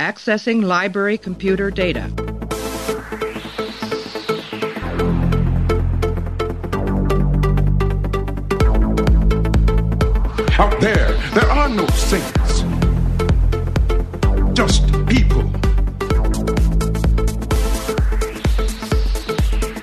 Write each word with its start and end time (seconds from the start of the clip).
Accessing 0.00 0.64
library 0.64 1.18
computer 1.18 1.70
data. 1.70 2.04
Out 10.58 10.80
there, 10.80 11.12
there 11.34 11.50
are 11.50 11.68
no 11.68 11.86
saints. 11.88 12.62
Just 14.54 14.86
people. 15.06 15.42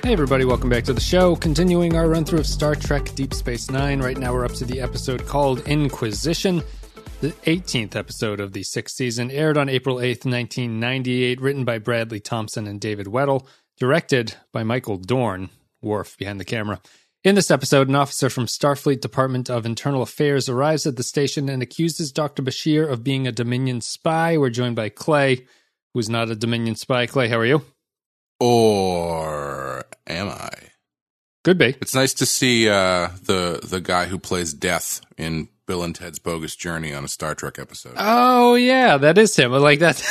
Hey, 0.02 0.14
everybody, 0.14 0.44
welcome 0.44 0.68
back 0.68 0.82
to 0.86 0.92
the 0.92 1.00
show. 1.00 1.36
Continuing 1.36 1.94
our 1.94 2.08
run 2.08 2.24
through 2.24 2.40
of 2.40 2.46
Star 2.48 2.74
Trek 2.74 3.14
Deep 3.14 3.32
Space 3.32 3.70
Nine. 3.70 4.00
Right 4.00 4.18
now, 4.18 4.32
we're 4.32 4.44
up 4.44 4.54
to 4.54 4.64
the 4.64 4.80
episode 4.80 5.28
called 5.28 5.60
Inquisition, 5.68 6.64
the 7.20 7.32
18th 7.32 7.96
episode 7.96 8.38
of 8.38 8.52
the 8.52 8.62
sixth 8.62 8.96
season. 8.96 9.30
Aired 9.30 9.58
on 9.58 9.68
April 9.68 9.96
8th, 9.96 10.24
1998. 10.24 11.40
Written 11.40 11.64
by 11.64 11.78
Bradley 11.78 12.20
Thompson 12.20 12.66
and 12.66 12.80
David 12.80 13.06
Weddle. 13.06 13.46
Directed 13.78 14.34
by 14.52 14.62
Michael 14.62 14.98
Dorn, 14.98 15.50
Worf 15.82 16.16
behind 16.16 16.38
the 16.40 16.44
camera. 16.44 16.80
In 17.24 17.34
this 17.34 17.50
episode, 17.50 17.88
an 17.88 17.96
officer 17.96 18.30
from 18.30 18.46
Starfleet 18.46 19.00
Department 19.00 19.50
of 19.50 19.66
Internal 19.66 20.02
Affairs 20.02 20.48
arrives 20.48 20.86
at 20.86 20.96
the 20.96 21.02
station 21.02 21.48
and 21.48 21.62
accuses 21.62 22.12
Dr. 22.12 22.42
Bashir 22.42 22.88
of 22.88 23.02
being 23.02 23.26
a 23.26 23.32
Dominion 23.32 23.80
spy. 23.80 24.38
We're 24.38 24.50
joined 24.50 24.76
by 24.76 24.88
Clay, 24.88 25.46
who's 25.94 26.08
not 26.08 26.30
a 26.30 26.36
Dominion 26.36 26.76
spy. 26.76 27.06
Clay, 27.06 27.28
how 27.28 27.38
are 27.38 27.46
you? 27.46 27.64
Or 28.38 29.84
am 30.06 30.28
I? 30.28 30.50
Could 31.42 31.58
be. 31.58 31.76
It's 31.80 31.94
nice 31.94 32.14
to 32.14 32.26
see 32.26 32.68
uh, 32.68 33.08
the 33.24 33.60
the 33.64 33.80
guy 33.80 34.06
who 34.06 34.18
plays 34.18 34.52
Death 34.52 35.00
in 35.16 35.48
Bill 35.68 35.84
and 35.84 35.94
Ted's 35.94 36.18
Bogus 36.18 36.56
Journey 36.56 36.94
on 36.94 37.04
a 37.04 37.08
Star 37.08 37.34
Trek 37.34 37.58
episode. 37.58 37.92
Oh 37.98 38.54
yeah, 38.54 38.96
that 38.96 39.18
is 39.18 39.36
him. 39.36 39.52
Like 39.52 39.80
that. 39.80 40.02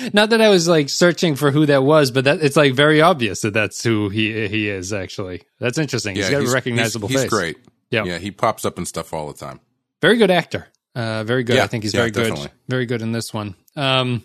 not 0.14 0.30
that 0.30 0.40
I 0.40 0.48
was 0.48 0.66
like 0.66 0.88
searching 0.88 1.36
for 1.36 1.50
who 1.50 1.66
that 1.66 1.84
was, 1.84 2.10
but 2.10 2.24
that 2.24 2.42
it's 2.42 2.56
like 2.56 2.72
very 2.72 3.02
obvious 3.02 3.42
that 3.42 3.52
that's 3.52 3.84
who 3.84 4.08
he 4.08 4.48
he 4.48 4.68
is. 4.70 4.94
Actually, 4.94 5.42
that's 5.60 5.76
interesting. 5.76 6.16
he's 6.16 6.30
got 6.30 6.42
a 6.42 6.50
recognizable 6.50 7.08
he's, 7.08 7.18
face. 7.18 7.24
He's 7.24 7.30
great. 7.30 7.58
Yeah, 7.90 8.04
yeah. 8.04 8.18
He 8.18 8.30
pops 8.30 8.64
up 8.64 8.78
and 8.78 8.88
stuff 8.88 9.12
all 9.12 9.28
the 9.28 9.38
time. 9.38 9.60
Very 10.00 10.16
good 10.16 10.30
actor. 10.30 10.66
Uh, 10.94 11.24
very 11.24 11.44
good. 11.44 11.56
Yeah, 11.56 11.64
I 11.64 11.66
think 11.66 11.84
he's 11.84 11.92
yeah, 11.92 12.00
very 12.00 12.10
good. 12.10 12.28
definitely. 12.28 12.50
Very 12.66 12.86
good 12.86 13.02
in 13.02 13.12
this 13.12 13.34
one. 13.34 13.54
Um, 13.76 14.24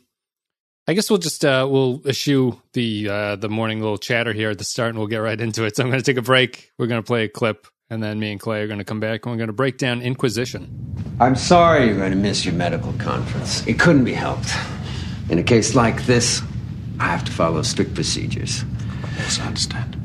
I 0.87 0.93
guess 0.93 1.09
we'll 1.09 1.19
just 1.19 1.43
uh, 1.43 1.67
we'll 1.69 2.01
eschew 2.05 2.61
the 2.71 3.09
uh, 3.09 3.35
the 3.35 3.49
morning 3.49 3.81
little 3.81 3.97
chatter 3.97 4.31
here 4.31 4.51
at 4.51 4.57
the 4.57 4.63
start, 4.63 4.91
and 4.91 4.97
we'll 4.97 5.07
get 5.07 5.17
right 5.17 5.39
into 5.39 5.65
it. 5.65 5.75
So 5.75 5.83
I'm 5.83 5.89
going 5.89 6.01
to 6.01 6.05
take 6.05 6.17
a 6.17 6.21
break. 6.21 6.71
We're 6.77 6.87
going 6.87 7.01
to 7.01 7.05
play 7.05 7.25
a 7.25 7.29
clip, 7.29 7.67
and 7.91 8.01
then 8.01 8.19
me 8.19 8.31
and 8.31 8.39
Clay 8.39 8.61
are 8.61 8.67
going 8.67 8.79
to 8.79 8.85
come 8.85 9.01
back, 9.01 9.25
and 9.25 9.33
we're 9.33 9.37
going 9.37 9.47
to 9.47 9.53
break 9.53 9.77
down 9.77 10.01
Inquisition. 10.01 10.95
I'm 11.19 11.35
sorry 11.35 11.87
you're 11.87 11.97
going 11.97 12.11
to 12.11 12.17
miss 12.17 12.45
your 12.45 12.53
medical 12.53 12.93
conference. 12.93 13.67
It 13.67 13.77
couldn't 13.77 14.05
be 14.05 14.13
helped. 14.13 14.49
In 15.29 15.37
a 15.37 15.43
case 15.43 15.75
like 15.75 16.05
this, 16.05 16.41
I 16.99 17.07
have 17.07 17.25
to 17.25 17.31
follow 17.33 17.61
strict 17.63 17.93
procedures. 17.93 18.63
Yes, 19.17 19.39
I 19.41 19.45
understand. 19.45 19.97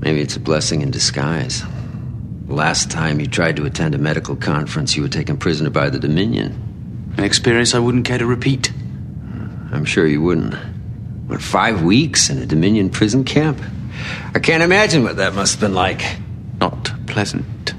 Maybe 0.00 0.20
it's 0.20 0.36
a 0.36 0.40
blessing 0.40 0.80
in 0.80 0.92
disguise. 0.92 1.64
Last 2.46 2.88
time 2.88 3.18
you 3.18 3.26
tried 3.26 3.56
to 3.56 3.66
attend 3.66 3.96
a 3.96 3.98
medical 3.98 4.36
conference, 4.36 4.94
you 4.94 5.02
were 5.02 5.08
taken 5.08 5.36
prisoner 5.36 5.70
by 5.70 5.90
the 5.90 5.98
Dominion. 5.98 7.12
An 7.16 7.24
experience 7.24 7.74
I 7.74 7.80
wouldn't 7.80 8.06
care 8.06 8.18
to 8.18 8.26
repeat. 8.26 8.68
Hmm, 8.68 9.74
I'm 9.74 9.84
sure 9.84 10.06
you 10.06 10.22
wouldn't. 10.22 10.54
What, 11.26 11.42
five 11.42 11.82
weeks 11.82 12.30
in 12.30 12.38
a 12.38 12.46
Dominion 12.46 12.90
prison 12.90 13.24
camp? 13.24 13.60
I 14.34 14.38
can't 14.38 14.62
imagine 14.62 15.02
what 15.02 15.16
that 15.16 15.34
must 15.34 15.54
have 15.54 15.60
been 15.60 15.74
like. 15.74 16.00
Not 16.62 16.92
pleasant. 17.08 17.74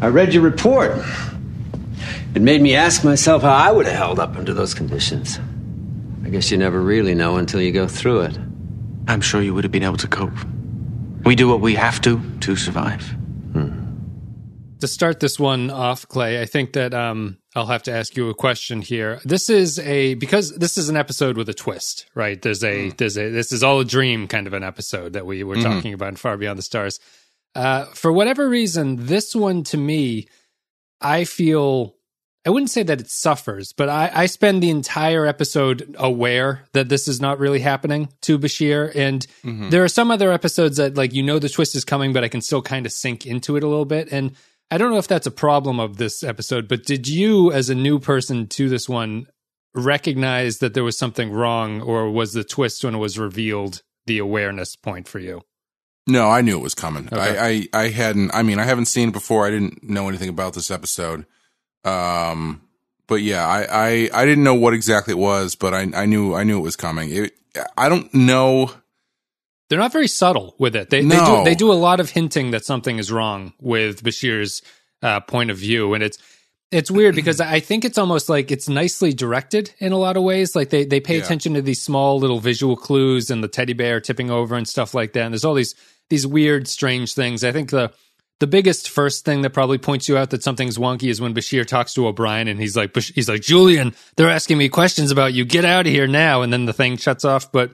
I 0.00 0.08
read 0.08 0.34
your 0.34 0.42
report. 0.42 0.90
It 2.34 2.42
made 2.42 2.60
me 2.60 2.74
ask 2.74 3.04
myself 3.04 3.42
how 3.42 3.54
I 3.54 3.70
would 3.70 3.86
have 3.86 3.94
held 3.94 4.18
up 4.18 4.34
under 4.34 4.52
those 4.52 4.74
conditions. 4.74 5.38
I 6.24 6.30
guess 6.30 6.50
you 6.50 6.58
never 6.58 6.80
really 6.80 7.14
know 7.14 7.36
until 7.36 7.60
you 7.60 7.70
go 7.70 7.86
through 7.86 8.22
it. 8.22 8.36
I'm 9.06 9.20
sure 9.20 9.40
you 9.42 9.54
would 9.54 9.62
have 9.62 9.70
been 9.70 9.84
able 9.84 9.96
to 9.98 10.08
cope. 10.08 10.32
We 11.24 11.36
do 11.36 11.48
what 11.48 11.60
we 11.60 11.76
have 11.76 12.00
to 12.00 12.20
to 12.40 12.56
survive. 12.56 13.00
Hmm. 13.52 13.70
to 14.80 14.88
start 14.88 15.20
this 15.20 15.38
one 15.38 15.70
off, 15.70 16.08
Clay, 16.08 16.42
I 16.42 16.46
think 16.46 16.72
that 16.72 16.94
um, 16.94 17.38
I'll 17.54 17.66
have 17.66 17.84
to 17.84 17.92
ask 17.92 18.16
you 18.16 18.28
a 18.28 18.34
question 18.34 18.82
here. 18.82 19.20
This 19.24 19.48
is 19.48 19.78
a 19.78 20.14
because 20.14 20.50
this 20.56 20.76
is 20.76 20.88
an 20.88 20.96
episode 20.96 21.36
with 21.36 21.48
a 21.48 21.54
twist, 21.54 22.06
right? 22.16 22.42
There's 22.42 22.64
a 22.64 22.88
hmm. 22.88 22.96
there's 22.96 23.16
a 23.16 23.30
this 23.30 23.52
is 23.52 23.62
all 23.62 23.78
a 23.78 23.84
dream 23.84 24.26
kind 24.26 24.48
of 24.48 24.52
an 24.52 24.64
episode 24.64 25.12
that 25.12 25.26
we 25.26 25.44
were 25.44 25.54
hmm. 25.54 25.62
talking 25.62 25.94
about 25.94 26.08
in 26.08 26.16
Far 26.16 26.36
Beyond 26.36 26.58
the 26.58 26.64
Stars. 26.64 26.98
Uh, 27.56 27.86
for 27.86 28.12
whatever 28.12 28.48
reason, 28.48 29.06
this 29.06 29.34
one 29.34 29.64
to 29.64 29.78
me, 29.78 30.28
I 31.00 31.24
feel 31.24 31.94
I 32.46 32.50
wouldn't 32.50 32.70
say 32.70 32.84
that 32.84 33.00
it 33.00 33.10
suffers, 33.10 33.72
but 33.72 33.88
I, 33.88 34.10
I 34.14 34.26
spend 34.26 34.62
the 34.62 34.70
entire 34.70 35.26
episode 35.26 35.96
aware 35.98 36.66
that 36.74 36.88
this 36.88 37.08
is 37.08 37.20
not 37.20 37.40
really 37.40 37.58
happening 37.58 38.08
to 38.22 38.38
Bashir. 38.38 38.94
And 38.94 39.26
there 39.70 39.82
are 39.82 39.88
some 39.88 40.12
other 40.12 40.30
episodes 40.30 40.76
that, 40.76 40.96
like, 40.96 41.12
you 41.12 41.24
know, 41.24 41.40
the 41.40 41.48
twist 41.48 41.74
is 41.74 41.84
coming, 41.84 42.12
but 42.12 42.22
I 42.22 42.28
can 42.28 42.40
still 42.40 42.62
kind 42.62 42.86
of 42.86 42.92
sink 42.92 43.26
into 43.26 43.56
it 43.56 43.64
a 43.64 43.68
little 43.68 43.84
bit. 43.84 44.12
And 44.12 44.36
I 44.70 44.78
don't 44.78 44.92
know 44.92 44.98
if 44.98 45.08
that's 45.08 45.26
a 45.26 45.32
problem 45.32 45.80
of 45.80 45.96
this 45.96 46.22
episode, 46.22 46.68
but 46.68 46.84
did 46.84 47.08
you, 47.08 47.50
as 47.52 47.68
a 47.68 47.74
new 47.74 47.98
person 47.98 48.46
to 48.48 48.68
this 48.68 48.88
one, 48.88 49.26
recognize 49.74 50.58
that 50.58 50.74
there 50.74 50.84
was 50.84 50.96
something 50.96 51.32
wrong, 51.32 51.80
or 51.80 52.10
was 52.10 52.32
the 52.32 52.44
twist 52.44 52.84
when 52.84 52.94
it 52.94 52.98
was 52.98 53.18
revealed 53.18 53.82
the 54.06 54.18
awareness 54.18 54.76
point 54.76 55.08
for 55.08 55.18
you? 55.18 55.42
No, 56.06 56.30
I 56.30 56.40
knew 56.40 56.56
it 56.56 56.62
was 56.62 56.74
coming. 56.74 57.08
Okay. 57.12 57.38
I, 57.38 57.68
I 57.74 57.84
I 57.84 57.88
hadn't. 57.88 58.32
I 58.32 58.42
mean, 58.42 58.58
I 58.58 58.64
haven't 58.64 58.86
seen 58.86 59.08
it 59.08 59.12
before. 59.12 59.46
I 59.46 59.50
didn't 59.50 59.82
know 59.82 60.08
anything 60.08 60.28
about 60.28 60.54
this 60.54 60.70
episode. 60.70 61.26
Um, 61.84 62.62
but 63.06 63.16
yeah, 63.22 63.46
I, 63.46 63.66
I 63.70 64.10
I 64.12 64.24
didn't 64.26 64.44
know 64.44 64.54
what 64.54 64.74
exactly 64.74 65.12
it 65.12 65.18
was, 65.18 65.54
but 65.54 65.74
I 65.74 65.88
I 65.94 66.06
knew 66.06 66.34
I 66.34 66.44
knew 66.44 66.58
it 66.58 66.62
was 66.62 66.76
coming. 66.76 67.10
It, 67.10 67.32
I 67.76 67.88
don't 67.88 68.12
know. 68.14 68.70
They're 69.68 69.78
not 69.80 69.92
very 69.92 70.06
subtle 70.08 70.54
with 70.58 70.76
it. 70.76 70.90
They, 70.90 71.00
they 71.02 71.16
do 71.16 71.22
No. 71.22 71.44
they 71.44 71.54
do 71.56 71.72
a 71.72 71.74
lot 71.74 71.98
of 71.98 72.10
hinting 72.10 72.52
that 72.52 72.64
something 72.64 72.98
is 72.98 73.10
wrong 73.10 73.52
with 73.60 74.02
Bashir's 74.04 74.62
uh, 75.02 75.20
point 75.20 75.50
of 75.50 75.56
view, 75.58 75.94
and 75.94 76.04
it's 76.04 76.18
it's 76.72 76.90
weird 76.90 77.14
because 77.20 77.40
I 77.40 77.58
think 77.60 77.84
it's 77.84 77.98
almost 77.98 78.28
like 78.28 78.50
it's 78.52 78.68
nicely 78.68 79.12
directed 79.12 79.72
in 79.78 79.90
a 79.92 79.98
lot 79.98 80.16
of 80.16 80.22
ways. 80.22 80.54
Like 80.54 80.70
they 80.70 80.84
they 80.84 81.00
pay 81.00 81.16
Yeah. 81.18 81.24
attention 81.24 81.54
to 81.54 81.62
these 81.62 81.82
small 81.82 82.18
little 82.20 82.38
visual 82.40 82.76
clues 82.76 83.28
and 83.30 83.42
the 83.42 83.48
teddy 83.48 83.72
bear 83.72 84.00
tipping 84.00 84.30
over 84.30 84.54
and 84.56 84.68
stuff 84.68 84.94
like 84.94 85.12
that. 85.14 85.22
And 85.24 85.32
there's 85.34 85.44
all 85.44 85.54
these 85.54 85.74
these 86.10 86.26
weird, 86.26 86.68
strange 86.68 87.14
things. 87.14 87.44
I 87.44 87.52
think 87.52 87.70
the 87.70 87.92
the 88.38 88.46
biggest 88.46 88.90
first 88.90 89.24
thing 89.24 89.42
that 89.42 89.50
probably 89.50 89.78
points 89.78 90.08
you 90.08 90.18
out 90.18 90.30
that 90.30 90.42
something's 90.42 90.76
wonky 90.76 91.08
is 91.08 91.20
when 91.20 91.34
Bashir 91.34 91.64
talks 91.64 91.94
to 91.94 92.06
O'Brien 92.06 92.48
and 92.48 92.60
he's 92.60 92.76
like, 92.76 92.94
he's 92.94 93.30
like, 93.30 93.40
Julian, 93.40 93.94
they're 94.16 94.28
asking 94.28 94.58
me 94.58 94.68
questions 94.68 95.10
about 95.10 95.32
you. 95.32 95.46
Get 95.46 95.64
out 95.64 95.86
of 95.86 95.92
here 95.92 96.06
now. 96.06 96.42
And 96.42 96.52
then 96.52 96.66
the 96.66 96.74
thing 96.74 96.98
shuts 96.98 97.24
off. 97.24 97.50
But 97.50 97.72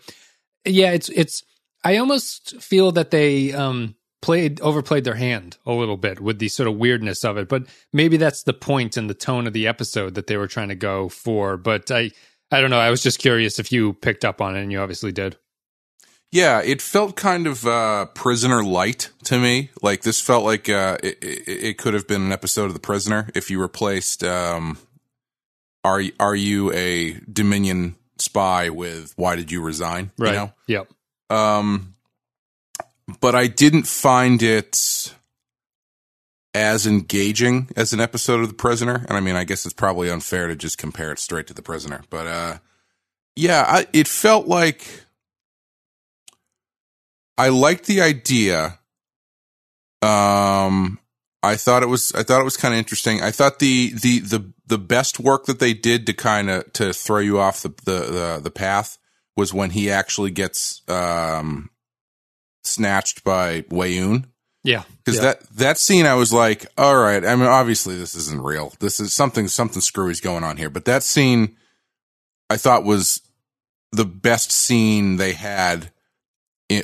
yeah, 0.64 0.92
it's 0.92 1.08
it's. 1.08 1.42
I 1.84 1.96
almost 1.96 2.60
feel 2.62 2.92
that 2.92 3.10
they 3.10 3.52
um 3.52 3.96
played 4.20 4.60
overplayed 4.60 5.02
their 5.02 5.16
hand 5.16 5.58
a 5.66 5.72
little 5.72 5.96
bit 5.96 6.20
with 6.20 6.38
the 6.38 6.48
sort 6.48 6.68
of 6.68 6.76
weirdness 6.76 7.24
of 7.24 7.36
it. 7.36 7.48
But 7.48 7.64
maybe 7.92 8.16
that's 8.16 8.44
the 8.44 8.52
point 8.52 8.96
and 8.96 9.10
the 9.10 9.14
tone 9.14 9.48
of 9.48 9.52
the 9.52 9.66
episode 9.66 10.14
that 10.14 10.28
they 10.28 10.36
were 10.36 10.46
trying 10.46 10.68
to 10.68 10.76
go 10.76 11.08
for. 11.08 11.56
But 11.56 11.90
I 11.90 12.12
I 12.52 12.60
don't 12.60 12.70
know. 12.70 12.78
I 12.78 12.90
was 12.90 13.02
just 13.02 13.18
curious 13.18 13.58
if 13.58 13.72
you 13.72 13.94
picked 13.94 14.24
up 14.24 14.40
on 14.40 14.56
it, 14.56 14.62
and 14.62 14.70
you 14.70 14.78
obviously 14.78 15.10
did. 15.10 15.36
Yeah, 16.32 16.62
it 16.62 16.80
felt 16.80 17.14
kind 17.14 17.46
of 17.46 17.66
uh, 17.66 18.06
prisoner 18.06 18.64
light 18.64 19.10
to 19.24 19.38
me. 19.38 19.68
Like 19.82 20.00
this 20.00 20.18
felt 20.18 20.44
like 20.44 20.66
uh, 20.66 20.96
it, 21.02 21.18
it, 21.22 21.48
it 21.48 21.78
could 21.78 21.92
have 21.92 22.08
been 22.08 22.22
an 22.22 22.32
episode 22.32 22.64
of 22.64 22.72
The 22.72 22.80
Prisoner 22.80 23.28
if 23.34 23.50
you 23.50 23.60
replaced 23.60 24.24
um, 24.24 24.78
"Are 25.84 26.02
Are 26.18 26.34
you 26.34 26.72
a 26.72 27.20
Dominion 27.30 27.96
spy?" 28.16 28.70
with 28.70 29.12
"Why 29.16 29.36
did 29.36 29.52
you 29.52 29.60
resign?" 29.60 30.10
Right. 30.16 30.30
You 30.30 30.38
know. 30.38 30.52
Yep. 30.68 30.92
Um, 31.28 31.94
but 33.20 33.34
I 33.34 33.46
didn't 33.46 33.86
find 33.86 34.42
it 34.42 35.14
as 36.54 36.86
engaging 36.86 37.68
as 37.76 37.92
an 37.92 38.00
episode 38.00 38.40
of 38.40 38.48
The 38.48 38.54
Prisoner. 38.54 39.04
And 39.06 39.18
I 39.18 39.20
mean, 39.20 39.36
I 39.36 39.44
guess 39.44 39.66
it's 39.66 39.74
probably 39.74 40.10
unfair 40.10 40.48
to 40.48 40.56
just 40.56 40.78
compare 40.78 41.12
it 41.12 41.18
straight 41.18 41.46
to 41.48 41.54
The 41.54 41.62
Prisoner. 41.62 42.02
But 42.08 42.26
uh, 42.26 42.58
yeah, 43.36 43.64
I, 43.68 43.86
it 43.92 44.08
felt 44.08 44.46
like 44.46 45.04
I 47.38 47.48
liked 47.48 47.86
the 47.86 48.00
idea. 48.02 48.78
Um, 50.02 50.98
I 51.42 51.56
thought 51.56 51.82
it 51.82 51.88
was 51.88 52.12
I 52.12 52.22
thought 52.22 52.40
it 52.40 52.44
was 52.44 52.56
kind 52.56 52.74
of 52.74 52.78
interesting. 52.78 53.22
I 53.22 53.30
thought 53.30 53.58
the 53.58 53.92
the 53.94 54.18
the 54.20 54.52
the 54.66 54.78
best 54.78 55.20
work 55.20 55.46
that 55.46 55.58
they 55.60 55.74
did 55.74 56.06
to 56.06 56.12
kind 56.12 56.50
of 56.50 56.72
to 56.74 56.92
throw 56.92 57.18
you 57.18 57.38
off 57.38 57.62
the 57.62 57.68
the 57.84 58.00
the, 58.00 58.40
the 58.44 58.50
path 58.50 58.98
was 59.36 59.54
when 59.54 59.70
he 59.70 59.90
actually 59.90 60.30
gets 60.30 60.82
um 60.88 61.70
snatched 62.64 63.24
by 63.24 63.62
Weyoun 63.62 64.26
Yeah. 64.64 64.82
because 65.04 65.16
Yeah. 65.16 65.22
that 65.22 65.42
that 65.50 65.78
scene 65.78 66.06
I 66.06 66.14
was 66.14 66.32
like, 66.32 66.66
all 66.76 66.96
right. 66.96 67.24
I 67.24 67.34
mean, 67.36 67.46
obviously 67.48 67.96
this 67.96 68.14
isn't 68.14 68.42
real. 68.42 68.72
This 68.80 68.98
is 69.00 69.12
something 69.12 69.46
something 69.48 69.80
screwy's 69.80 70.20
going 70.20 70.44
on 70.44 70.56
here. 70.56 70.70
But 70.70 70.84
that 70.86 71.02
scene 71.02 71.56
I 72.50 72.56
thought 72.56 72.84
was 72.84 73.20
the 73.92 74.04
best 74.04 74.50
scene 74.50 75.16
they 75.16 75.32
had. 75.32 75.91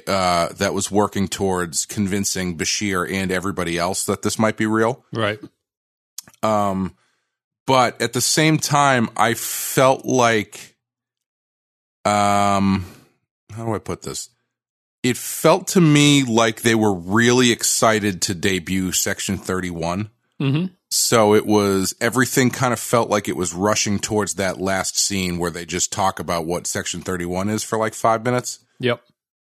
Uh, 0.07 0.49
that 0.55 0.75
was 0.75 0.91
working 0.91 1.29
towards 1.29 1.87
convincing 1.87 2.57
Bashir 2.57 3.11
and 3.11 3.31
everybody 3.31 3.79
else 3.79 4.05
that 4.07 4.23
this 4.23 4.39
might 4.39 4.57
be 4.57 4.67
real. 4.67 5.05
right. 5.13 5.39
Um, 6.43 6.95
but 7.67 8.01
at 8.01 8.13
the 8.13 8.21
same 8.21 8.59
time, 8.59 9.11
I 9.17 9.35
felt 9.35 10.05
like 10.05 10.77
um, 12.05 12.87
how 13.53 13.67
do 13.67 13.75
I 13.75 13.79
put 13.79 14.03
this? 14.03 14.31
It 15.03 15.17
felt 15.17 15.69
to 15.69 15.81
me 15.81 16.25
like 16.25 16.63
they 16.63 16.75
were 16.75 16.95
really 16.95 17.53
excited 17.53 18.23
to 18.23 18.35
debut 18.35 18.93
Section 18.93 19.37
31. 19.37 20.11
Mm-hmm. 20.41 20.67
So 20.91 21.35
it 21.35 21.45
was 21.45 21.95
everything 22.01 22.51
kind 22.51 22.73
of 22.73 22.81
felt 22.81 23.11
like 23.11 23.29
it 23.29 23.37
was 23.37 23.53
rushing 23.53 23.99
towards 23.99 24.35
that 24.35 24.61
last 24.61 24.99
scene 24.99 25.39
where 25.39 25.51
they 25.51 25.67
just 25.67 25.93
talk 25.93 26.19
about 26.19 26.47
what 26.47 26.67
Section 26.67 27.03
31 27.03 27.51
is 27.51 27.63
for 27.63 27.79
like 27.79 27.95
five 27.95 28.25
minutes. 28.25 28.61
Yep. 28.81 29.03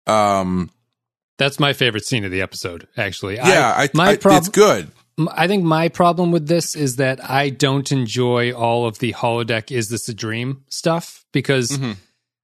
Um, 0.07 0.71
That's 1.39 1.59
my 1.61 1.73
favorite 1.73 2.05
scene 2.05 2.25
of 2.25 2.31
the 2.31 2.41
episode, 2.43 2.87
actually. 2.97 3.37
yeah, 3.37 3.73
I, 3.77 3.89
my 3.95 4.11
I- 4.11 4.17
prob- 4.17 4.39
it's 4.39 4.49
good. 4.49 4.91
I 5.31 5.47
think 5.47 5.63
my 5.63 5.89
problem 5.91 6.33
with 6.33 6.49
this 6.49 6.75
is 6.75 6.97
that 6.97 7.23
I 7.29 7.51
don't 7.51 7.91
enjoy 7.93 8.53
all 8.53 8.87
of 8.87 8.99
the 8.99 9.13
holodeck 9.13 9.71
is 9.71 9.91
this 9.91 10.09
a 10.09 10.15
dream 10.15 10.65
stuff 10.69 11.25
because 11.33 11.71
Mm-hmm. 11.71 11.93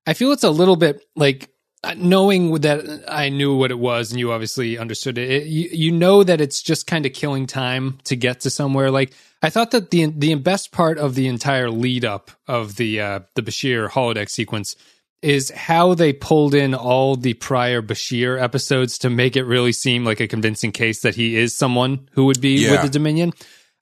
I 0.07 0.15
feel 0.15 0.33
it's 0.33 0.45
a 0.45 0.51
little 0.51 0.77
bit 0.77 1.03
like 1.17 1.51
uh, 1.83 1.95
knowing 1.97 2.53
that 2.61 3.05
I 3.09 3.31
knew 3.31 3.55
what 3.57 3.71
it 3.71 3.79
was 3.79 4.11
and 4.11 4.19
you 4.21 4.33
obviously 4.33 4.77
understood 4.79 5.17
it, 5.19 5.31
it 5.31 5.47
you, 5.47 5.69
you 5.73 5.93
know 5.93 6.23
that 6.23 6.41
it's 6.43 6.63
just 6.63 6.87
kind 6.87 7.07
of 7.07 7.13
killing 7.15 7.47
time 7.47 7.99
to 8.05 8.17
get 8.17 8.41
to 8.41 8.51
somewhere 8.51 8.91
like 8.91 9.13
I 9.43 9.51
thought 9.51 9.71
that 9.73 9.91
the 9.91 10.07
the 10.07 10.35
best 10.35 10.71
part 10.73 10.99
of 10.99 11.15
the 11.15 11.27
entire 11.29 11.71
lead 11.71 12.05
up 12.05 12.31
of 12.47 12.77
the 12.77 13.01
uh 13.01 13.21
the 13.35 13.43
Bashir 13.43 13.89
holodeck 13.91 14.29
sequence 14.31 14.77
is 15.23 15.51
how 15.51 15.95
they 15.95 16.13
pulled 16.13 16.55
in 16.55 16.75
all 16.75 17.17
the 17.17 17.35
prior 17.35 17.83
Bashir 17.83 18.41
episodes 18.41 18.99
to 18.99 19.11
make 19.11 19.37
it 19.37 19.45
really 19.45 19.73
seem 19.73 20.05
like 20.05 20.21
a 20.21 20.29
convincing 20.29 20.71
case 20.73 21.01
that 21.01 21.17
he 21.17 21.37
is 21.37 21.57
someone 21.57 22.09
who 22.13 22.25
would 22.27 22.41
be 22.41 22.65
Yeah. 22.65 22.73
with 22.73 22.83
the 22.83 22.89
Dominion. 22.89 23.33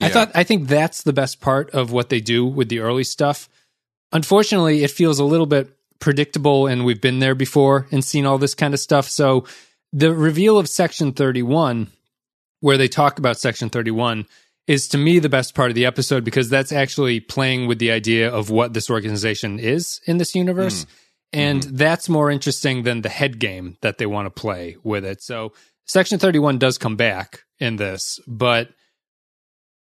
I 0.00 0.08
thought 0.08 0.30
I 0.34 0.44
think 0.44 0.68
that's 0.68 1.02
the 1.02 1.12
best 1.12 1.40
part 1.40 1.70
of 1.70 1.90
what 1.92 2.08
they 2.10 2.20
do 2.20 2.44
with 2.46 2.68
the 2.68 2.80
early 2.80 3.04
stuff. 3.04 3.48
Unfortunately, 4.12 4.82
it 4.84 4.90
feels 4.90 5.18
a 5.18 5.24
little 5.24 5.46
bit 5.46 5.70
predictable 5.98 6.66
and 6.66 6.84
we've 6.84 7.00
been 7.00 7.18
there 7.18 7.34
before 7.34 7.86
and 7.90 8.04
seen 8.04 8.26
all 8.26 8.38
this 8.38 8.54
kind 8.54 8.74
of 8.74 8.80
stuff. 8.80 9.08
So 9.08 9.44
the 9.92 10.12
reveal 10.14 10.58
of 10.58 10.68
section 10.68 11.12
31 11.12 11.88
where 12.60 12.76
they 12.78 12.88
talk 12.88 13.18
about 13.18 13.38
section 13.38 13.68
31 13.68 14.26
is 14.66 14.88
to 14.88 14.98
me 14.98 15.18
the 15.18 15.28
best 15.28 15.54
part 15.54 15.70
of 15.70 15.74
the 15.74 15.86
episode 15.86 16.24
because 16.24 16.48
that's 16.48 16.72
actually 16.72 17.20
playing 17.20 17.66
with 17.66 17.78
the 17.78 17.90
idea 17.90 18.30
of 18.30 18.50
what 18.50 18.72
this 18.74 18.90
organization 18.90 19.58
is 19.58 20.00
in 20.06 20.18
this 20.18 20.34
universe. 20.34 20.84
Hmm. 20.84 20.90
And 21.32 21.62
mm-hmm. 21.62 21.76
that's 21.76 22.08
more 22.08 22.30
interesting 22.30 22.84
than 22.84 23.02
the 23.02 23.08
head 23.08 23.38
game 23.38 23.76
that 23.82 23.98
they 23.98 24.06
want 24.06 24.26
to 24.26 24.30
play 24.30 24.76
with 24.82 25.04
it. 25.04 25.22
So 25.22 25.52
section 25.86 26.18
31 26.18 26.58
does 26.58 26.78
come 26.78 26.96
back 26.96 27.40
in 27.58 27.76
this, 27.76 28.20
but 28.26 28.70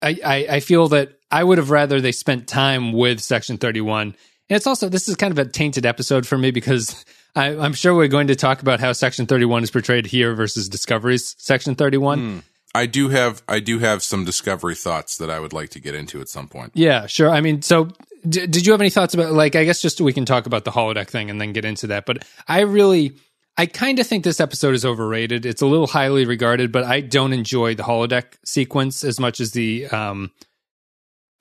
I, 0.01 0.17
I, 0.25 0.35
I 0.49 0.59
feel 0.59 0.87
that 0.89 1.19
I 1.29 1.43
would 1.43 1.57
have 1.57 1.69
rather 1.69 2.01
they 2.01 2.11
spent 2.11 2.47
time 2.47 2.93
with 2.93 3.19
section 3.19 3.57
31. 3.57 4.07
And 4.07 4.15
it's 4.49 4.67
also, 4.67 4.89
this 4.89 5.07
is 5.07 5.15
kind 5.15 5.31
of 5.31 5.37
a 5.37 5.49
tainted 5.49 5.85
episode 5.85 6.25
for 6.25 6.37
me 6.37 6.51
because 6.51 7.05
I, 7.35 7.55
I'm 7.55 7.73
sure 7.73 7.93
we're 7.93 8.07
going 8.07 8.27
to 8.27 8.35
talk 8.35 8.61
about 8.61 8.79
how 8.79 8.91
section 8.93 9.25
31 9.25 9.63
is 9.63 9.71
portrayed 9.71 10.07
here 10.07 10.33
versus 10.33 10.69
Discovery's 10.69 11.35
section 11.37 11.75
31. 11.75 12.19
Hmm. 12.19 12.39
I 12.75 12.85
do 12.85 13.09
have 13.09 13.41
I 13.47 13.59
do 13.59 13.79
have 13.79 14.03
some 14.03 14.25
discovery 14.25 14.75
thoughts 14.75 15.17
that 15.17 15.29
I 15.31 15.39
would 15.39 15.53
like 15.53 15.69
to 15.71 15.79
get 15.79 15.95
into 15.95 16.21
at 16.21 16.29
some 16.29 16.47
point. 16.47 16.73
Yeah, 16.75 17.07
sure. 17.07 17.29
I 17.29 17.41
mean, 17.41 17.63
so 17.63 17.89
d- 18.27 18.47
did 18.47 18.65
you 18.65 18.71
have 18.71 18.81
any 18.81 18.89
thoughts 18.89 19.13
about 19.13 19.33
like? 19.33 19.55
I 19.55 19.63
guess 19.65 19.81
just 19.81 20.01
we 20.01 20.13
can 20.13 20.25
talk 20.25 20.45
about 20.45 20.65
the 20.65 20.71
holodeck 20.71 21.07
thing 21.09 21.29
and 21.29 21.39
then 21.39 21.53
get 21.53 21.65
into 21.65 21.87
that. 21.87 22.05
But 22.05 22.25
I 22.47 22.61
really, 22.61 23.13
I 23.57 23.65
kind 23.65 23.99
of 23.99 24.07
think 24.07 24.23
this 24.23 24.39
episode 24.39 24.75
is 24.75 24.85
overrated. 24.85 25.45
It's 25.45 25.61
a 25.61 25.65
little 25.67 25.87
highly 25.87 26.25
regarded, 26.25 26.71
but 26.71 26.83
I 26.83 27.01
don't 27.01 27.33
enjoy 27.33 27.75
the 27.75 27.83
holodeck 27.83 28.37
sequence 28.45 29.03
as 29.03 29.19
much 29.19 29.39
as 29.39 29.51
the 29.51 29.87
um, 29.87 30.31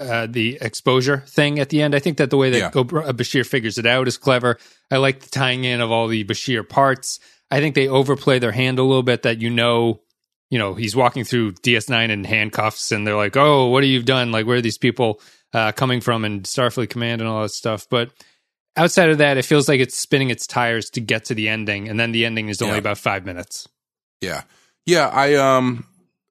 uh, 0.01 0.27
the 0.29 0.59
exposure 0.61 1.25
thing 1.27 1.59
at 1.59 1.71
the 1.71 1.83
end. 1.83 1.95
I 1.95 1.99
think 1.99 2.19
that 2.19 2.31
the 2.31 2.37
way 2.37 2.51
that 2.51 2.59
Yeah. 2.59 2.81
Uh, 2.81 3.13
Bashir 3.13 3.47
figures 3.47 3.79
it 3.79 3.87
out 3.87 4.09
is 4.09 4.17
clever. 4.17 4.59
I 4.91 4.99
like 4.99 5.21
the 5.21 5.31
tying 5.31 5.65
in 5.65 5.81
of 5.81 5.91
all 5.91 6.07
the 6.09 6.25
Bashir 6.25 6.69
parts. 6.69 7.19
I 7.51 7.61
think 7.61 7.75
they 7.75 7.89
overplay 7.89 8.39
their 8.39 8.53
hand 8.53 8.79
a 8.79 8.83
little 8.85 9.03
bit. 9.03 9.23
That 9.23 9.41
you 9.41 9.51
know, 9.51 10.01
you 10.51 10.59
know, 10.59 10.75
he's 10.75 10.95
walking 10.95 11.25
through 11.25 11.53
DS9 11.53 12.11
in 12.11 12.25
handcuffs, 12.25 12.93
and 12.93 13.07
they're 13.07 13.17
like, 13.17 13.37
"Oh, 13.37 13.67
what 13.69 13.83
have 13.83 13.91
you 13.91 14.03
done? 14.03 14.31
Like, 14.33 14.47
where 14.47 14.59
are 14.59 14.63
these 14.63 14.79
people 14.79 15.21
uh, 15.53 15.73
coming 15.73 16.01
from?" 16.01 16.25
And 16.25 16.43
Starfleet 16.45 16.91
Command 16.91 17.21
and 17.21 17.29
all 17.29 17.43
that 17.43 17.51
stuff. 17.51 17.87
But 17.91 18.11
outside 18.77 19.09
of 19.11 19.19
that, 19.19 19.37
it 19.37 19.45
feels 19.45 19.69
like 19.69 19.81
it's 19.81 19.97
spinning 19.97 20.31
its 20.31 20.47
tires 20.47 20.91
to 20.91 21.01
get 21.01 21.25
to 21.27 21.35
the 21.35 21.49
ending, 21.49 21.89
and 21.89 21.99
then 21.99 22.13
the 22.13 22.25
ending 22.25 22.49
is 22.49 22.61
only 22.63 22.75
Yeah. 22.75 22.79
about 22.81 22.99
five 22.99 23.25
minutes. 23.25 23.69
Yeah. 24.21 24.43
Yeah, 24.87 25.09
I 25.09 25.35
um 25.35 25.85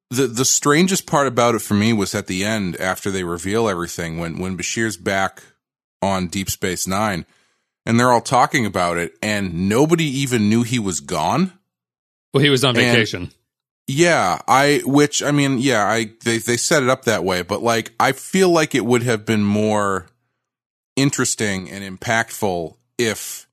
the 0.10 0.28
the 0.28 0.46
strangest 0.46 1.06
part 1.06 1.28
about 1.28 1.54
it 1.56 1.60
for 1.62 1.74
me 1.74 1.94
was 1.94 2.16
at 2.16 2.28
the 2.28 2.44
end 2.46 2.75
after 2.78 3.12
they 3.12 3.24
reveal 3.24 3.68
everything 3.69 4.18
when 4.18 4.40
when 4.40 4.58
Bashir's 4.58 4.98
back 4.98 5.44
on 6.02 6.28
Deep 6.28 6.50
Space 6.50 6.88
9 6.88 7.25
and 7.86 8.00
they're 8.00 8.12
all 8.12 8.22
talking 8.22 8.66
about 8.66 8.98
it 8.98 9.13
and 9.22 9.68
nobody 9.70 10.06
even 10.06 10.48
knew 10.50 10.63
he 10.63 10.80
was 10.80 11.00
gone. 11.00 11.54
Well, 12.34 12.44
he 12.44 12.50
was 12.50 12.63
on 12.63 12.75
And- 12.78 12.86
vacation. 12.86 13.31
Yeah, 13.88 14.39
I 14.48 14.81
which 14.86 15.24
I 15.24 15.31
mean, 15.31 15.60
yeah, 15.60 15.86
I 15.86 16.12
they 16.25 16.39
they 16.39 16.57
set 16.57 16.84
it 16.84 16.89
up 16.89 17.06
that 17.06 17.24
way, 17.24 17.42
but 17.42 17.63
like 17.63 17.94
I 18.00 18.12
feel 18.12 18.50
like 18.50 18.75
it 18.75 18.86
would 18.86 19.04
have 19.04 19.25
been 19.25 19.44
more 19.44 20.07
interesting 20.95 21.69
and 21.69 22.00
impactful 22.00 22.75
if 22.98 23.48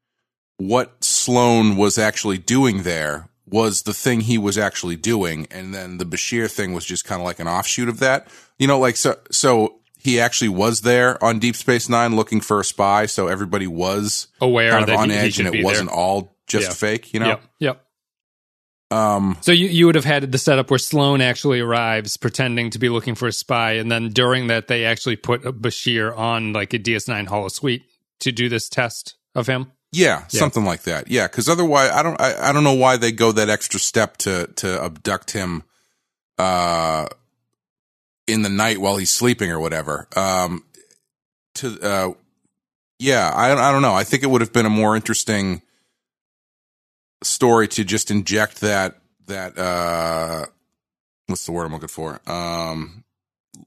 what 0.57 1.03
Sloan 1.05 1.77
was 1.77 1.99
actually 1.99 2.39
doing 2.39 2.83
there 2.83 3.29
was 3.47 3.83
the 3.83 3.93
thing 3.95 4.21
he 4.23 4.39
was 4.39 4.57
actually 4.57 4.97
doing 4.97 5.47
and 5.51 5.75
then 5.75 5.99
the 5.99 6.07
Bashir 6.07 6.51
thing 6.51 6.73
was 6.73 6.85
just 6.85 7.05
kind 7.05 7.21
of 7.21 7.27
like 7.27 7.39
an 7.39 7.47
offshoot 7.47 7.89
of 7.89 7.99
that. 8.01 8.27
You 8.59 8.67
know, 8.67 8.79
like 8.79 8.97
so 8.97 9.17
so 9.31 9.81
he 9.99 10.19
actually 10.21 10.49
was 10.49 10.81
there 10.83 11.23
on 11.23 11.39
Deep 11.39 11.57
Space 11.57 11.89
9 11.89 12.17
looking 12.17 12.41
for 12.41 12.61
a 12.61 12.65
spy, 12.65 13.07
so 13.07 13.27
everybody 13.29 13.67
was 13.67 14.29
Aware 14.41 14.71
kind 14.71 14.83
of 14.83 14.89
that 14.89 14.97
on 14.99 15.11
he- 15.11 15.17
he 15.17 15.21
edge 15.23 15.35
should 15.35 15.47
and 15.47 15.55
it 15.55 15.65
wasn't 15.65 15.91
all 15.91 16.35
just 16.47 16.69
Yeah. 16.69 16.75
fake, 16.75 17.15
you 17.15 17.21
know. 17.21 17.27
Yep. 17.29 17.43
Yep. 17.61 17.84
Um 18.91 19.37
So 19.41 19.53
you, 19.53 19.67
you 19.69 19.87
would 19.87 19.95
have 19.95 20.05
had 20.05 20.31
the 20.31 20.39
setup 20.39 20.71
where 20.71 20.79
Sloan 20.79 21.21
actually 21.21 21.61
arrives 21.61 22.17
pretending 22.17 22.71
to 22.71 22.79
be 22.79 22.89
looking 22.89 23.15
for 23.15 23.29
a 23.29 23.33
spy, 23.33 23.73
and 23.73 23.91
then 23.91 24.11
during 24.11 24.47
that 24.49 24.69
they 24.69 24.85
actually 24.85 25.17
put 25.17 25.43
Bashir 25.43 26.17
on 26.17 26.53
like 26.53 26.75
a 26.75 26.79
DS9 26.79 27.27
Holo 27.27 27.49
Suite 27.49 27.85
to 28.21 28.31
do 28.33 28.49
this 28.49 28.69
test 28.69 29.17
of 29.35 29.47
him. 29.47 29.73
Yeah, 29.93 30.25
Yeah. 30.31 30.41
something 30.41 30.65
like 30.65 30.83
that. 30.83 31.09
Yeah, 31.09 31.27
because 31.29 31.49
otherwise, 31.49 31.91
I 31.91 32.03
don't, 32.03 32.21
I, 32.21 32.49
I 32.51 32.53
don't 32.53 32.65
know 32.65 32.75
why 32.75 32.97
they 32.97 33.13
go 33.13 33.31
that 33.33 33.49
extra 33.49 33.79
step 33.79 34.17
to 34.19 34.49
to 34.57 34.83
abduct 34.83 35.31
him, 35.33 35.63
uh, 36.39 37.07
in 38.27 38.43
the 38.43 38.49
night 38.49 38.81
while 38.81 38.97
he's 38.97 39.11
sleeping 39.11 39.51
or 39.51 39.61
whatever. 39.61 40.09
Um, 40.17 40.65
to, 41.57 41.81
uh, 41.81 42.13
yeah, 42.99 43.31
I, 43.33 43.53
I 43.53 43.71
don't 43.73 43.83
know. 43.83 43.95
I 43.95 44.03
think 44.05 44.23
it 44.23 44.31
would 44.31 44.41
have 44.41 44.53
been 44.53 44.67
a 44.67 44.71
more 44.71 44.97
interesting 44.97 45.63
story 47.25 47.69
to 47.69 47.85
just 47.85 48.11
inject 48.11 48.61
that 48.61 48.99
that 49.27 49.59
uh, 49.59 50.47
what's 51.27 51.47
the 51.47 51.53
word 51.53 51.65
I'm 51.65 51.73
looking 51.73 51.89
for? 51.89 52.21
Um, 52.31 53.05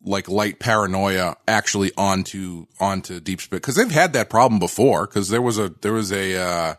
like 0.04 0.30
light 0.30 0.60
paranoia 0.60 1.36
actually 1.48 1.92
onto 1.98 2.68
onto 2.80 3.20
deep 3.20 3.42
space 3.42 3.60
because 3.60 3.76
they've 3.76 3.92
had 3.92 4.14
that 4.14 4.30
problem 4.30 4.60
before 4.60 5.08
because 5.08 5.30
there 5.30 5.42
was 5.42 5.58
a 5.58 5.70
there 5.82 5.94
was 5.94 6.12
a 6.12 6.36
uh 6.38 6.76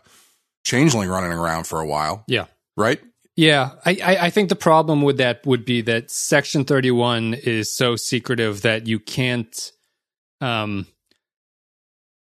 changeling 0.65 1.09
running 1.09 1.33
around 1.33 1.67
for 1.67 1.81
a 1.81 1.87
while 1.87 2.25
Yeah. 2.27 2.47
right 2.77 3.01
Yeah, 3.37 3.73
I, 3.87 3.99
I, 4.05 4.17
I 4.27 4.31
think 4.31 4.49
the 4.49 4.57
problem 4.57 5.03
with 5.03 5.19
that 5.19 5.47
would 5.47 5.65
be 5.65 5.81
that 5.83 6.11
Section 6.11 6.65
31 6.65 7.35
is 7.35 7.75
so 7.75 7.97
secretive 7.97 8.63
that 8.63 8.87
you 8.87 8.99
can't. 8.99 9.73
Um, 10.41 10.87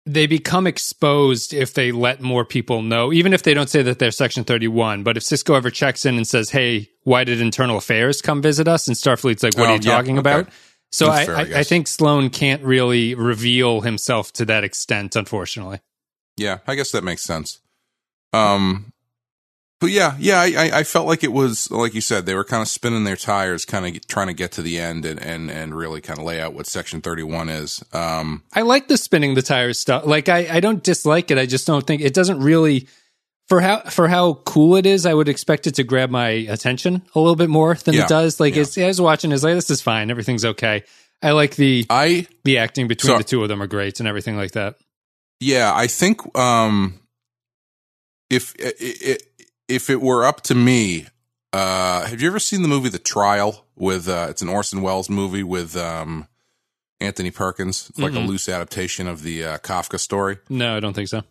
they 0.06 0.28
become 0.28 0.68
exposed 0.68 1.54
if 1.54 1.74
they 1.74 1.92
let 1.92 2.22
more 2.22 2.44
people 2.46 2.82
know, 2.82 3.14
even 3.14 3.34
if 3.34 3.44
they 3.44 3.54
don't 3.54 3.70
say 3.70 3.82
that 3.84 4.00
they're 4.00 4.12
Section 4.12 4.44
31. 4.44 5.04
But 5.04 5.16
if 5.18 5.24
Sisko 5.24 5.56
ever 5.56 5.70
checks 5.70 6.06
in 6.06 6.16
and 6.16 6.28
says, 6.28 6.50
hey, 6.50 6.90
why 7.04 7.24
did 7.24 7.40
Internal 7.42 7.78
Affairs 7.78 8.22
come 8.22 8.42
visit 8.42 8.68
us? 8.68 8.88
And 8.88 8.98
Starfleet's 8.98 9.44
like, 9.44 9.58
what 9.58 9.70
Oh, 9.70 9.74
are 9.74 9.76
you 9.78 9.82
yeah, 9.84 9.96
talking 9.96 10.20
okay. 10.20 10.30
about? 10.32 10.50
So 10.92 11.10
I, 11.10 11.26
fair, 11.26 11.36
I 11.38 11.40
I, 11.42 11.60
I 11.60 11.64
think 11.64 11.88
Sloan 11.88 12.30
can't 12.30 12.62
really 12.64 13.16
reveal 13.16 13.82
himself 13.82 14.32
to 14.34 14.46
that 14.46 14.64
extent, 14.64 15.16
unfortunately. 15.16 15.80
yeah 16.38 16.60
i 16.68 16.76
guess 16.76 16.92
that 16.92 17.04
makes 17.04 17.22
sense 17.24 17.60
um 18.34 18.93
but 19.84 19.92
yeah 19.92 20.16
yeah 20.18 20.40
I, 20.40 20.46
I 20.46 20.80
i 20.80 20.84
felt 20.86 21.08
like 21.08 21.26
it 21.26 21.34
was 21.34 21.70
like 21.70 21.94
you 21.94 22.00
said 22.00 22.26
they 22.26 22.36
were 22.36 22.46
kind 22.46 22.62
of 22.62 22.70
spinning 22.70 23.04
their 23.04 23.18
tires 23.18 23.66
kind 23.66 23.86
of 23.86 24.08
trying 24.08 24.28
to 24.28 24.34
get 24.34 24.54
to 24.54 24.62
the 24.62 24.80
end 24.80 25.04
and 25.06 25.20
and 25.22 25.52
and 25.52 25.76
really 25.76 26.00
kind 26.00 26.20
of 26.20 26.24
lay 26.24 26.40
out 26.40 26.54
what 26.54 26.68
section 26.68 27.02
31 27.02 27.50
is 27.50 27.84
um 27.92 28.44
I 28.54 28.62
like 28.62 28.88
the 28.88 28.96
spinning 28.96 29.36
the 29.36 29.42
tires 29.42 29.78
stuff. 29.78 30.06
Like 30.06 30.30
I, 30.30 30.48
I 30.50 30.60
don't 30.62 30.82
dislike 30.82 31.32
it. 31.32 31.38
I 31.38 31.46
just 31.46 31.68
don't 31.68 31.86
think 31.86 32.02
it 32.02 32.14
doesn't 32.14 32.40
really 32.40 32.88
for 33.50 33.60
how 33.60 33.82
for 33.82 34.08
how 34.08 34.36
cool 34.46 34.78
it 34.78 34.86
is. 34.86 35.06
I 35.06 35.14
would 35.14 35.28
expect 35.28 35.68
it 35.68 35.76
to 35.76 35.84
grab 35.84 36.10
my 36.10 36.30
attention 36.30 37.02
a 37.14 37.20
little 37.20 37.36
bit 37.36 37.50
more 37.50 37.76
than 37.76 37.96
Yeah, 37.96 38.04
it 38.04 38.08
does. 38.08 38.40
Like 38.40 38.56
yeah. 38.56 38.62
it's, 38.62 38.78
I 38.78 38.88
was 38.88 39.02
watching, 39.02 39.34
it's 39.34 39.44
like 39.44 39.56
this 39.56 39.70
is 39.70 39.82
fine, 39.82 40.10
everything's 40.10 40.46
okay. 40.46 40.86
I 41.22 41.32
like 41.32 41.58
the 41.58 41.86
i 41.90 42.26
the 42.46 42.60
acting 42.60 42.88
between 42.88 43.12
So- 43.12 43.18
the 43.18 43.26
two 43.26 43.44
of 43.44 43.50
them 43.50 43.62
are 43.62 43.68
great 43.68 44.00
and 44.00 44.08
everything 44.08 44.38
like 44.38 44.52
that. 44.52 44.76
Yeah, 45.42 45.74
I 45.76 45.88
think 45.88 46.38
um 46.38 47.02
if 48.30 48.56
if 48.58 49.22
if 49.68 49.90
it 49.90 50.02
were 50.02 50.26
up 50.26 50.42
to 50.42 50.56
me, 50.56 51.08
uh 51.52 52.06
have 52.06 52.22
you 52.22 52.28
ever 52.28 52.40
seen 52.40 52.62
the 52.62 52.68
movie 52.68 52.90
The 52.90 53.00
Trial 53.00 53.66
with 53.76 54.08
uh 54.08 54.28
it's 54.30 54.42
an 54.42 54.50
Orson 54.50 54.82
Welles 54.82 55.10
movie 55.10 55.44
with 55.44 55.76
um 55.78 56.28
Anthony 57.00 57.32
Perkins. 57.32 57.90
It's 57.90 58.00
like 58.00 58.14
a 58.14 58.16
Mm-mm. 58.16 58.28
loose 58.28 58.48
adaptation 58.48 59.08
of 59.08 59.24
the 59.24 59.44
uh, 59.44 59.58
Kafka 59.58 60.00
story. 60.00 60.38
No, 60.50 60.78
I 60.78 60.80
don't 60.80 60.94
think 60.94 61.10
so. 61.10 61.24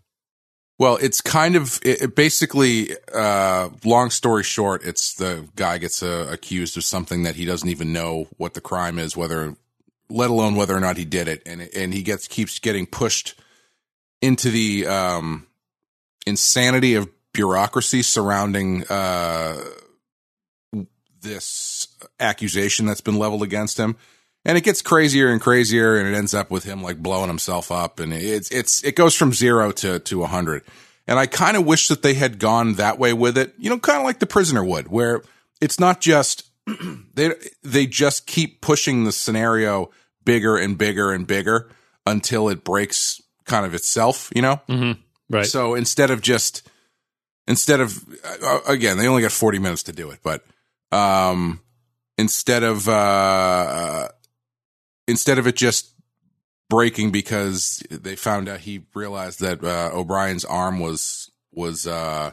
Well, 0.79 0.99
it's 1.01 1.21
kind 1.21 1.57
of 1.57 1.81
it, 1.83 2.03
it 2.03 2.15
basically. 2.17 2.91
Uh, 3.13 3.71
long 3.85 4.11
story 4.11 4.43
short, 4.43 4.85
it's 4.85 5.15
the 5.15 5.49
guy 5.57 5.79
gets 5.79 6.03
uh, 6.03 6.29
accused 6.31 6.77
of 6.77 6.85
something 6.85 7.23
that 7.23 7.37
he 7.37 7.45
doesn't 7.45 7.69
even 7.69 7.93
know 7.93 8.29
what 8.37 8.55
the 8.55 8.61
crime 8.61 8.99
is, 8.99 9.17
whether, 9.17 9.55
let 10.11 10.29
alone 10.29 10.55
whether 10.55 10.77
or 10.77 10.81
not 10.81 10.97
he 10.99 11.05
did 11.05 11.27
it, 11.29 11.43
and 11.47 11.63
and 11.75 11.95
he 11.95 12.03
gets 12.03 12.29
keeps 12.29 12.59
getting 12.59 12.85
pushed 12.87 13.35
into 14.21 14.51
the 14.51 14.87
um, 14.87 15.47
insanity 16.27 16.95
of 16.95 17.09
bureaucracy 17.33 18.03
surrounding 18.03 18.85
uh, 18.89 19.61
this 21.21 21.89
accusation 22.21 22.87
that's 22.87 23.01
been 23.01 23.19
leveled 23.19 23.43
against 23.43 23.79
him. 23.79 23.97
And 24.45 24.59
it 24.59 24.65
gets 24.65 24.83
crazier 24.83 25.29
and 25.29 25.41
crazier, 25.41 25.97
and 25.97 26.09
it 26.09 26.17
ends 26.17 26.35
up 26.35 26.51
with 26.51 26.65
him 26.65 26.83
like 26.83 26.99
blowing 26.99 27.29
himself 27.29 27.71
up, 27.71 28.01
and 28.01 28.13
it's 28.13 28.51
it's 28.51 28.83
it 28.83 28.97
goes 28.97 29.15
from 29.15 29.33
zero 29.33 29.71
to 29.71 30.01
to 30.01 30.25
a 30.25 30.27
hundred. 30.27 30.65
And 31.07 31.17
I 31.17 31.27
kind 31.27 31.57
of 31.57 31.65
wish 31.65 31.89
that 31.89 32.03
they 32.03 32.15
had 32.15 32.41
gone 32.41 32.75
that 32.75 32.99
way 32.99 33.13
with 33.13 33.39
it, 33.39 33.55
you 33.59 33.71
know, 33.71 33.79
kind 33.79 33.99
of 33.99 34.05
like 34.05 34.19
the 34.19 34.27
prisoner 34.27 34.65
would, 34.65 34.89
where 34.89 35.23
it's 35.61 35.79
not 35.79 36.01
just 36.01 36.51
they 37.15 37.35
they 37.63 37.87
just 37.87 38.27
keep 38.27 38.61
pushing 38.61 39.05
the 39.05 39.13
scenario 39.13 39.91
bigger 40.25 40.57
and 40.57 40.77
bigger 40.77 41.13
and 41.13 41.27
bigger 41.27 41.71
until 42.05 42.49
it 42.49 42.65
breaks 42.65 43.21
kind 43.45 43.65
of 43.65 43.75
itself, 43.75 44.31
you 44.35 44.43
know. 44.43 44.61
Mm-hmm. 44.69 45.01
Right. 45.31 45.47
So 45.47 45.75
instead 45.75 46.11
of 46.11 46.21
just 46.21 46.69
instead 47.47 47.81
of 47.81 48.05
uh, 48.43 48.61
again, 48.67 48.99
they 48.99 49.09
only 49.09 49.23
got 49.23 49.33
40 49.33 49.59
minutes 49.59 49.83
to 49.85 49.93
do 49.93 50.11
it, 50.11 50.21
but 50.23 50.45
um 50.91 51.61
instead 52.19 52.63
of 52.63 52.89
uh 52.89 54.09
instead 55.09 55.39
of 55.39 55.47
it 55.47 55.57
just 55.57 55.95
breaking 56.69 57.11
because 57.11 57.83
they 57.91 58.17
found 58.17 58.49
out 58.49 58.61
he 58.61 58.83
realized 58.95 59.41
that 59.41 59.63
uh, 59.63 59.91
O'Brien's 59.93 60.45
arm 60.45 60.81
was 60.81 61.31
was 61.53 61.87
uh 61.87 62.33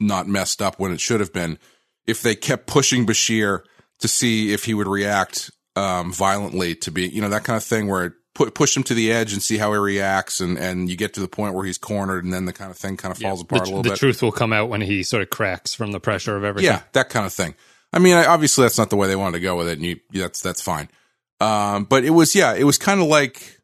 not 0.00 0.26
messed 0.26 0.60
up 0.60 0.78
when 0.78 0.92
it 0.92 1.00
should 1.00 1.20
have 1.20 1.32
been. 1.32 1.58
If 2.06 2.22
they 2.22 2.34
kept 2.34 2.66
pushing 2.66 3.06
Bashir 3.06 3.60
to 4.00 4.08
see 4.08 4.52
if 4.52 4.64
he 4.64 4.74
would 4.74 4.88
react 4.88 5.50
um 5.74 6.12
violently 6.12 6.74
to 6.74 6.90
be 6.90 7.08
you 7.08 7.22
know 7.22 7.30
that 7.30 7.44
kind 7.44 7.56
of 7.56 7.64
thing 7.64 7.88
where 7.88 8.14
push 8.34 8.76
him 8.76 8.82
to 8.82 8.94
the 8.94 9.12
edge 9.12 9.32
and 9.32 9.42
see 9.42 9.58
how 9.58 9.72
he 9.72 9.78
reacts 9.78 10.40
and 10.40 10.56
and 10.56 10.88
you 10.88 10.96
get 10.96 11.12
to 11.14 11.20
the 11.20 11.28
point 11.28 11.54
where 11.54 11.66
he's 11.66 11.76
cornered 11.76 12.24
and 12.24 12.32
then 12.32 12.46
the 12.46 12.52
kind 12.52 12.70
of 12.70 12.78
thing 12.78 12.96
kind 12.96 13.12
of 13.12 13.18
falls 13.18 13.42
apart 13.42 13.64
the, 13.64 13.66
a 13.66 13.70
little 13.70 13.82
the 13.82 13.90
bit 13.90 13.98
truth 13.98 14.22
will 14.22 14.32
come 14.32 14.52
out 14.52 14.70
when 14.70 14.80
he 14.80 15.02
sort 15.02 15.22
of 15.22 15.28
cracks 15.28 15.74
from 15.74 15.92
the 15.92 16.00
pressure 16.00 16.36
of 16.36 16.42
everything. 16.42 16.70
yeah, 16.70 16.82
that 16.92 17.10
kind 17.10 17.26
of 17.26 17.32
thing. 17.32 17.54
I 17.92 17.98
mean, 17.98 18.16
I, 18.16 18.26
obviously 18.26 18.64
that's 18.64 18.78
not 18.78 18.90
the 18.90 18.96
way 18.96 19.06
they 19.06 19.16
wanted 19.16 19.38
to 19.38 19.42
go 19.42 19.56
with 19.56 19.68
it, 19.68 19.78
and 19.78 19.84
you, 19.84 20.00
that's 20.12 20.40
that's 20.40 20.62
fine. 20.62 20.88
Um, 21.40 21.84
but 21.84 22.04
it 22.04 22.10
was, 22.10 22.34
yeah, 22.34 22.54
it 22.54 22.64
was 22.64 22.78
kind 22.78 23.00
of 23.00 23.06
like 23.06 23.60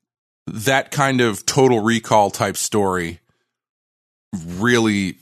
that 0.46 0.90
kind 0.90 1.20
of 1.20 1.46
total 1.46 1.80
recall 1.80 2.30
type 2.30 2.56
story. 2.56 3.20
Really, 4.46 5.18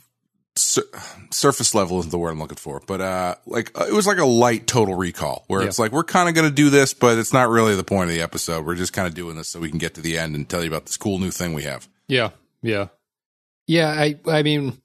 sur- 0.57 0.83
surface 1.31 1.73
level 1.75 1.99
isn't 1.99 2.11
the 2.11 2.17
word 2.17 2.31
I'm 2.31 2.39
looking 2.39 2.57
for, 2.57 2.81
but 2.85 3.01
uh, 3.01 3.35
like 3.45 3.71
uh, 3.79 3.85
it 3.87 3.93
was 3.93 4.07
like 4.07 4.17
a 4.17 4.25
light 4.25 4.67
total 4.67 4.95
recall 4.95 5.43
where 5.47 5.61
Yeah. 5.61 5.67
it's 5.67 5.79
like 5.79 5.91
we're 5.91 6.03
kind 6.03 6.27
of 6.29 6.35
going 6.35 6.47
to 6.49 6.53
do 6.53 6.69
this, 6.69 6.93
but 6.93 7.17
it's 7.17 7.33
not 7.33 7.49
really 7.49 7.75
the 7.75 7.83
point 7.83 8.09
of 8.09 8.15
the 8.15 8.21
episode. 8.21 8.65
We're 8.65 8.75
just 8.75 8.93
kind 8.93 9.07
of 9.07 9.13
doing 9.13 9.35
this 9.35 9.47
so 9.49 9.59
we 9.59 9.69
can 9.69 9.77
get 9.79 9.93
to 9.95 10.01
the 10.01 10.17
end 10.17 10.35
and 10.35 10.47
tell 10.47 10.61
you 10.61 10.67
about 10.69 10.85
this 10.85 10.97
cool 10.97 11.19
new 11.19 11.31
thing 11.31 11.53
we 11.53 11.63
have. 11.63 11.87
Yeah, 12.07 12.29
yeah, 12.61 12.87
yeah. 13.67 13.89
I, 13.89 14.19
I 14.27 14.43
mean, 14.43 14.81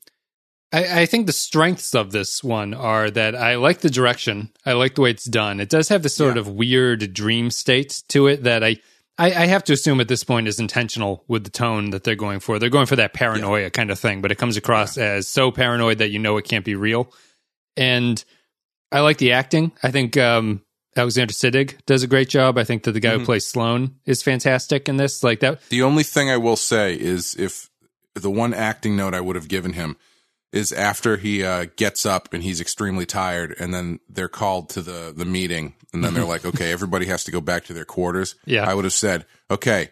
I, 0.72 1.02
I 1.02 1.06
think 1.06 1.26
the 1.26 1.32
strengths 1.32 1.94
of 1.94 2.12
this 2.12 2.42
one 2.42 2.74
are 2.74 3.10
that 3.10 3.34
I 3.34 3.56
like 3.56 3.80
the 3.80 3.90
direction. 3.90 4.50
I 4.64 4.72
like 4.72 4.94
the 4.94 5.02
way 5.02 5.10
it's 5.10 5.24
done. 5.24 5.60
It 5.60 5.68
does 5.68 5.88
have 5.88 6.02
this 6.02 6.14
sort 6.16 6.34
Yeah. 6.36 6.40
of 6.40 6.48
weird 6.48 7.12
dream 7.12 7.50
state 7.50 8.02
to 8.08 8.26
it 8.26 8.44
that 8.44 8.64
I, 8.64 8.76
I, 9.22 9.44
I 9.44 9.46
have 9.46 9.62
to 9.64 9.72
assume 9.72 10.00
at 10.00 10.08
this 10.08 10.24
point 10.24 10.48
is 10.48 10.58
intentional 10.58 11.22
with 11.28 11.44
the 11.44 11.50
tone 11.50 11.90
that 11.90 12.02
they're 12.02 12.16
going 12.16 12.40
for. 12.40 12.58
They're 12.58 12.68
going 12.68 12.86
for 12.86 12.96
that 12.96 13.12
paranoia 13.12 13.70
kind 13.70 13.92
of 13.92 13.98
thing, 14.00 14.20
but 14.20 14.32
it 14.32 14.34
comes 14.34 14.56
across 14.56 14.98
as 14.98 15.28
so 15.28 15.52
paranoid 15.52 15.98
that 15.98 16.10
you 16.10 16.18
know 16.18 16.38
it 16.38 16.44
can't 16.44 16.64
be 16.64 16.74
real. 16.74 17.12
And 17.76 18.22
I 18.90 18.98
like 18.98 19.18
the 19.18 19.30
acting. 19.30 19.70
I 19.80 19.92
think 19.92 20.16
um, 20.16 20.62
Alexander 20.96 21.32
Siddig 21.32 21.78
does 21.86 22.02
a 22.02 22.08
great 22.08 22.30
job. 22.30 22.58
I 22.58 22.64
think 22.64 22.82
that 22.82 22.92
the 22.92 23.00
guy 23.00 23.16
who 23.16 23.24
plays 23.24 23.46
Sloan 23.46 23.94
is 24.06 24.24
fantastic 24.24 24.88
in 24.88 24.96
this. 24.96 25.22
Like 25.22 25.38
that. 25.38 25.60
The 25.68 25.82
only 25.82 26.02
thing 26.02 26.28
I 26.28 26.36
will 26.36 26.56
say 26.56 26.92
is 26.98 27.36
if 27.38 27.70
the 28.14 28.30
one 28.30 28.52
acting 28.52 28.96
note 28.96 29.14
I 29.14 29.20
would 29.20 29.36
have 29.36 29.46
given 29.46 29.74
him 29.74 29.96
is 30.52 30.70
after 30.72 31.16
he 31.16 31.42
uh, 31.42 31.66
gets 31.76 32.04
up 32.04 32.32
and 32.34 32.42
he's 32.42 32.60
extremely 32.60 33.06
tired, 33.06 33.54
and 33.58 33.72
then 33.72 34.00
they're 34.08 34.28
called 34.28 34.68
to 34.70 34.82
the 34.82 35.12
the 35.16 35.24
meeting, 35.24 35.74
and 35.92 36.04
then 36.04 36.14
they're 36.14 36.24
like, 36.24 36.44
"Okay, 36.44 36.70
everybody 36.72 37.06
has 37.06 37.24
to 37.24 37.30
go 37.30 37.40
back 37.40 37.64
to 37.64 37.72
their 37.72 37.84
quarters." 37.86 38.34
Yeah. 38.44 38.68
I 38.68 38.74
would 38.74 38.84
have 38.84 38.92
said, 38.92 39.24
"Okay." 39.50 39.90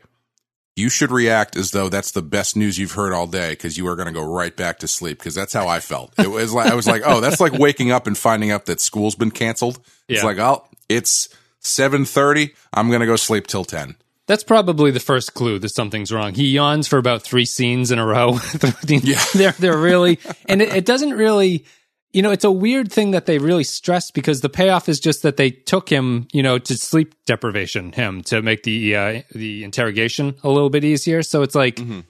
You 0.76 0.88
should 0.88 1.10
react 1.10 1.56
as 1.56 1.72
though 1.72 1.88
that's 1.90 2.12
the 2.12 2.22
best 2.22 2.56
news 2.56 2.78
you've 2.78 2.92
heard 2.92 3.12
all 3.12 3.26
day 3.26 3.50
because 3.50 3.76
you 3.76 3.86
are 3.88 3.96
going 3.96 4.06
to 4.06 4.14
go 4.14 4.22
right 4.24 4.56
back 4.56 4.78
to 4.78 4.88
sleep 4.88 5.18
because 5.18 5.34
that's 5.34 5.52
how 5.52 5.66
I 5.68 5.80
felt. 5.80 6.14
It 6.18 6.30
was 6.30 6.54
like 6.54 6.70
I 6.70 6.74
was 6.74 6.86
like, 6.86 7.02
oh, 7.04 7.20
that's 7.20 7.40
like 7.40 7.52
waking 7.52 7.90
up 7.90 8.06
and 8.06 8.16
finding 8.16 8.50
out 8.50 8.66
that 8.66 8.80
school's 8.80 9.14
been 9.16 9.32
canceled. 9.32 9.80
It's 10.08 10.20
Yeah. 10.22 10.24
like, 10.26 10.38
oh, 10.38 10.64
it's 10.88 11.28
seven 11.58 12.04
thirty. 12.06 12.54
I'm 12.72 12.88
going 12.88 13.00
to 13.00 13.06
go 13.06 13.16
sleep 13.16 13.46
till 13.46 13.64
ten. 13.64 13.96
That's 14.30 14.44
probably 14.44 14.92
the 14.92 15.00
first 15.00 15.34
clue 15.34 15.58
that 15.58 15.70
something's 15.70 16.12
wrong. 16.12 16.34
He 16.34 16.50
yawns 16.50 16.86
for 16.86 16.98
about 16.98 17.24
three 17.24 17.44
scenes 17.44 17.90
in 17.90 17.98
a 17.98 18.06
row. 18.06 18.38
Yeah. 18.86 19.20
they're 19.34 19.52
they're 19.58 19.76
really, 19.76 20.20
and 20.48 20.62
it, 20.62 20.72
it 20.72 20.84
doesn't 20.86 21.14
really, 21.14 21.64
you 22.12 22.22
know, 22.22 22.30
it's 22.30 22.44
a 22.44 22.50
weird 22.50 22.92
thing 22.92 23.10
that 23.10 23.26
they 23.26 23.38
really 23.38 23.64
stress 23.64 24.12
because 24.12 24.40
the 24.40 24.48
payoff 24.48 24.88
is 24.88 25.00
just 25.00 25.24
that 25.24 25.36
they 25.36 25.50
took 25.50 25.88
him, 25.88 26.28
you 26.32 26.44
know, 26.44 26.58
to 26.58 26.76
sleep 26.76 27.16
deprivation 27.26 27.90
him 27.90 28.22
to 28.22 28.40
make 28.40 28.62
the 28.62 28.94
uh, 28.94 29.22
the 29.34 29.64
interrogation 29.64 30.36
a 30.44 30.48
little 30.48 30.70
bit 30.70 30.84
easier. 30.84 31.24
So 31.24 31.42
it's 31.42 31.56
like. 31.56 31.76
Mm-hmm. 31.76 32.00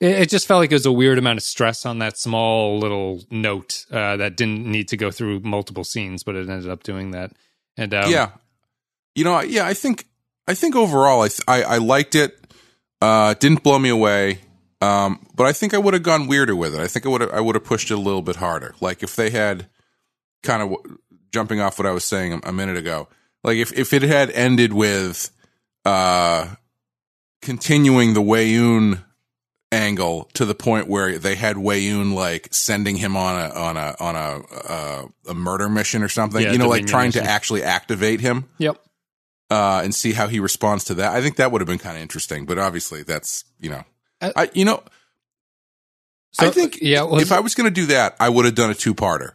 It, 0.00 0.22
it 0.22 0.28
just 0.30 0.48
felt 0.48 0.60
like 0.60 0.72
it 0.72 0.74
was 0.74 0.86
a 0.86 0.92
weird 0.92 1.18
amount 1.18 1.36
of 1.36 1.44
stress 1.44 1.86
on 1.86 1.98
that 1.98 2.18
small 2.18 2.80
little 2.80 3.22
note 3.30 3.84
uh, 3.92 4.16
that 4.16 4.36
didn't 4.36 4.66
need 4.66 4.88
to 4.88 4.96
go 4.96 5.10
through 5.10 5.40
multiple 5.40 5.84
scenes, 5.84 6.24
but 6.24 6.34
it 6.34 6.48
ended 6.48 6.70
up 6.70 6.82
doing 6.82 7.12
that. 7.12 7.32
And 7.76 7.92
um, 7.92 8.10
yeah, 8.10 8.30
you 9.14 9.22
know, 9.24 9.40
yeah, 9.40 9.66
I 9.66 9.74
think 9.74 10.06
I 10.48 10.54
think 10.54 10.74
overall, 10.76 11.22
I 11.22 11.28
th- 11.28 11.42
I, 11.46 11.62
I 11.62 11.76
liked 11.78 12.14
it. 12.14 12.36
Uh, 13.00 13.34
didn't 13.34 13.62
blow 13.62 13.78
me 13.78 13.88
away, 13.88 14.40
um, 14.80 15.26
but 15.34 15.46
I 15.46 15.52
think 15.52 15.72
I 15.72 15.78
would 15.78 15.94
have 15.94 16.02
gone 16.02 16.26
weirder 16.26 16.54
with 16.54 16.74
it. 16.74 16.80
I 16.80 16.86
think 16.86 17.06
I 17.06 17.08
would 17.08 17.20
have 17.22 17.30
I 17.30 17.40
would 17.40 17.54
have 17.54 17.64
pushed 17.64 17.90
it 17.90 17.94
a 17.94 18.00
little 18.00 18.22
bit 18.22 18.36
harder. 18.36 18.74
Like 18.80 19.02
if 19.02 19.16
they 19.16 19.30
had 19.30 19.68
kind 20.42 20.62
of 20.62 20.76
jumping 21.32 21.60
off 21.60 21.78
what 21.78 21.86
I 21.86 21.92
was 21.92 22.04
saying 22.04 22.32
a, 22.32 22.40
a 22.48 22.52
minute 22.52 22.76
ago. 22.76 23.08
Like 23.42 23.56
if 23.56 23.72
if 23.72 23.92
it 23.92 24.02
had 24.02 24.30
ended 24.30 24.72
with 24.72 25.30
uh, 25.84 26.54
continuing 27.40 28.14
the 28.14 28.22
Weyoun 28.22 29.02
angle 29.72 30.24
to 30.34 30.44
the 30.44 30.54
point 30.54 30.88
where 30.88 31.18
they 31.18 31.36
had 31.36 31.56
Weyoun 31.56 32.12
like 32.12 32.48
sending 32.52 32.96
him 32.96 33.16
on 33.16 33.40
a 33.40 33.54
on 33.54 33.76
a 33.76 33.96
on 33.98 34.16
a 34.16 34.42
uh, 34.68 35.06
a 35.28 35.34
murder 35.34 35.68
mission 35.68 36.02
or 36.02 36.08
something. 36.08 36.42
Yeah, 36.42 36.52
you 36.52 36.58
know, 36.58 36.68
like 36.68 36.86
trying 36.86 37.12
to 37.12 37.22
actually 37.22 37.62
activate 37.62 38.20
him 38.20 38.48
Yep. 38.58 38.82
Uh, 39.50 39.80
and 39.82 39.94
see 39.94 40.12
how 40.12 40.28
he 40.28 40.40
responds 40.40 40.84
to 40.84 40.94
that. 40.94 41.12
I 41.12 41.20
think 41.20 41.36
that 41.36 41.50
would 41.52 41.60
have 41.60 41.68
been 41.68 41.78
kind 41.78 41.96
of 41.96 42.02
interesting. 42.02 42.46
But 42.46 42.58
obviously, 42.58 43.02
that's 43.02 43.44
you 43.60 43.70
know, 43.70 43.84
Uh, 44.20 44.32
I 44.36 44.50
you 44.54 44.64
know, 44.64 44.82
So, 46.32 46.46
I 46.46 46.50
think 46.50 46.78
yeah. 46.80 47.02
well, 47.02 47.20
if 47.20 47.32
I 47.32 47.40
was 47.40 47.54
going 47.54 47.72
to 47.72 47.80
do 47.80 47.86
that, 47.86 48.16
I 48.20 48.28
would 48.28 48.44
have 48.44 48.54
done 48.54 48.70
a 48.70 48.74
two 48.74 48.94
parter. 48.94 49.32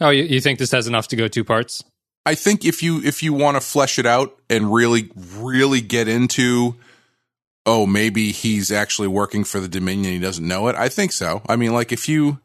oh, 0.00 0.10
you, 0.10 0.24
you 0.24 0.40
think 0.40 0.58
this 0.58 0.72
has 0.72 0.86
enough 0.86 1.08
to 1.08 1.16
go 1.16 1.28
two 1.28 1.44
parts? 1.44 1.84
I 2.24 2.34
think 2.34 2.64
if 2.64 2.82
you 2.82 3.00
if 3.04 3.22
you 3.22 3.32
want 3.32 3.56
to 3.56 3.60
flesh 3.60 3.98
it 3.98 4.06
out 4.06 4.36
and 4.50 4.72
really 4.72 5.10
really 5.36 5.80
get 5.80 6.08
into 6.08 6.74
oh 7.64 7.86
maybe 7.86 8.32
he's 8.32 8.72
actually 8.72 9.08
working 9.08 9.44
for 9.44 9.60
the 9.60 9.68
Dominion 9.68 10.12
he 10.12 10.18
doesn't 10.18 10.46
know 10.46 10.66
it 10.66 10.74
I 10.74 10.88
think 10.88 11.12
so 11.12 11.42
I 11.48 11.54
mean 11.54 11.72
like 11.72 11.92
if 11.92 12.08
you 12.08 12.40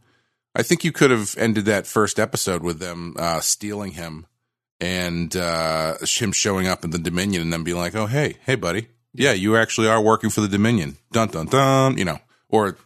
I 0.53 0.61
think 0.61 0.83
you 0.83 0.91
could 0.91 1.09
have 1.09 1.35
ended 1.37 1.65
that 1.65 1.87
first 1.87 2.19
episode 2.19 2.61
with 2.61 2.77
them 2.79 3.15
uh, 3.17 3.39
stealing 3.39 3.93
him 3.93 4.27
and 4.81 5.35
uh, 5.35 5.95
him 6.05 6.31
showing 6.33 6.67
up 6.67 6.83
in 6.83 6.89
the 6.89 6.99
Dominion 6.99 7.41
and 7.43 7.53
then 7.53 7.63
being 7.63 7.77
like 7.77 7.95
oh 7.95 8.07
hey 8.07 8.35
hey 8.45 8.55
buddy 8.55 8.87
yeah 9.13 9.31
you 9.31 9.55
actually 9.55 9.87
are 9.87 10.01
working 10.01 10.29
for 10.29 10.41
the 10.41 10.47
Dominion 10.49 10.97
dun 11.11 11.29
dun 11.29 11.45
dun 11.45 11.97
you 11.97 12.03
know 12.05 12.19
or 12.49 12.77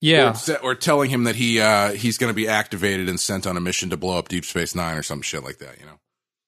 Yeah. 0.00 0.36
or, 0.48 0.58
or 0.58 0.74
telling 0.74 1.10
him 1.10 1.24
that 1.24 1.34
he 1.36 1.60
uh, 1.60 1.92
he's 1.92 2.18
going 2.18 2.30
to 2.30 2.34
be 2.36 2.46
activated 2.46 3.08
and 3.08 3.18
sent 3.18 3.46
on 3.46 3.56
a 3.56 3.60
mission 3.60 3.90
to 3.90 3.96
blow 3.96 4.18
up 4.18 4.28
Deep 4.28 4.44
Space 4.44 4.74
Nine 4.74 4.96
or 4.96 5.02
some 5.02 5.22
shit 5.22 5.42
like 5.42 5.58
that 5.58 5.80
you 5.80 5.86
know 5.86 5.98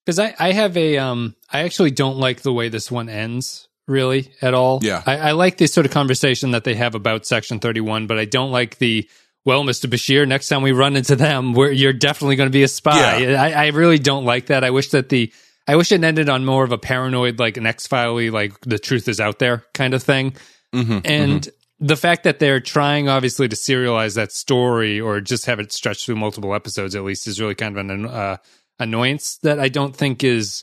Because 0.07 0.19
I, 0.21 0.35
I 0.39 0.53
have 0.53 0.77
a 0.77 0.99
um 0.99 1.35
I 1.51 1.61
actually 1.63 1.91
don't 1.91 2.19
like 2.19 2.43
the 2.43 2.53
way 2.53 2.69
this 2.69 2.91
one 2.91 3.09
ends 3.09 3.67
really 3.89 4.31
at 4.41 4.55
all. 4.55 4.79
Yeah. 4.83 5.03
I, 5.05 5.17
I 5.17 5.33
like 5.33 5.57
this 5.57 5.73
sort 5.75 5.85
of 5.85 5.91
conversation 5.91 6.53
that 6.53 6.63
they 6.63 6.75
have 6.75 6.95
about 6.95 7.27
Section 7.27 7.59
Thirty 7.59 7.81
One, 7.81 8.07
but 8.07 8.19
I 8.21 8.25
don't 8.25 8.53
like 8.53 8.79
the 8.79 9.09
well, 9.45 9.65
Mister 9.65 9.89
Bashir. 9.89 10.27
Next 10.27 10.49
time 10.49 10.63
we 10.63 10.73
run 10.73 10.97
into 10.97 11.17
them, 11.17 11.55
you're 11.55 11.93
definitely 11.93 12.37
going 12.37 12.49
to 12.49 12.53
be 12.53 12.63
a 12.63 12.69
spy. 12.69 13.19
Yeah. 13.19 13.43
I, 13.43 13.51
I 13.51 13.67
really 13.69 13.99
don't 13.99 14.25
like 14.25 14.47
that. 14.47 14.65
I 14.65 14.71
wish 14.71 14.91
that 14.91 15.09
the 15.09 15.33
I 15.67 15.77
wish 15.77 15.93
it 15.93 16.03
ended 16.03 16.29
on 16.29 16.45
more 16.45 16.65
of 16.65 16.73
a 16.73 16.79
paranoid, 16.79 17.39
like 17.39 17.57
an 17.57 17.67
X 17.67 17.87
File, 17.87 18.31
like 18.31 18.59
the 18.61 18.79
truth 18.79 19.09
is 19.09 19.21
out 19.21 19.39
there 19.39 19.65
kind 19.73 19.95
of 19.95 20.03
thing. 20.03 20.35
Mm-hmm, 20.75 20.99
and 21.05 21.49
the 21.79 21.97
fact 21.97 22.25
that 22.25 22.39
they're 22.39 22.61
trying 22.61 23.09
obviously 23.09 23.49
to 23.49 23.57
serialize 23.57 24.15
that 24.17 24.33
story 24.33 25.01
or 25.01 25.21
just 25.21 25.47
have 25.47 25.61
it 25.61 25.73
stretched 25.73 26.07
through 26.07 26.17
multiple 26.17 26.55
episodes 26.55 26.95
at 26.95 27.05
least 27.05 27.27
is 27.27 27.41
really 27.41 27.55
kind 27.55 27.79
of 27.79 27.89
an 27.89 28.07
uh, 28.07 28.37
annoyance 28.79 29.39
that 29.43 29.59
I 29.59 29.69
don't 29.69 29.97
think 29.97 30.23
is 30.23 30.63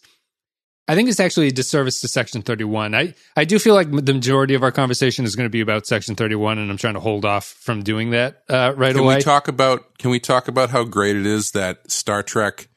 I 0.89 0.95
think 0.95 1.09
it's 1.09 1.19
actually 1.19 1.47
a 1.47 1.51
disservice 1.51 1.99
to 2.01 2.07
Section 2.07 2.41
31. 2.43 2.95
I, 2.95 3.13
I 3.35 3.43
do 3.43 3.59
feel 3.59 3.73
like 3.75 3.91
the 3.91 4.13
majority 4.13 4.53
of 4.53 4.63
our 4.63 4.71
conversation 4.71 5.25
is 5.25 5.35
going 5.35 5.45
to 5.45 5.49
be 5.51 5.59
about 5.59 5.85
Section 5.85 6.15
31, 6.15 6.59
and 6.59 6.71
I'm 6.71 6.77
trying 6.77 6.93
to 6.93 7.01
hold 7.01 7.25
off 7.25 7.45
from 7.45 7.83
doing 7.83 8.11
that 8.11 8.43
uh, 8.49 8.73
right 8.77 8.93
Can 8.95 9.03
away. 9.03 9.15
we 9.17 9.21
talk 9.21 9.49
about 9.49 9.97
can 9.97 10.11
we 10.11 10.19
talk 10.21 10.47
about 10.47 10.69
how 10.69 10.83
great 10.85 11.17
it 11.17 11.25
is 11.25 11.51
that 11.51 11.91
Star 11.91 12.23
Trek 12.23 12.69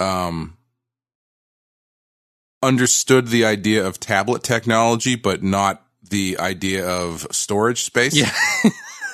um 0.00 0.56
understood 2.62 3.28
the 3.28 3.44
idea 3.44 3.86
of 3.86 4.00
tablet 4.00 4.42
technology 4.42 5.16
but 5.16 5.42
not 5.42 5.82
the 6.02 6.36
idea 6.40 6.86
of 6.88 7.26
storage 7.30 7.82
space? 7.82 8.14
yeah. 8.14 8.32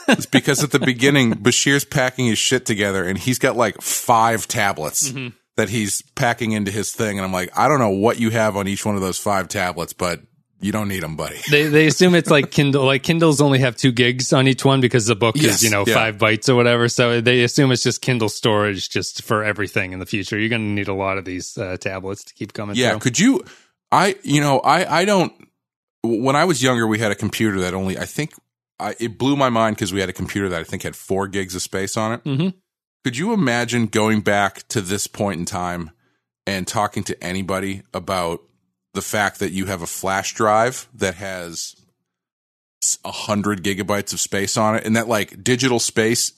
It's 0.09 0.27
because 0.27 0.65
at 0.65 0.73
the 0.73 0.81
beginning 0.81 1.33
Bashir's 1.43 1.85
packing 1.85 2.27
his 2.27 2.39
shit 2.39 2.67
together 2.67 3.05
and 3.05 3.17
he's 3.19 3.39
got 3.39 3.57
like 3.57 3.81
5 3.81 4.49
tablets 4.49 5.11
Mm-hmm. 5.11 5.37
That 5.57 5.69
he's 5.69 6.03
packing 6.15 6.53
into 6.53 6.71
his 6.71 6.93
thing 6.93 7.19
and 7.19 7.25
I'm 7.27 7.33
like, 7.33 7.51
I 7.59 7.69
don't 7.69 7.79
know 7.81 7.91
what 7.91 8.19
you 8.19 8.31
have 8.31 8.57
on 8.57 8.67
each 8.69 8.85
one 8.87 8.95
of 8.95 9.01
those 9.03 9.19
5 9.19 9.49
tablets, 9.49 9.93
but 9.93 10.21
you 10.63 10.73
don't 10.73 10.89
need 10.89 11.03
them, 11.03 11.17
buddy. 11.17 11.39
they 11.51 11.69
they 11.69 11.87
assume 11.87 12.15
it's 12.15 12.29
like 12.31 12.51
Kindle. 12.51 12.85
Like 12.85 13.03
Kindles 13.03 13.41
only 13.41 13.61
have 13.61 13.77
two 13.77 13.93
gigs 13.93 14.31
on 14.35 14.47
each 14.47 14.63
one 14.65 14.83
because 14.83 15.07
the 15.07 15.17
book 15.17 15.35
Yes, 15.37 15.57
is 15.57 15.63
you 15.63 15.71
know 15.71 15.85
yeah. 15.87 15.95
five 15.95 16.19
bytes 16.19 16.51
or 16.51 16.55
whatever. 16.55 16.87
So 16.89 17.23
they 17.23 17.43
assume 17.45 17.73
it's 17.73 17.83
just 17.83 18.03
Kindle 18.03 18.29
storage 18.29 18.91
just 18.91 19.23
for 19.23 19.43
everything 19.43 19.93
in 19.93 20.01
the 20.01 20.05
future. 20.07 20.39
You're 20.39 20.51
going 20.51 20.61
to 20.61 20.69
need 20.69 20.89
a 20.89 20.93
lot 20.95 21.17
of 21.17 21.25
these 21.25 21.57
uh, 21.57 21.79
tablets 21.79 22.25
to 22.25 22.35
keep 22.35 22.53
coming. 22.53 22.77
Yeah, 22.77 22.91
through. 22.91 22.99
could 23.01 23.19
you 23.19 23.43
I 23.91 24.17
you 24.23 24.43
know, 24.43 24.59
I 24.61 25.01
I 25.01 25.05
don't 25.07 25.33
when 26.03 26.37
I 26.37 26.45
was 26.45 26.63
younger 26.63 26.87
we 26.87 26.99
had 26.99 27.11
a 27.11 27.15
computer 27.17 27.61
that 27.61 27.73
only 27.73 27.97
I 27.99 28.05
think 28.05 28.33
I 28.79 28.95
it 29.01 29.17
blew 29.17 29.37
my 29.37 29.49
mind 29.49 29.79
cuz 29.79 29.95
we 29.95 30.01
had 30.01 30.11
a 30.11 30.15
computer 30.15 30.51
that 30.51 30.61
I 30.61 30.65
think 30.65 30.83
had 30.83 30.95
4 30.95 31.27
gigs 31.29 31.55
of 31.55 31.63
space 31.63 31.97
on 31.97 32.13
it. 32.13 32.25
Mhm. 32.25 32.53
Could 33.05 33.17
you 33.17 33.33
imagine 33.33 33.87
going 33.87 34.21
back 34.21 34.67
to 34.69 34.81
this 34.81 35.07
point 35.07 35.41
in 35.41 35.47
time 35.47 35.91
and 36.47 36.67
talking 36.67 37.03
to 37.05 37.25
anybody 37.25 37.83
about 37.95 38.43
the 38.93 39.03
fact 39.03 39.39
that 39.39 39.53
you 39.53 39.67
have 39.67 39.83
a 39.83 39.87
flash 39.87 40.35
drive 40.35 40.89
that 40.95 41.15
has 41.15 41.77
a 43.05 43.11
hundred 43.11 43.63
gigabytes 43.63 44.13
of 44.13 44.21
space 44.21 44.57
on 44.57 44.75
it 44.77 44.85
and 44.85 44.97
that 44.97 45.07
like 45.09 45.43
digital 45.45 45.79
space 45.79 46.33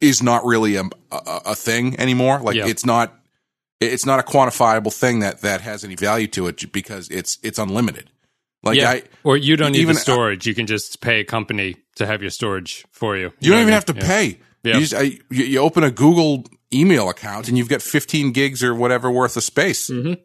is 0.00 0.22
not 0.22 0.44
really 0.44 0.76
a, 0.76 0.82
a, 1.10 1.40
a 1.46 1.54
thing 1.54 1.98
anymore. 1.98 2.38
Like 2.40 2.56
Yeah. 2.56 2.66
it's 2.66 2.84
not, 2.84 3.18
it's 3.80 4.06
not 4.06 4.20
a 4.20 4.22
quantifiable 4.22 4.92
thing 4.92 5.20
that, 5.20 5.40
that 5.40 5.62
has 5.62 5.84
any 5.84 5.96
value 5.96 6.28
to 6.28 6.46
it 6.46 6.72
because 6.72 7.08
it's, 7.08 7.38
it's 7.42 7.58
unlimited. 7.58 8.10
Like 8.62 8.78
yeah, 8.78 8.90
I, 8.90 9.02
or 9.24 9.36
you 9.36 9.56
don't 9.56 9.72
need 9.72 9.80
even- 9.80 9.94
the 9.94 10.00
storage. 10.00 10.46
You 10.46 10.54
can 10.54 10.66
just 10.66 11.00
pay 11.02 11.20
a 11.20 11.24
company 11.24 11.76
to 11.96 12.06
have 12.06 12.22
your 12.22 12.30
storage 12.30 12.84
for 12.92 13.16
you. 13.16 13.32
You 13.40 13.50
don't 13.50 13.58
know 13.58 13.62
even 13.62 13.74
have 13.74 13.84
to 13.86 13.94
mean? 13.94 14.02
pay. 14.04 14.38
Yeah. 14.64 14.74
You, 14.74 14.80
just, 14.80 14.94
I, 14.94 15.18
you, 15.30 15.58
open 15.60 15.84
a 15.84 15.90
Google 15.90 16.44
email 16.72 17.08
account 17.08 17.48
and 17.48 17.56
you've 17.56 17.68
got 17.68 17.82
15 17.82 18.32
gigs 18.32 18.64
or 18.64 18.74
whatever 18.74 19.10
worth 19.10 19.36
of 19.36 19.42
space. 19.42 19.90
Mhm. 19.90 20.18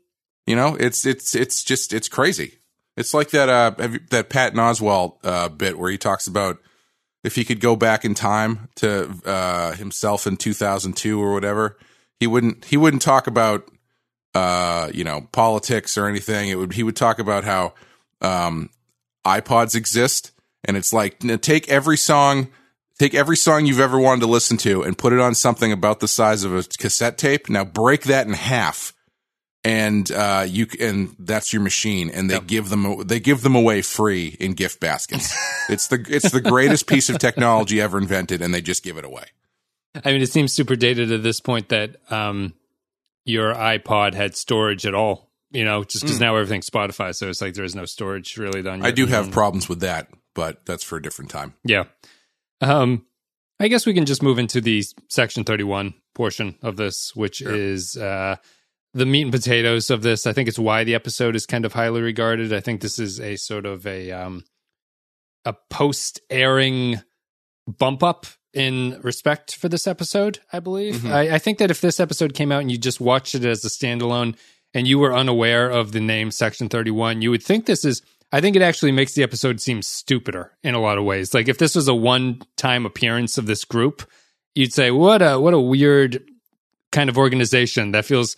You 0.47 0.55
know, 0.55 0.75
it's 0.75 1.05
it's 1.05 1.35
it's 1.35 1.63
just 1.63 1.93
it's 1.93 2.07
crazy. 2.07 2.57
It's 2.97 3.13
like 3.13 3.29
that 3.31 3.49
uh 3.49 3.71
that 4.09 4.29
Patton 4.29 4.57
Oswalt 4.57 5.17
uh 5.23 5.49
bit 5.49 5.77
where 5.77 5.91
he 5.91 5.97
talks 5.97 6.25
about 6.25 6.57
if 7.23 7.35
he 7.35 7.43
could 7.43 7.59
go 7.59 7.75
back 7.75 8.03
in 8.03 8.15
time 8.15 8.69
to 8.77 9.13
uh 9.25 9.73
himself 9.73 10.25
in 10.25 10.37
2002 10.37 11.21
or 11.21 11.33
whatever, 11.33 11.77
he 12.19 12.25
wouldn't 12.25 12.65
he 12.65 12.77
wouldn't 12.77 13.03
talk 13.03 13.27
about 13.27 13.69
uh 14.33 14.89
you 14.93 15.03
know 15.03 15.27
politics 15.31 15.97
or 15.97 16.07
anything. 16.07 16.49
It 16.49 16.55
would 16.55 16.73
he 16.73 16.81
would 16.83 16.95
talk 16.95 17.19
about 17.19 17.43
how 17.43 17.73
um 18.21 18.69
iPods 19.25 19.75
exist 19.75 20.31
and 20.63 20.75
it's 20.75 20.91
like 20.93 21.19
take 21.41 21.69
every 21.69 21.97
song 21.97 22.47
take 22.99 23.15
every 23.15 23.37
song 23.37 23.65
you've 23.65 23.79
ever 23.79 23.99
wanted 23.99 24.21
to 24.21 24.27
listen 24.27 24.57
to 24.57 24.83
and 24.83 24.97
put 24.97 25.13
it 25.13 25.19
on 25.19 25.33
something 25.33 25.71
about 25.71 26.01
the 26.01 26.07
size 26.07 26.43
of 26.43 26.53
a 26.53 26.63
cassette 26.63 27.17
tape. 27.17 27.49
Now 27.49 27.65
break 27.65 28.03
that 28.03 28.27
in 28.27 28.33
half 28.33 28.93
and 29.63 30.09
uh 30.11 30.45
you 30.47 30.67
and 30.79 31.13
that's 31.19 31.51
your 31.51 31.61
machine 31.61 32.09
and 32.09 32.29
they 32.29 32.39
give 32.39 32.69
them 32.69 33.05
they 33.05 33.19
give 33.19 33.41
them 33.41 33.55
away 33.55 33.81
free 33.81 34.37
in 34.39 34.53
gift 34.53 34.79
baskets. 34.79 35.35
it's 35.69 35.87
the 35.87 36.05
it's 36.07 36.31
the 36.31 36.41
greatest 36.41 36.87
piece 36.87 37.09
of 37.09 37.17
technology 37.17 37.81
ever 37.81 37.97
invented 37.97 38.41
and 38.41 38.53
they 38.53 38.61
just 38.61 38.83
give 38.83 38.97
it 38.97 39.05
away. 39.05 39.25
I 40.05 40.11
mean, 40.11 40.21
it 40.21 40.31
seems 40.31 40.53
super 40.53 40.75
dated 40.75 41.11
at 41.11 41.23
this 41.23 41.39
point 41.39 41.69
that 41.69 41.95
um, 42.11 42.53
your 43.25 43.53
iPod 43.53 44.13
had 44.13 44.35
storage 44.35 44.85
at 44.85 44.93
all. 44.93 45.29
You 45.51 45.65
know, 45.65 45.83
just 45.83 46.03
because 46.03 46.19
now 46.19 46.35
everything's 46.35 46.69
Spotify, 46.69 47.15
so 47.15 47.27
it's 47.27 47.41
like 47.41 47.55
there's 47.55 47.73
no 47.73 47.85
storage 47.85 48.37
really 48.37 48.61
done. 48.61 48.85
I 48.85 48.91
do 48.91 49.07
have 49.07 49.31
problems 49.31 49.67
with 49.67 49.79
that, 49.79 50.07
but 50.35 50.63
that's 50.67 50.83
for 50.83 50.95
a 50.95 51.01
different 51.01 51.31
time. 51.31 51.55
Yeah. 51.63 51.85
Um, 52.61 53.05
I 53.59 53.67
guess 53.67 53.85
we 53.85 53.93
can 53.93 54.05
just 54.05 54.23
move 54.23 54.39
into 54.39 54.61
the 54.61 54.83
section 55.09 55.43
31 55.43 55.93
portion 56.15 56.55
of 56.61 56.77
this, 56.77 57.15
which 57.15 57.41
is 57.41 57.97
uh, 57.97 58.37
the 58.93 59.05
meat 59.05 59.23
and 59.23 59.31
potatoes 59.31 59.89
of 59.89 60.01
this. 60.01 60.25
I 60.25 60.33
think 60.33 60.47
it's 60.47 60.59
why 60.59 60.83
the 60.83 60.95
episode 60.95 61.35
is 61.35 61.45
kind 61.45 61.65
of 61.65 61.73
highly 61.73 62.01
regarded. 62.01 62.53
I 62.53 62.61
think 62.61 62.81
this 62.81 62.99
is 62.99 63.19
a 63.19 63.35
sort 63.35 63.65
of 63.65 63.85
a 63.85 64.11
um, 64.11 64.43
a 65.45 65.53
post 65.69 66.21
airing 66.29 67.01
bump 67.67 68.01
up 68.01 68.25
in 68.53 68.99
respect 69.01 69.55
for 69.55 69.69
this 69.69 69.87
episode. 69.87 70.39
I 70.51 70.59
believe. 70.59 71.05
I, 71.05 71.35
I 71.35 71.37
think 71.37 71.57
that 71.59 71.71
if 71.71 71.81
this 71.81 71.99
episode 71.99 72.33
came 72.33 72.51
out 72.51 72.61
and 72.61 72.71
you 72.71 72.77
just 72.77 73.01
watched 73.01 73.35
it 73.35 73.45
as 73.45 73.63
a 73.65 73.69
standalone 73.69 74.37
and 74.73 74.87
you 74.87 74.99
were 74.99 75.15
unaware 75.15 75.69
of 75.69 75.91
the 75.91 75.99
name 75.99 76.31
Section 76.31 76.69
31, 76.69 77.21
you 77.21 77.31
would 77.31 77.43
think 77.43 77.65
this 77.65 77.83
is. 77.83 78.01
I 78.31 78.41
think 78.41 78.55
it 78.55 78.61
actually 78.61 78.91
makes 78.91 79.13
the 79.13 79.23
episode 79.23 79.59
seem 79.59 79.81
stupider 79.81 80.51
in 80.63 80.75
a 80.75 80.79
lot 80.81 80.97
of 80.97 81.03
ways. 81.03 81.33
Like 81.33 81.47
if 81.49 81.57
this 81.57 81.75
was 81.75 81.87
a 81.87 81.95
one 81.95 82.41
time 82.57 82.85
appearance 82.85 83.37
of 83.37 83.45
this 83.47 83.65
group, 83.65 84.07
you'd 84.55 84.73
say, 84.73 84.91
"What 84.91 85.21
a 85.21 85.39
what 85.39 85.53
a 85.53 85.59
weird 85.59 86.23
kind 86.91 87.09
of 87.09 87.17
organization 87.17 87.91
that 87.91 88.05
feels." 88.05 88.35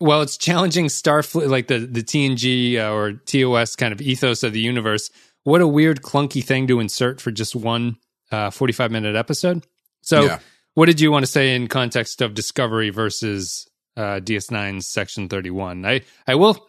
Well, 0.00 0.22
it's 0.22 0.36
challenging 0.36 0.86
Starfleet, 0.86 1.48
like 1.48 1.68
the 1.68 1.78
the 1.78 2.02
TNG 2.02 2.78
uh, 2.78 2.92
or 2.92 3.12
TOS 3.12 3.76
kind 3.76 3.92
of 3.92 4.00
ethos 4.00 4.42
of 4.42 4.52
the 4.52 4.60
universe. 4.60 5.10
What 5.44 5.60
a 5.60 5.68
weird, 5.68 6.00
clunky 6.02 6.42
thing 6.42 6.66
to 6.68 6.80
insert 6.80 7.20
for 7.20 7.30
just 7.30 7.54
one 7.54 7.96
uh, 8.32 8.50
forty 8.50 8.72
five 8.72 8.90
minute 8.90 9.14
episode. 9.14 9.66
So, 10.02 10.24
Yeah. 10.24 10.38
what 10.74 10.86
did 10.86 11.00
you 11.00 11.12
want 11.12 11.24
to 11.26 11.30
say 11.30 11.54
in 11.54 11.68
context 11.68 12.22
of 12.22 12.34
Discovery 12.34 12.90
versus 12.90 13.68
uh, 13.96 14.20
DS9's 14.20 14.86
Section 14.88 15.28
thirty 15.28 15.50
one? 15.50 15.84
I 15.84 16.00
I 16.26 16.34
will 16.34 16.66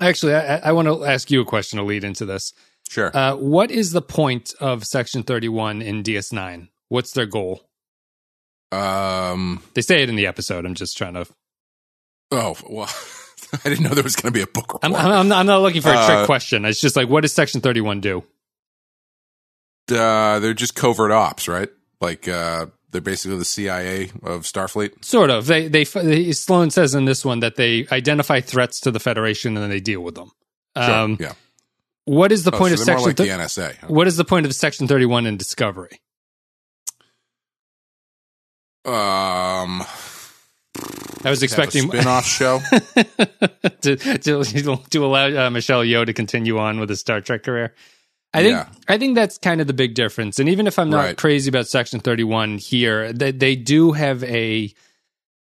actually 0.00 0.34
I, 0.34 0.56
I 0.58 0.72
want 0.72 0.88
to 0.88 1.04
ask 1.04 1.30
you 1.30 1.40
a 1.40 1.44
question 1.44 1.78
to 1.78 1.84
lead 1.84 2.04
into 2.04 2.24
this. 2.24 2.52
Sure. 2.88 3.10
Uh, 3.16 3.36
what 3.36 3.70
is 3.70 3.92
the 3.92 4.02
point 4.02 4.54
of 4.60 4.84
Section 4.84 5.22
31 5.22 5.80
in 5.82 6.02
DS9? 6.02 6.68
What's 6.88 7.12
their 7.12 7.26
goal? 7.26 7.62
um 8.70 9.62
They 9.74 9.82
say 9.82 10.02
it 10.02 10.08
in 10.08 10.16
the 10.16 10.26
episode. 10.26 10.64
I'm 10.66 10.74
just 10.74 10.96
trying 10.96 11.14
to. 11.14 11.26
oh, 12.30 12.56
well 12.68 12.88
I 13.64 13.68
didn't 13.68 13.84
know 13.84 13.90
there 13.90 14.02
was 14.04 14.16
going 14.16 14.32
to 14.32 14.38
be 14.38 14.42
a 14.42 14.46
book 14.46 14.72
report. 14.72 14.84
I'm, 14.84 14.94
I'm, 14.94 15.28
not, 15.28 15.38
I'm 15.40 15.46
not 15.46 15.60
looking 15.60 15.82
for 15.82 15.90
a 15.90 16.06
trick 16.06 16.18
Uh, 16.18 16.26
question. 16.26 16.64
It's 16.64 16.80
just 16.80 16.96
like, 16.96 17.08
what 17.10 17.20
does 17.20 17.34
Section 17.34 17.60
31 17.60 18.00
do? 18.00 18.24
uh, 19.90 20.38
they're 20.38 20.54
just 20.54 20.74
covert 20.74 21.10
ops, 21.10 21.48
right? 21.48 21.68
Like 22.00 22.28
uh, 22.28 22.66
they're 22.92 23.00
basically 23.00 23.38
the 23.38 23.44
CIA 23.44 24.10
of 24.22 24.42
Starfleet. 24.42 25.04
Sort 25.04 25.30
of. 25.30 25.46
They, 25.46 25.68
they, 25.68 25.84
Sloan 25.84 26.70
says 26.70 26.94
in 26.94 27.04
this 27.06 27.24
one 27.24 27.40
that 27.40 27.56
they 27.56 27.86
identify 27.90 28.40
threats 28.40 28.80
to 28.80 28.90
the 28.90 29.00
Federation 29.00 29.56
and 29.56 29.62
then 29.62 29.70
they 29.70 29.80
deal 29.80 30.00
with 30.02 30.14
them. 30.14 30.30
Sure. 30.76 30.90
Um, 30.90 31.16
yeah. 31.20 31.32
What 32.04 32.32
is 32.32 32.44
the 32.44 32.54
Oh, 32.54 32.58
point 32.58 32.70
so 32.76 32.82
of 32.82 32.86
Section? 32.86 33.06
like 33.06 33.16
the 33.16 33.24
NSA. 33.28 33.76
huh? 33.76 33.86
what 33.88 34.06
is 34.06 34.16
the 34.16 34.24
point 34.24 34.46
of 34.46 34.54
Section 34.54 34.86
31 34.88 35.26
in 35.26 35.36
Discovery? 35.36 36.00
Um, 38.84 39.82
I 41.24 41.30
was 41.30 41.42
expecting 41.44 41.82
spin 41.88 42.06
off 42.06 42.26
show. 42.26 42.58
to, 43.82 43.96
to 43.96 44.76
to 44.90 45.04
allow 45.04 45.46
uh, 45.46 45.50
Michelle 45.50 45.84
Yeoh 45.84 46.04
to 46.06 46.12
continue 46.12 46.58
on 46.58 46.80
with 46.80 46.88
his 46.88 46.98
Star 46.98 47.20
Trek 47.20 47.44
career. 47.44 47.74
I 48.34 48.42
think 48.42 48.52
Yeah. 48.56 48.68
I 48.88 48.98
think 48.98 49.14
that's 49.14 49.38
kind 49.38 49.60
of 49.60 49.66
the 49.66 49.72
big 49.74 49.94
difference. 49.94 50.38
And 50.38 50.48
even 50.48 50.66
if 50.66 50.78
I'm 50.78 50.90
not 50.90 51.04
Right. 51.04 51.16
crazy 51.16 51.48
about 51.48 51.68
Section 51.68 52.00
31 52.00 52.58
here, 52.58 53.12
they, 53.12 53.30
they 53.32 53.56
do 53.56 53.92
have 53.92 54.22
a 54.24 54.72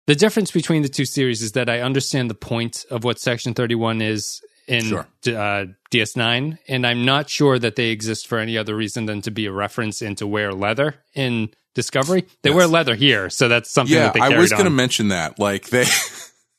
the 0.07 0.15
difference 0.15 0.51
between 0.51 0.81
the 0.81 0.89
two 0.89 1.05
series 1.05 1.41
is 1.41 1.53
that 1.53 1.69
I 1.69 1.79
understand 1.81 2.29
the 2.29 2.33
point 2.35 2.85
of 2.89 3.03
what 3.03 3.19
Section 3.19 3.53
31 3.53 4.01
is 4.01 4.41
in 4.67 4.83
Sure. 4.83 5.07
uh, 5.27 5.65
DS9, 5.91 6.57
and 6.67 6.85
I'm 6.87 7.05
not 7.05 7.29
sure 7.29 7.57
that 7.59 7.75
they 7.75 7.89
exist 7.91 8.27
for 8.27 8.37
any 8.39 8.57
other 8.57 8.75
reason 8.75 9.05
than 9.05 9.21
to 9.21 9.31
be 9.31 9.45
a 9.45 9.51
reference 9.51 10.01
into 10.01 10.25
wear 10.27 10.53
leather 10.53 10.95
in 11.13 11.49
Discovery. 11.75 12.25
They 12.41 12.49
Yes. 12.49 12.57
wear 12.57 12.67
leather 12.67 12.95
here, 12.95 13.29
so 13.29 13.47
that's 13.47 13.71
something 13.71 13.95
yeah, 13.95 14.05
that 14.05 14.13
they 14.15 14.19
I 14.19 14.29
was 14.37 14.51
going 14.51 14.65
to 14.65 14.69
mention 14.69 15.07
that. 15.09 15.39
Like 15.39 15.69
they, 15.69 15.85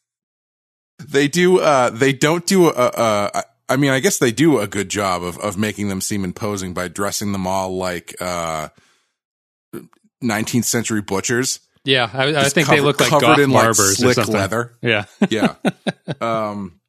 they 0.99 1.29
do. 1.29 1.59
Uh, 1.59 1.91
they 1.91 2.13
don't 2.13 2.47
do 2.47 2.69
a. 2.69 2.73
a 2.73 3.45
I 3.73 3.77
mean, 3.77 3.91
I 3.91 4.01
guess 4.01 4.19
they 4.19 4.33
do 4.33 4.59
a 4.59 4.67
good 4.67 4.89
job 4.89 5.23
of 5.23 5.39
of 5.39 5.57
making 5.57 5.89
them 5.89 6.01
seem 6.01 6.25
imposing 6.25 6.75
by 6.75 6.89
dressing 6.89 7.33
them 7.33 7.47
all 7.47 7.77
like 7.77 8.15
uh, 8.21 8.69
19th 10.23 10.65
century 10.65 11.01
butchers. 11.01 11.61
Yeah, 11.85 12.09
I, 12.13 12.37
I 12.37 12.49
think 12.49 12.69
they 12.69 12.81
look 12.81 13.01
like 13.01 13.09
covered 13.09 13.41
in 13.41 13.51
like 13.51 13.75
slick 13.75 14.29
leather. 14.29 14.75
Yeah, 14.83 15.07
yeah. 15.31 15.55
um, 16.21 16.81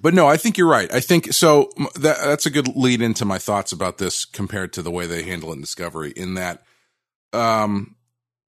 but 0.00 0.14
no, 0.14 0.26
I 0.26 0.36
think 0.36 0.56
you're 0.56 0.68
right. 0.68 0.92
I 0.92 1.00
think 1.00 1.32
so. 1.32 1.70
That 1.96 2.18
that's 2.22 2.46
a 2.46 2.50
good 2.50 2.68
lead 2.76 3.02
into 3.02 3.24
my 3.24 3.38
thoughts 3.38 3.72
about 3.72 3.98
this 3.98 4.24
compared 4.24 4.72
to 4.74 4.82
the 4.82 4.90
way 4.90 5.06
they 5.06 5.24
handle 5.24 5.50
it 5.50 5.56
in 5.56 5.60
Discovery. 5.60 6.12
In 6.16 6.34
that, 6.34 6.62
um, 7.32 7.96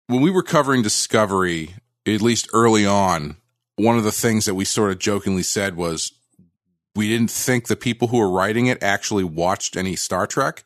when 0.07 0.23
we 0.23 0.31
were 0.31 0.43
covering 0.43 0.83
Discovery, 0.83 1.75
at 2.07 2.23
least 2.23 2.49
early 2.53 2.87
on, 2.87 3.37
one 3.77 3.99
of 3.99 4.05
the 4.05 4.13
things 4.13 4.47
that 4.47 4.55
we 4.55 4.65
sort 4.65 4.93
of 4.93 4.99
jokingly 4.99 5.43
said 5.43 5.77
was, 5.77 6.13
we 6.97 7.09
didn't 7.09 7.31
think 7.31 7.67
the 7.69 7.77
people 7.77 8.09
who 8.09 8.19
were 8.19 8.31
writing 8.31 8.67
it 8.67 8.83
actually 8.83 9.25
watched 9.25 9.77
any 9.77 9.95
Star 9.97 10.27
Trek, 10.27 10.65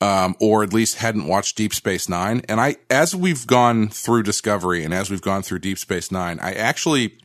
um, 0.00 0.36
or 0.40 0.62
at 0.62 0.72
least 0.72 0.96
hadn't 0.98 1.26
watched 1.26 1.56
Deep 1.56 1.74
Space 1.74 2.08
Nine. 2.08 2.42
And 2.48 2.60
I, 2.60 2.76
as 2.88 3.14
we've 3.16 3.46
gone 3.46 3.88
through 3.88 4.22
Discovery 4.22 4.84
and 4.84 4.94
as 4.94 5.10
we've 5.10 5.20
gone 5.22 5.42
through 5.42 5.58
Deep 5.60 5.78
Space 5.78 6.12
Nine, 6.12 6.38
I 6.40 6.52
actually 6.52 7.18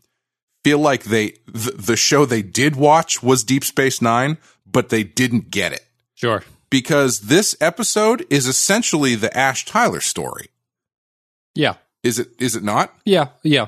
feel 0.64 0.80
like 0.80 1.04
they 1.04 1.34
the, 1.46 1.72
the 1.78 1.96
show 1.98 2.26
they 2.26 2.42
did 2.42 2.76
watch 2.76 3.22
was 3.22 3.44
Deep 3.44 3.64
Space 3.64 4.02
Nine, 4.02 4.38
but 4.66 4.90
they 4.90 5.04
didn't 5.04 5.52
get 5.52 5.74
it 5.74 5.86
Sure. 6.16 6.44
because 6.70 7.22
this 7.22 7.56
episode 7.62 8.26
is 8.30 8.48
essentially 8.48 9.16
the 9.16 9.36
Ash 9.38 9.66
Tyler 9.66 10.00
story. 10.02 10.48
Yeah. 11.54 11.76
Is 12.02 12.18
it? 12.20 12.30
Is 12.40 12.56
it 12.56 12.64
not? 12.64 12.94
Yeah. 13.06 13.28
Yeah. 13.44 13.68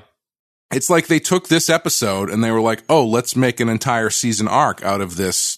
It's 0.75 0.89
like 0.89 1.07
they 1.07 1.19
took 1.19 1.47
this 1.47 1.69
episode 1.69 2.29
and 2.29 2.43
they 2.43 2.51
were 2.51 2.61
like, 2.61 2.83
"Oh, 2.89 3.05
let's 3.05 3.35
make 3.35 3.59
an 3.59 3.69
entire 3.69 4.09
season 4.09 4.47
arc 4.47 4.83
out 4.83 5.01
of 5.01 5.15
this 5.15 5.57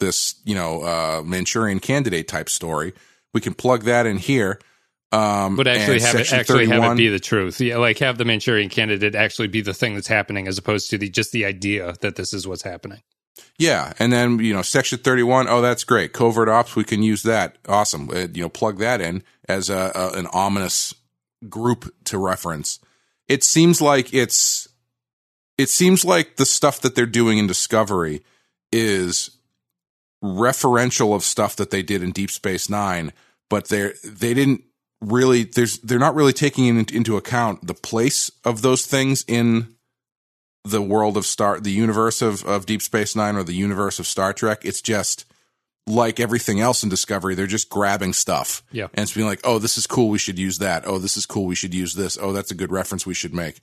this 0.00 0.34
you 0.44 0.54
know 0.54 0.82
uh, 0.82 1.22
Manchurian 1.24 1.80
Candidate 1.80 2.28
type 2.28 2.48
story. 2.48 2.92
We 3.32 3.40
can 3.40 3.54
plug 3.54 3.84
that 3.84 4.06
in 4.06 4.18
here." 4.18 4.58
Um, 5.12 5.54
But 5.56 5.68
actually 5.68 6.00
have 6.00 6.16
it 6.16 6.32
actually 6.32 6.66
have 6.66 6.92
it 6.92 6.96
be 6.96 7.08
the 7.08 7.20
truth. 7.20 7.60
Yeah, 7.60 7.76
like 7.76 7.98
have 7.98 8.18
the 8.18 8.24
Manchurian 8.24 8.68
candidate 8.68 9.14
actually 9.14 9.48
be 9.48 9.60
the 9.60 9.72
thing 9.72 9.94
that's 9.94 10.08
happening 10.08 10.48
as 10.48 10.58
opposed 10.58 10.90
to 10.90 10.98
the 10.98 11.08
just 11.08 11.32
the 11.32 11.44
idea 11.44 11.94
that 12.00 12.16
this 12.16 12.32
is 12.32 12.46
what's 12.46 12.62
happening. 12.62 13.02
Yeah, 13.58 13.92
and 13.98 14.12
then 14.12 14.40
you 14.40 14.52
know 14.52 14.62
Section 14.62 14.98
Thirty 14.98 15.22
One. 15.22 15.46
Oh, 15.48 15.60
that's 15.60 15.84
great. 15.84 16.12
Covert 16.12 16.48
ops. 16.48 16.74
We 16.74 16.84
can 16.84 17.02
use 17.02 17.22
that. 17.22 17.56
Awesome. 17.68 18.10
Uh, 18.10 18.26
you 18.32 18.42
know, 18.42 18.48
plug 18.48 18.78
that 18.78 19.00
in 19.00 19.22
as 19.48 19.70
a, 19.70 19.92
a 19.94 20.18
an 20.18 20.26
ominous 20.32 20.94
group 21.48 21.94
to 22.06 22.18
reference. 22.18 22.80
It 23.28 23.44
seems 23.44 23.80
like 23.80 24.12
it's. 24.14 24.68
It 25.58 25.70
seems 25.70 26.04
like 26.04 26.36
the 26.36 26.44
stuff 26.44 26.80
that 26.80 26.94
they're 26.94 27.06
doing 27.06 27.38
in 27.38 27.46
Discovery 27.46 28.22
is 28.72 29.30
referential 30.22 31.14
of 31.14 31.22
stuff 31.22 31.56
that 31.56 31.70
they 31.70 31.82
did 31.82 32.02
in 32.02 32.12
Deep 32.12 32.30
Space 32.30 32.68
Nine, 32.68 33.12
but 33.48 33.68
they're 33.68 33.94
they 34.04 34.34
didn't 34.34 34.64
really. 35.00 35.44
There's 35.44 35.78
they're 35.78 35.98
not 35.98 36.14
really 36.14 36.34
taking 36.34 36.66
in, 36.66 36.84
into 36.92 37.16
account 37.16 37.66
the 37.66 37.74
place 37.74 38.30
of 38.44 38.62
those 38.62 38.86
things 38.86 39.24
in 39.26 39.76
the 40.66 40.82
world 40.82 41.16
of 41.16 41.24
Star, 41.24 41.60
the 41.60 41.70
universe 41.70 42.20
of, 42.20 42.44
of 42.44 42.66
Deep 42.66 42.82
Space 42.82 43.14
Nine 43.14 43.36
or 43.36 43.44
the 43.44 43.54
universe 43.54 43.98
of 43.98 44.06
Star 44.06 44.32
Trek. 44.32 44.64
It's 44.64 44.82
just 44.82 45.24
like 45.86 46.18
everything 46.18 46.60
else 46.60 46.82
in 46.82 46.88
Discovery. 46.88 47.34
They're 47.34 47.46
just 47.46 47.68
grabbing 47.68 48.12
stuff. 48.12 48.62
Yeah. 48.72 48.88
And 48.94 49.04
it's 49.04 49.14
being 49.14 49.26
like, 49.26 49.40
oh, 49.44 49.58
this 49.58 49.78
is 49.78 49.86
cool. 49.86 50.08
We 50.08 50.18
should 50.18 50.38
use 50.38 50.58
that. 50.58 50.86
Oh, 50.86 50.98
this 50.98 51.16
is 51.16 51.26
cool. 51.26 51.46
We 51.46 51.54
should 51.54 51.74
use 51.74 51.94
this. 51.94 52.18
Oh, 52.20 52.32
that's 52.32 52.50
a 52.50 52.54
good 52.54 52.72
reference 52.72 53.06
we 53.06 53.14
should 53.14 53.34
make. 53.34 53.60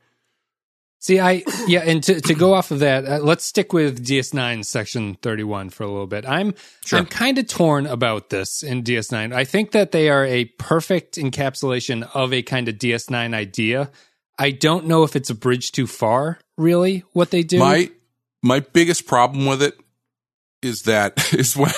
See, 1.03 1.19
I 1.19 1.43
yeah, 1.67 1.81
and 1.81 2.01
to, 2.03 2.21
to 2.21 2.33
go 2.33 2.53
off 2.53 2.71
of 2.71 2.79
that, 2.79 3.05
uh, 3.05 3.19
let's 3.19 3.43
stick 3.43 3.73
with 3.73 4.05
DS9 4.07 4.63
section 4.63 5.15
31 5.15 5.69
for 5.69 5.83
a 5.83 5.87
little 5.87 6.07
bit. 6.07 6.25
I'm 6.25 6.53
Sure. 6.85 6.97
I'm 6.97 7.05
kind 7.05 7.37
of 7.37 7.47
torn 7.47 7.87
about 7.87 8.29
this 8.29 8.63
in 8.63 8.83
DS9. 8.83 9.33
I 9.33 9.43
think 9.43 9.71
that 9.71 9.91
they 9.91 10.07
are 10.07 10.25
a 10.25 10.45
perfect 10.45 11.17
encapsulation 11.17 12.09
of 12.13 12.31
a 12.31 12.41
kind 12.41 12.69
of 12.69 12.75
DS9 12.75 13.33
idea. 13.33 13.91
I 14.39 14.51
don't 14.51 14.87
know 14.87 15.03
if 15.03 15.17
it's 15.17 15.29
a 15.29 15.35
bridge 15.35 15.73
too 15.73 15.87
far, 15.87 16.39
really, 16.57 17.03
what 17.11 17.31
they 17.31 17.43
do. 17.43 17.59
My 17.59 17.91
my 18.41 18.61
biggest 18.61 19.05
problem 19.05 19.45
with 19.45 19.61
it 19.61 19.77
is 20.61 20.83
that 20.83 21.33
is 21.33 21.57
when 21.57 21.73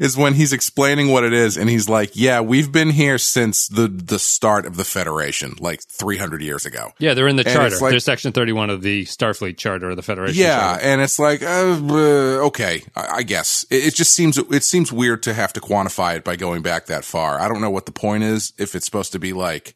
is 0.00 0.16
when 0.16 0.34
he's 0.34 0.52
explaining 0.52 1.08
what 1.08 1.24
it 1.24 1.32
is 1.32 1.56
and 1.56 1.68
he's 1.68 1.88
like, 1.88 2.10
"Yeah, 2.14 2.40
we've 2.40 2.70
been 2.70 2.90
here 2.90 3.18
since 3.18 3.68
the 3.68 3.88
the 3.88 4.18
start 4.18 4.66
of 4.66 4.76
the 4.76 4.84
Federation, 4.84 5.54
like 5.60 5.82
300 5.82 6.42
years 6.42 6.66
ago." 6.66 6.92
yeah, 6.98 7.14
they're 7.14 7.28
in 7.28 7.36
the 7.36 7.46
and 7.46 7.54
charter. 7.54 7.76
like- 7.78 7.90
they're 7.90 8.00
section 8.00 8.32
31 8.32 8.70
of 8.70 8.82
the 8.82 9.04
Starfleet 9.04 9.56
Charter 9.56 9.90
of 9.90 9.96
the 9.96 10.02
Federation. 10.02 10.36
Yeah, 10.40 10.58
Charter. 10.58 10.84
and 10.84 11.00
it's 11.00 11.18
like, 11.18 11.42
uh, 11.42 11.46
uh, 11.46 12.46
okay, 12.46 12.82
I, 12.94 13.06
I 13.16 13.22
guess 13.22 13.64
it, 13.70 13.86
it 13.86 13.94
just 13.94 14.12
seems 14.14 14.38
it 14.38 14.64
seems 14.64 14.92
weird 14.92 15.22
to 15.24 15.34
have 15.34 15.52
to 15.54 15.60
quantify 15.60 16.16
it 16.16 16.24
by 16.24 16.36
going 16.36 16.62
back 16.62 16.86
that 16.86 17.04
far. 17.04 17.40
I 17.40 17.48
don't 17.48 17.60
know 17.60 17.70
what 17.70 17.86
the 17.86 17.92
point 17.92 18.24
is. 18.24 18.52
If 18.58 18.74
it's 18.74 18.84
supposed 18.84 19.12
to 19.12 19.18
be 19.18 19.32
like 19.32 19.74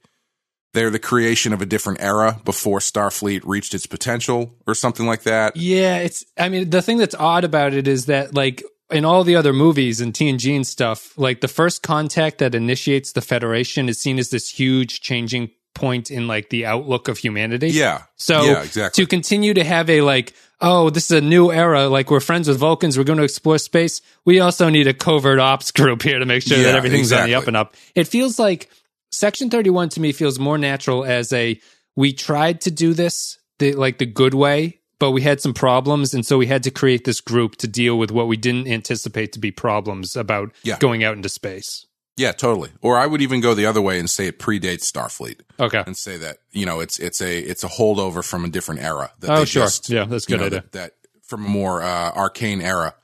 they're 0.75 0.91
the 0.91 0.99
creation 0.99 1.53
of 1.53 1.61
a 1.61 1.67
different 1.67 2.01
era 2.01 2.41
before 2.45 2.79
Starfleet 2.79 3.43
reached 3.45 3.75
its 3.75 3.87
potential 3.87 4.55
or 4.67 4.75
something 4.75 5.07
like 5.07 5.25
that. 5.25 5.57
Yeah, 5.57 5.99
it's. 5.99 6.25
I 6.39 6.49
mean, 6.49 6.71
the 6.71 6.81
thing 6.83 6.97
that's 6.99 7.15
odd 7.15 7.45
about 7.45 7.75
it 7.75 7.87
is 7.87 8.07
that, 8.07 8.35
like, 8.35 8.63
in 8.93 9.05
all 9.05 9.25
the 9.25 9.37
other 9.37 9.53
movies 9.53 10.01
and 10.01 10.13
TNG 10.13 10.55
and 10.55 10.67
stuff, 10.67 11.17
like 11.19 11.41
the 11.41 11.49
first 11.49 11.83
contact 11.83 12.39
that 12.39 12.55
initiates 12.55 13.13
the 13.13 13.21
Federation 13.21 13.89
is 13.89 14.01
seen 14.01 14.19
as 14.19 14.31
this 14.31 14.49
huge 14.49 15.01
changing 15.01 15.51
point 15.75 16.11
in 16.11 16.27
like 16.27 16.51
the 16.51 16.67
outlook 16.67 17.09
of 17.09 17.19
humanity. 17.19 17.71
Yeah. 17.71 18.03
So 18.17 18.43
yeah, 18.43 18.63
exactly. 18.63 19.05
to 19.05 19.09
continue 19.09 19.55
to 19.55 19.65
have 19.65 19.89
a 19.89 20.03
like, 20.03 20.35
oh, 20.61 20.91
this 20.91 21.11
is 21.11 21.19
a 21.19 21.21
new 21.21 21.51
era. 21.51 21.89
Like 21.89 22.11
we're 22.11 22.21
friends 22.21 22.49
with 22.49 22.59
Vulcans. 22.59 22.99
We're 22.99 23.05
going 23.05 23.19
to 23.19 23.25
explore 23.25 23.59
space. 23.59 24.01
We 24.25 24.41
also 24.41 24.69
need 24.69 24.87
a 24.87 24.95
covert 24.95 25.39
ops 25.41 25.71
group 25.71 26.03
here 26.03 26.19
to 26.19 26.27
make 26.27 26.43
sure 26.43 26.59
Yeah, 26.59 26.65
that 26.65 26.77
everything's 26.77 27.13
on 27.13 27.27
the 27.27 27.35
up 27.35 27.47
and 27.47 27.57
up. 27.57 27.75
It 27.95 28.07
feels 28.07 28.39
like 28.39 28.71
Section 29.11 29.51
31 29.51 29.91
to 29.91 30.01
me 30.01 30.13
feels 30.13 30.39
more 30.39 30.59
natural 30.59 31.05
as 31.05 31.33
a, 31.33 31.61
we 31.97 32.13
tried 32.13 32.63
to 32.63 32.71
do 32.71 32.95
this 32.95 33.39
the, 33.59 33.73
like 33.73 33.99
the 33.99 34.07
good 34.07 34.35
way, 34.35 34.81
but 35.03 35.11
we 35.11 35.23
had 35.23 35.41
some 35.41 35.53
problems. 35.53 36.15
And 36.15 36.25
so 36.25 36.39
we 36.39 36.47
had 36.47 36.63
to 36.63 36.71
create 36.71 37.05
this 37.05 37.21
group 37.21 37.57
to 37.57 37.67
deal 37.67 37.99
with 37.99 38.13
what 38.13 38.29
we 38.29 38.37
didn't 38.37 38.69
anticipate 38.69 39.33
to 39.33 39.41
be 39.41 39.51
problems 39.51 40.15
about 40.17 40.53
Yeah. 40.63 40.79
going 40.79 41.03
out 41.03 41.17
into 41.17 41.29
space. 41.29 41.87
yeah, 42.17 42.31
totally. 42.33 42.71
Or 42.83 42.97
I 42.99 43.07
would 43.07 43.21
even 43.23 43.41
go 43.41 43.53
the 43.55 43.67
other 43.67 43.81
way 43.83 43.99
and 43.99 44.09
say 44.09 44.27
it 44.29 44.39
predates 44.39 44.85
Starfleet 44.93 45.41
Okay. 45.59 45.83
and 45.87 45.97
say 45.97 46.17
that 46.19 46.37
you 46.53 46.67
know 46.67 46.79
it's 46.85 46.99
it's 47.01 47.21
a 47.21 47.33
it's 47.51 47.65
a 47.65 47.69
holdover 47.79 48.23
from 48.23 48.45
a 48.45 48.49
different 48.49 48.81
era. 48.83 49.11
That 49.21 49.31
Oh, 49.31 49.39
they 49.41 49.45
sure. 49.47 49.65
just- 49.65 49.89
Yeah, 49.91 50.05
that's 50.05 50.27
good 50.27 50.39
know, 50.41 50.47
idea. 50.47 50.61
That, 50.61 50.73
that 50.73 50.93
from 51.31 51.45
a 51.47 51.49
more 51.49 51.83
uh, 51.83 52.13
arcane 52.25 52.61
era 52.63 52.95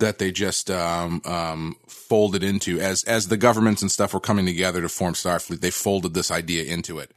that 0.00 0.18
they 0.18 0.32
just 0.32 0.70
um, 0.70 1.20
um, 1.24 1.76
folded 1.88 2.42
into 2.42 2.80
as 2.80 3.04
as 3.04 3.28
the 3.28 3.36
governments 3.36 3.80
and 3.82 3.92
stuff 3.92 4.12
were 4.14 4.20
coming 4.30 4.46
together 4.46 4.80
to 4.82 4.88
form 4.88 5.14
Starfleet. 5.14 5.60
They 5.60 5.70
folded 5.70 6.14
this 6.14 6.30
idea 6.30 6.64
into 6.64 6.98
it 6.98 7.12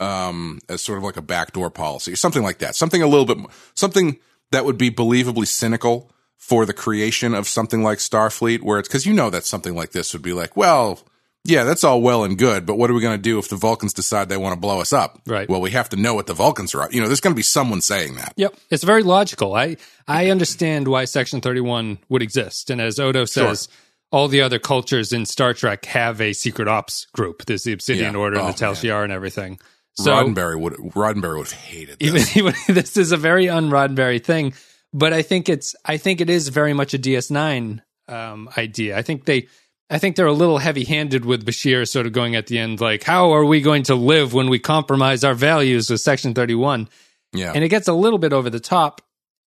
um, 0.00 0.58
as 0.68 0.82
sort 0.82 0.98
of 0.98 1.04
like 1.04 1.16
a 1.16 1.22
backdoor 1.22 1.70
policy 1.70 2.12
or 2.12 2.16
something 2.16 2.42
like 2.42 2.58
that. 2.58 2.74
Something 2.74 3.02
a 3.02 3.06
little 3.06 3.26
bit 3.26 3.38
something 3.74 4.18
that 4.50 4.64
would 4.64 4.78
be 4.78 4.90
believably 4.90 5.46
cynical 5.46 6.10
for 6.36 6.66
the 6.66 6.72
creation 6.72 7.34
of 7.34 7.46
something 7.46 7.82
like 7.82 7.98
Starfleet, 7.98 8.62
where 8.62 8.78
it's 8.78 8.88
because 8.88 9.06
you 9.06 9.12
know 9.12 9.30
that 9.30 9.44
something 9.44 9.74
like 9.74 9.90
this 9.92 10.12
would 10.12 10.22
be 10.22 10.32
like, 10.32 10.56
well. 10.56 11.00
Yeah, 11.42 11.64
that's 11.64 11.84
all 11.84 12.02
well 12.02 12.22
and 12.24 12.36
good, 12.36 12.66
but 12.66 12.76
what 12.76 12.90
are 12.90 12.92
we 12.92 13.00
going 13.00 13.16
to 13.16 13.22
do 13.22 13.38
if 13.38 13.48
the 13.48 13.56
Vulcans 13.56 13.94
decide 13.94 14.28
they 14.28 14.36
want 14.36 14.52
to 14.52 14.60
blow 14.60 14.78
us 14.82 14.92
up? 14.92 15.22
Right. 15.26 15.48
Well, 15.48 15.62
we 15.62 15.70
have 15.70 15.88
to 15.88 15.96
know 15.96 16.12
what 16.12 16.26
the 16.26 16.34
Vulcans 16.34 16.74
are. 16.74 16.86
You 16.92 17.00
know, 17.00 17.06
there's 17.06 17.20
going 17.22 17.32
to 17.32 17.36
be 17.38 17.42
someone 17.42 17.80
saying 17.80 18.16
that. 18.16 18.34
Yep, 18.36 18.56
it's 18.68 18.84
very 18.84 19.02
logical. 19.02 19.54
I 19.54 19.78
I 20.06 20.28
understand 20.28 20.86
why 20.86 21.06
Section 21.06 21.40
Thirty 21.40 21.62
One 21.62 21.96
would 22.10 22.20
exist, 22.20 22.68
and 22.68 22.78
as 22.78 23.00
Odo 23.00 23.24
says, 23.24 23.70
all 24.12 24.28
the 24.28 24.42
other 24.42 24.58
cultures 24.58 25.14
in 25.14 25.24
Star 25.24 25.54
Trek 25.54 25.86
have 25.86 26.20
a 26.20 26.34
secret 26.34 26.68
ops 26.68 27.06
group. 27.14 27.46
There's 27.46 27.62
the 27.64 27.72
Obsidian 27.72 28.12
Yeah. 28.12 28.20
Order 28.20 28.36
and 28.36 28.44
Oh, 28.44 28.52
the 28.52 28.58
Tal. 28.58 28.74
Shiar 28.74 29.02
and 29.02 29.12
everything. 29.12 29.58
So 29.94 30.12
Roddenberry 30.12 30.58
would 30.58 30.74
Roddenberry 30.74 31.38
would 31.38 31.48
have 31.48 31.60
hated 31.60 31.98
this. 31.98 32.36
even, 32.36 32.54
even 32.66 32.74
this 32.74 32.96
is 32.96 33.12
a 33.12 33.16
very 33.16 33.48
un-Roddenberry 33.48 34.22
thing, 34.22 34.54
but 34.92 35.12
I 35.12 35.22
think 35.22 35.48
it's 35.48 35.74
I 35.84 35.96
think 35.96 36.20
it 36.20 36.30
is 36.30 36.48
very 36.48 36.72
much 36.72 36.94
a 36.94 36.98
DS9 36.98 37.80
um, 38.08 38.48
idea. 38.56 38.96
I 38.96 39.02
think 39.02 39.24
they. 39.24 39.48
I 39.92 39.98
think 39.98 40.14
they're 40.14 40.26
a 40.26 40.32
little 40.32 40.58
heavy-handed 40.58 41.24
with 41.24 41.44
Bashir, 41.44 41.88
sort 41.88 42.06
of 42.06 42.12
going 42.12 42.36
at 42.36 42.46
the 42.46 42.60
end, 42.60 42.80
like, 42.80 43.02
"How 43.02 43.32
are 43.32 43.44
we 43.44 43.60
going 43.60 43.82
to 43.84 43.96
live 43.96 44.32
when 44.32 44.48
we 44.48 44.60
compromise 44.60 45.24
our 45.24 45.34
values 45.34 45.90
with 45.90 46.00
Section 46.00 46.32
31?" 46.32 46.88
yeah, 47.32 47.52
and 47.52 47.64
it 47.64 47.68
gets 47.70 47.88
a 47.88 47.92
little 47.92 48.20
bit 48.20 48.32
over 48.32 48.50
the 48.50 48.60
top. 48.60 49.02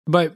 But 0.08 0.36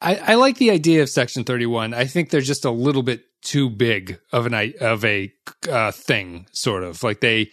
I, 0.00 0.16
I 0.16 0.34
like 0.34 0.56
the 0.56 0.70
idea 0.70 1.02
of 1.02 1.08
Section 1.08 1.44
Thirty 1.44 1.66
One. 1.66 1.92
I 1.94 2.06
think 2.06 2.30
they're 2.30 2.40
just 2.40 2.64
a 2.64 2.70
little 2.70 3.02
bit 3.02 3.24
too 3.42 3.68
big 3.68 4.18
of 4.32 4.46
an 4.46 4.74
of 4.80 5.04
a 5.04 5.32
uh, 5.70 5.92
thing, 5.92 6.46
sort 6.52 6.82
of 6.82 7.02
like 7.02 7.20
they. 7.20 7.50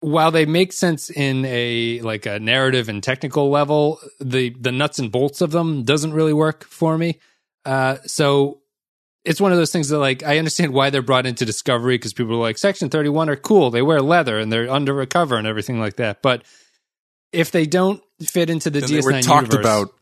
While 0.00 0.30
they 0.30 0.46
make 0.46 0.72
sense 0.72 1.10
in 1.10 1.44
a 1.44 2.00
like 2.00 2.26
a 2.26 2.38
narrative 2.40 2.88
and 2.88 3.02
technical 3.02 3.50
level, 3.50 4.00
the 4.18 4.50
the 4.50 4.72
nuts 4.72 4.98
and 4.98 5.12
bolts 5.12 5.40
of 5.40 5.50
them 5.50 5.84
doesn't 5.84 6.12
really 6.12 6.32
work 6.32 6.64
for 6.64 6.96
me. 6.96 7.18
Uh, 7.64 7.96
so 8.06 8.60
it's 9.24 9.40
one 9.40 9.52
of 9.52 9.58
those 9.58 9.72
things 9.72 9.90
that 9.90 9.98
like 9.98 10.22
I 10.22 10.38
understand 10.38 10.72
why 10.72 10.90
they're 10.90 11.02
brought 11.02 11.26
into 11.26 11.44
Discovery 11.44 11.96
because 11.96 12.14
people 12.14 12.34
are 12.34 12.40
like 12.40 12.58
Section 12.58 12.88
Thirty 12.88 13.10
One 13.10 13.28
are 13.28 13.36
cool. 13.36 13.70
They 13.70 13.82
wear 13.82 14.00
leather 14.00 14.38
and 14.38 14.50
they're 14.52 14.68
undercover 14.68 15.36
and 15.36 15.46
everything 15.46 15.78
like 15.78 15.96
that. 15.96 16.22
But 16.22 16.44
if 17.32 17.50
they 17.50 17.66
don't 17.66 18.02
fit 18.22 18.50
into 18.50 18.70
the 18.70 18.78
and 18.78 18.88
DS9 18.88 18.90
they 18.90 19.00
were 19.00 19.22
talked 19.22 19.52
universe, 19.52 19.60
about 19.60 19.94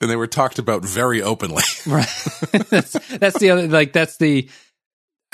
and 0.00 0.10
they 0.10 0.16
were 0.16 0.26
talked 0.26 0.58
about 0.58 0.84
very 0.84 1.22
openly. 1.22 1.62
right? 1.86 2.06
that's, 2.70 2.92
that's 3.16 3.38
the 3.38 3.50
other 3.50 3.68
like 3.68 3.92
that's 3.92 4.16
the. 4.18 4.48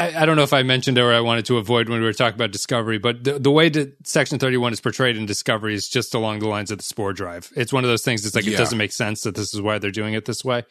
I, 0.02 0.22
I 0.22 0.26
don't 0.26 0.36
know 0.36 0.42
if 0.42 0.52
I 0.52 0.62
mentioned 0.62 0.98
it 0.98 1.00
or 1.00 1.12
I 1.12 1.20
wanted 1.20 1.46
to 1.46 1.58
avoid 1.58 1.88
when 1.88 2.00
we 2.00 2.06
were 2.06 2.12
talking 2.12 2.34
about 2.34 2.50
Discovery, 2.50 2.98
but 2.98 3.24
the, 3.24 3.38
the 3.38 3.50
way 3.50 3.68
that 3.68 4.06
Section 4.06 4.38
31 4.38 4.72
is 4.72 4.80
portrayed 4.80 5.16
in 5.16 5.26
Discovery 5.26 5.74
is 5.74 5.88
just 5.88 6.14
along 6.14 6.40
the 6.40 6.48
lines 6.48 6.70
of 6.70 6.78
the 6.78 6.84
spore 6.84 7.12
drive. 7.12 7.50
It's 7.56 7.72
one 7.72 7.84
of 7.84 7.90
those 7.90 8.02
things 8.04 8.22
that's 8.22 8.34
like, 8.34 8.44
Yeah. 8.46 8.54
it 8.54 8.58
doesn't 8.58 8.78
make 8.78 8.92
sense 8.92 9.22
that 9.22 9.34
this 9.34 9.54
is 9.54 9.60
why 9.60 9.78
they're 9.78 9.90
doing 9.90 10.14
it 10.14 10.24
this 10.24 10.44
way. 10.44 10.64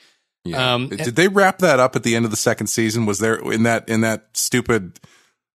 Yeah. 0.43 0.73
Um, 0.73 0.89
Did 0.89 1.15
they 1.15 1.27
wrap 1.27 1.59
that 1.59 1.79
up 1.79 1.95
at 1.95 2.03
the 2.03 2.15
end 2.15 2.25
of 2.25 2.31
the 2.31 2.37
second 2.37 2.67
season? 2.67 3.05
Was 3.05 3.19
there 3.19 3.35
in 3.35 3.63
that 3.63 3.87
in 3.87 4.01
that 4.01 4.29
stupid 4.33 4.99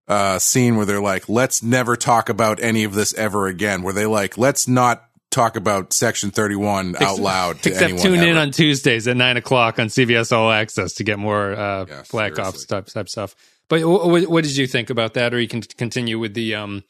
uh, 0.08 0.38
scene 0.38 0.76
where 0.76 0.84
they're 0.84 1.00
like, 1.00 1.26
"Let's 1.26 1.62
never 1.62 1.96
talk 1.96 2.28
about 2.28 2.60
any 2.62 2.84
of 2.84 2.92
this 2.92 3.14
ever 3.14 3.46
again"? 3.46 3.80
Where 3.82 3.94
they 3.94 4.04
like, 4.04 4.36
"Let's 4.36 4.68
not 4.68 5.02
talk 5.34 5.56
about 5.56 5.92
Section 5.92 6.30
31 6.30 6.96
out 7.02 7.18
loud 7.18 7.62
to 7.62 7.70
Except 7.70 7.98
tune 7.98 8.20
in 8.22 8.36
on 8.36 8.50
Tuesdays 8.52 9.08
at 9.08 9.16
nine 9.16 9.36
o'clock 9.36 9.78
on 9.78 9.88
CBS 9.88 10.32
All 10.32 10.50
Access 10.50 10.94
to 10.94 11.04
get 11.04 11.18
more 11.18 11.52
uh, 11.52 11.84
Yeah, 11.88 12.02
Black 12.10 12.36
seriously. 12.36 12.42
Ops 12.44 12.66
type, 12.66 12.86
type 12.86 13.08
stuff. 13.08 13.34
But 13.68 13.82
what, 13.82 14.26
what 14.28 14.44
did 14.44 14.56
you 14.56 14.66
think 14.66 14.90
about 14.90 15.14
that? 15.14 15.34
Or 15.34 15.40
you 15.40 15.48
can 15.48 15.62
continue 15.62 16.18
with 16.18 16.34
the 16.34 16.54
um, 16.54 16.84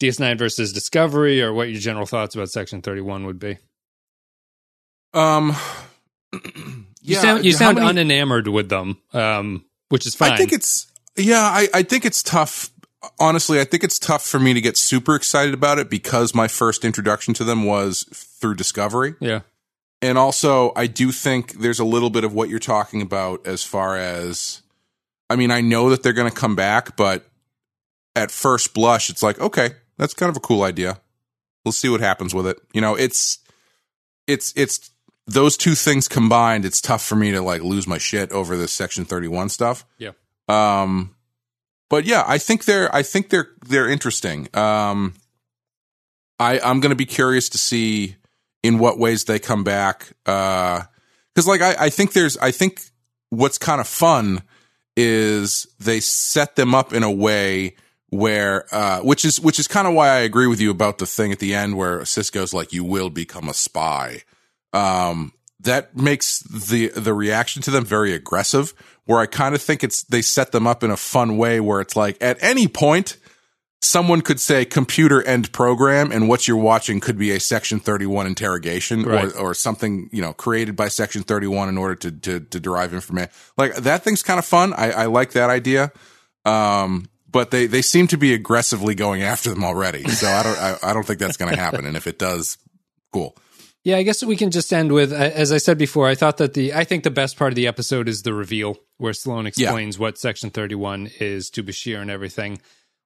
DS9 0.00 0.36
versus 0.38 0.72
Discovery, 0.72 1.42
or 1.42 1.52
what 1.52 1.70
your 1.70 1.80
general 1.80 2.06
thoughts 2.06 2.34
about 2.34 2.50
Section 2.50 2.82
31 2.82 3.24
would 3.26 3.38
be? 3.38 3.58
Um, 5.14 5.54
You 7.04 7.16
yeah, 7.16 7.20
sound, 7.20 7.44
you 7.44 7.52
sound 7.52 7.78
many- 7.78 8.00
unenamored 8.00 8.46
with 8.46 8.68
them, 8.68 8.96
um, 9.12 9.64
which 9.88 10.06
is 10.06 10.14
fine. 10.14 10.32
I 10.32 10.36
think 10.36 10.52
it's 10.52 10.86
yeah. 11.16 11.40
I, 11.42 11.68
I 11.74 11.82
think 11.82 12.04
it's 12.04 12.22
tough. 12.22 12.70
Honestly, 13.18 13.60
I 13.60 13.64
think 13.64 13.82
it's 13.82 13.98
tough 13.98 14.24
for 14.24 14.38
me 14.38 14.54
to 14.54 14.60
get 14.60 14.76
super 14.76 15.14
excited 15.14 15.54
about 15.54 15.78
it 15.78 15.90
because 15.90 16.34
my 16.34 16.48
first 16.48 16.84
introduction 16.84 17.34
to 17.34 17.44
them 17.44 17.64
was 17.64 18.04
through 18.12 18.54
Discovery, 18.54 19.14
yeah, 19.20 19.40
and 20.00 20.16
also 20.16 20.72
I 20.76 20.86
do 20.86 21.10
think 21.12 21.54
there's 21.54 21.80
a 21.80 21.84
little 21.84 22.10
bit 22.10 22.24
of 22.24 22.32
what 22.32 22.48
you're 22.48 22.58
talking 22.58 23.02
about 23.02 23.46
as 23.46 23.64
far 23.64 23.96
as. 23.96 24.62
I 25.30 25.36
mean, 25.36 25.50
I 25.50 25.62
know 25.62 25.88
that 25.90 26.02
they're 26.02 26.12
going 26.12 26.30
to 26.30 26.36
come 26.36 26.54
back, 26.54 26.94
but 26.96 27.26
at 28.14 28.30
first 28.30 28.74
blush, 28.74 29.10
it's 29.10 29.22
like 29.22 29.40
okay, 29.40 29.70
that's 29.96 30.14
kind 30.14 30.30
of 30.30 30.36
a 30.36 30.40
cool 30.40 30.62
idea. 30.62 30.98
We'll 31.64 31.72
see 31.72 31.88
what 31.88 32.00
happens 32.00 32.34
with 32.34 32.46
it. 32.46 32.58
You 32.72 32.80
know, 32.80 32.94
it's 32.94 33.38
it's 34.26 34.52
it's 34.56 34.90
those 35.26 35.56
two 35.56 35.74
things 35.74 36.08
combined. 36.08 36.64
It's 36.64 36.80
tough 36.80 37.04
for 37.04 37.16
me 37.16 37.30
to 37.32 37.40
like 37.40 37.62
lose 37.62 37.86
my 37.86 37.98
shit 37.98 38.30
over 38.32 38.56
this 38.56 38.72
Section 38.72 39.04
31 39.04 39.48
stuff. 39.48 39.84
yeah. 39.98 40.12
Um, 40.48 41.14
but 41.92 42.06
yeah, 42.06 42.24
I 42.26 42.38
think 42.38 42.64
they're 42.64 42.92
I 42.94 43.02
think 43.02 43.28
they're 43.28 43.50
they're 43.68 43.86
interesting. 43.86 44.48
Um, 44.56 45.12
I 46.40 46.58
I'm 46.58 46.80
going 46.80 46.88
to 46.88 46.96
be 46.96 47.04
curious 47.04 47.50
to 47.50 47.58
see 47.58 48.16
in 48.62 48.78
what 48.78 48.98
ways 48.98 49.24
they 49.24 49.38
come 49.38 49.62
back. 49.62 50.14
Uh, 50.24 50.84
because 51.34 51.46
like 51.46 51.60
I 51.60 51.76
I 51.78 51.90
think 51.90 52.14
there's 52.14 52.38
I 52.38 52.50
think 52.50 52.80
what's 53.28 53.58
kind 53.58 53.78
of 53.78 53.86
fun 53.86 54.40
is 54.96 55.66
they 55.80 56.00
set 56.00 56.56
them 56.56 56.74
up 56.74 56.94
in 56.94 57.02
a 57.02 57.10
way 57.10 57.76
where 58.08 58.74
uh 58.74 59.00
which 59.00 59.26
is 59.26 59.38
which 59.38 59.58
is 59.58 59.68
kind 59.68 59.86
of 59.86 59.92
why 59.92 60.08
I 60.08 60.20
agree 60.20 60.46
with 60.46 60.62
you 60.62 60.70
about 60.70 60.96
the 60.96 61.06
thing 61.06 61.30
at 61.30 61.40
the 61.40 61.54
end 61.54 61.76
where 61.76 62.00
Sisko's 62.00 62.54
like 62.54 62.72
you 62.72 62.84
will 62.84 63.10
become 63.10 63.50
a 63.50 63.54
spy. 63.54 64.22
Um 64.72 65.34
that 65.60 65.94
makes 65.94 66.40
the 66.40 66.88
the 66.88 67.12
reaction 67.12 67.60
to 67.62 67.70
them 67.70 67.84
very 67.84 68.14
aggressive 68.14 68.72
where 69.06 69.18
I 69.20 69.26
kind 69.26 69.54
of 69.54 69.62
think 69.62 69.82
it's 69.84 70.02
they 70.04 70.22
set 70.22 70.52
them 70.52 70.66
up 70.66 70.82
in 70.84 70.90
a 70.90 70.96
fun 70.96 71.36
way 71.36 71.60
where 71.60 71.80
it's 71.80 71.96
like 71.96 72.16
at 72.20 72.42
any 72.42 72.68
point 72.68 73.16
someone 73.80 74.20
could 74.20 74.38
say 74.38 74.64
computer 74.64 75.20
end 75.24 75.50
program 75.52 76.12
and 76.12 76.28
what 76.28 76.46
you're 76.46 76.56
watching 76.56 77.00
could 77.00 77.18
be 77.18 77.32
a 77.32 77.40
section 77.40 77.80
31 77.80 78.28
interrogation 78.28 79.02
Right. 79.02 79.34
or 79.34 79.48
or 79.50 79.54
something 79.54 80.08
you 80.12 80.22
know 80.22 80.32
created 80.32 80.76
by 80.76 80.86
section 80.88 81.22
31 81.24 81.68
in 81.68 81.76
order 81.78 81.96
to 81.96 82.10
to, 82.12 82.40
to 82.40 82.60
derive 82.60 82.94
information. 82.94 83.30
Like 83.56 83.74
that 83.76 84.04
thing's 84.04 84.22
kind 84.22 84.38
of 84.38 84.44
fun. 84.44 84.72
I, 84.74 84.92
I 84.92 85.06
like 85.06 85.32
that 85.32 85.50
idea. 85.50 85.90
Um 86.44 87.08
but 87.28 87.50
they 87.50 87.66
they 87.66 87.82
seem 87.82 88.06
to 88.08 88.16
be 88.16 88.34
aggressively 88.34 88.94
going 88.94 89.22
after 89.22 89.50
them 89.50 89.64
already. 89.64 90.04
So 90.08 90.28
i 90.28 90.42
don't 90.42 90.58
i, 90.58 90.76
I 90.82 90.92
don't 90.92 91.04
think 91.06 91.18
that's 91.18 91.36
going 91.36 91.52
to 91.52 91.58
happen. 91.60 91.84
And 91.86 91.96
if 91.96 92.06
it 92.06 92.18
does 92.18 92.58
cool 93.12 93.36
Yeah, 93.84 93.96
I 93.96 94.04
guess 94.04 94.22
we 94.22 94.36
can 94.36 94.52
just 94.52 94.72
end 94.72 94.92
with, 94.92 95.12
uh, 95.12 95.16
as 95.16 95.50
I 95.50 95.58
said 95.58 95.76
before, 95.76 96.06
I 96.08 96.14
thought 96.14 96.36
that 96.36 96.54
the, 96.54 96.72
I 96.72 96.84
think 96.84 97.02
the 97.02 97.10
best 97.10 97.36
part 97.36 97.50
of 97.50 97.56
the 97.56 97.66
episode 97.66 98.08
is 98.08 98.22
the 98.22 98.32
reveal 98.32 98.78
where 98.98 99.12
Sloan 99.12 99.46
explains 99.46 99.98
what 99.98 100.18
Section 100.18 100.50
31 100.50 101.10
is 101.18 101.50
to 101.50 101.64
Bashir 101.64 102.00
and 102.00 102.10
everything. 102.10 102.60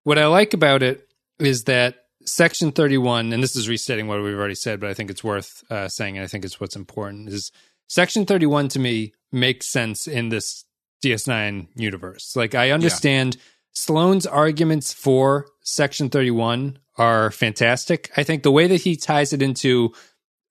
What 0.04 0.18
I 0.18 0.26
like 0.26 0.52
about 0.52 0.82
it 0.82 1.08
is 1.38 1.64
that 1.64 2.04
Section 2.26 2.72
31, 2.72 3.32
and 3.32 3.42
this 3.42 3.56
is 3.56 3.68
restating 3.68 4.06
what 4.06 4.22
we've 4.22 4.36
already 4.36 4.54
said, 4.54 4.80
but 4.80 4.90
I 4.90 4.94
think 4.94 5.10
it's 5.10 5.24
worth 5.24 5.64
uh, 5.70 5.88
saying, 5.88 6.18
and 6.18 6.24
I 6.24 6.26
think 6.26 6.44
it's 6.44 6.60
what's 6.60 6.76
important, 6.76 7.28
is 7.30 7.52
Section 7.88 8.26
31 8.26 8.68
to 8.68 8.78
me 8.78 9.14
makes 9.32 9.68
sense 9.68 10.06
in 10.06 10.28
this 10.28 10.64
DS9 11.02 11.68
universe. 11.74 12.36
Like, 12.36 12.54
I 12.54 12.70
understand 12.70 13.36
Sloan's 13.72 14.26
arguments 14.26 14.92
for 14.92 15.46
Section 15.62 16.10
31 16.10 16.78
are 16.98 17.30
fantastic. 17.30 18.10
I 18.16 18.24
think 18.24 18.42
the 18.42 18.50
way 18.50 18.66
that 18.66 18.82
he 18.82 18.96
ties 18.96 19.32
it 19.32 19.42
into 19.42 19.92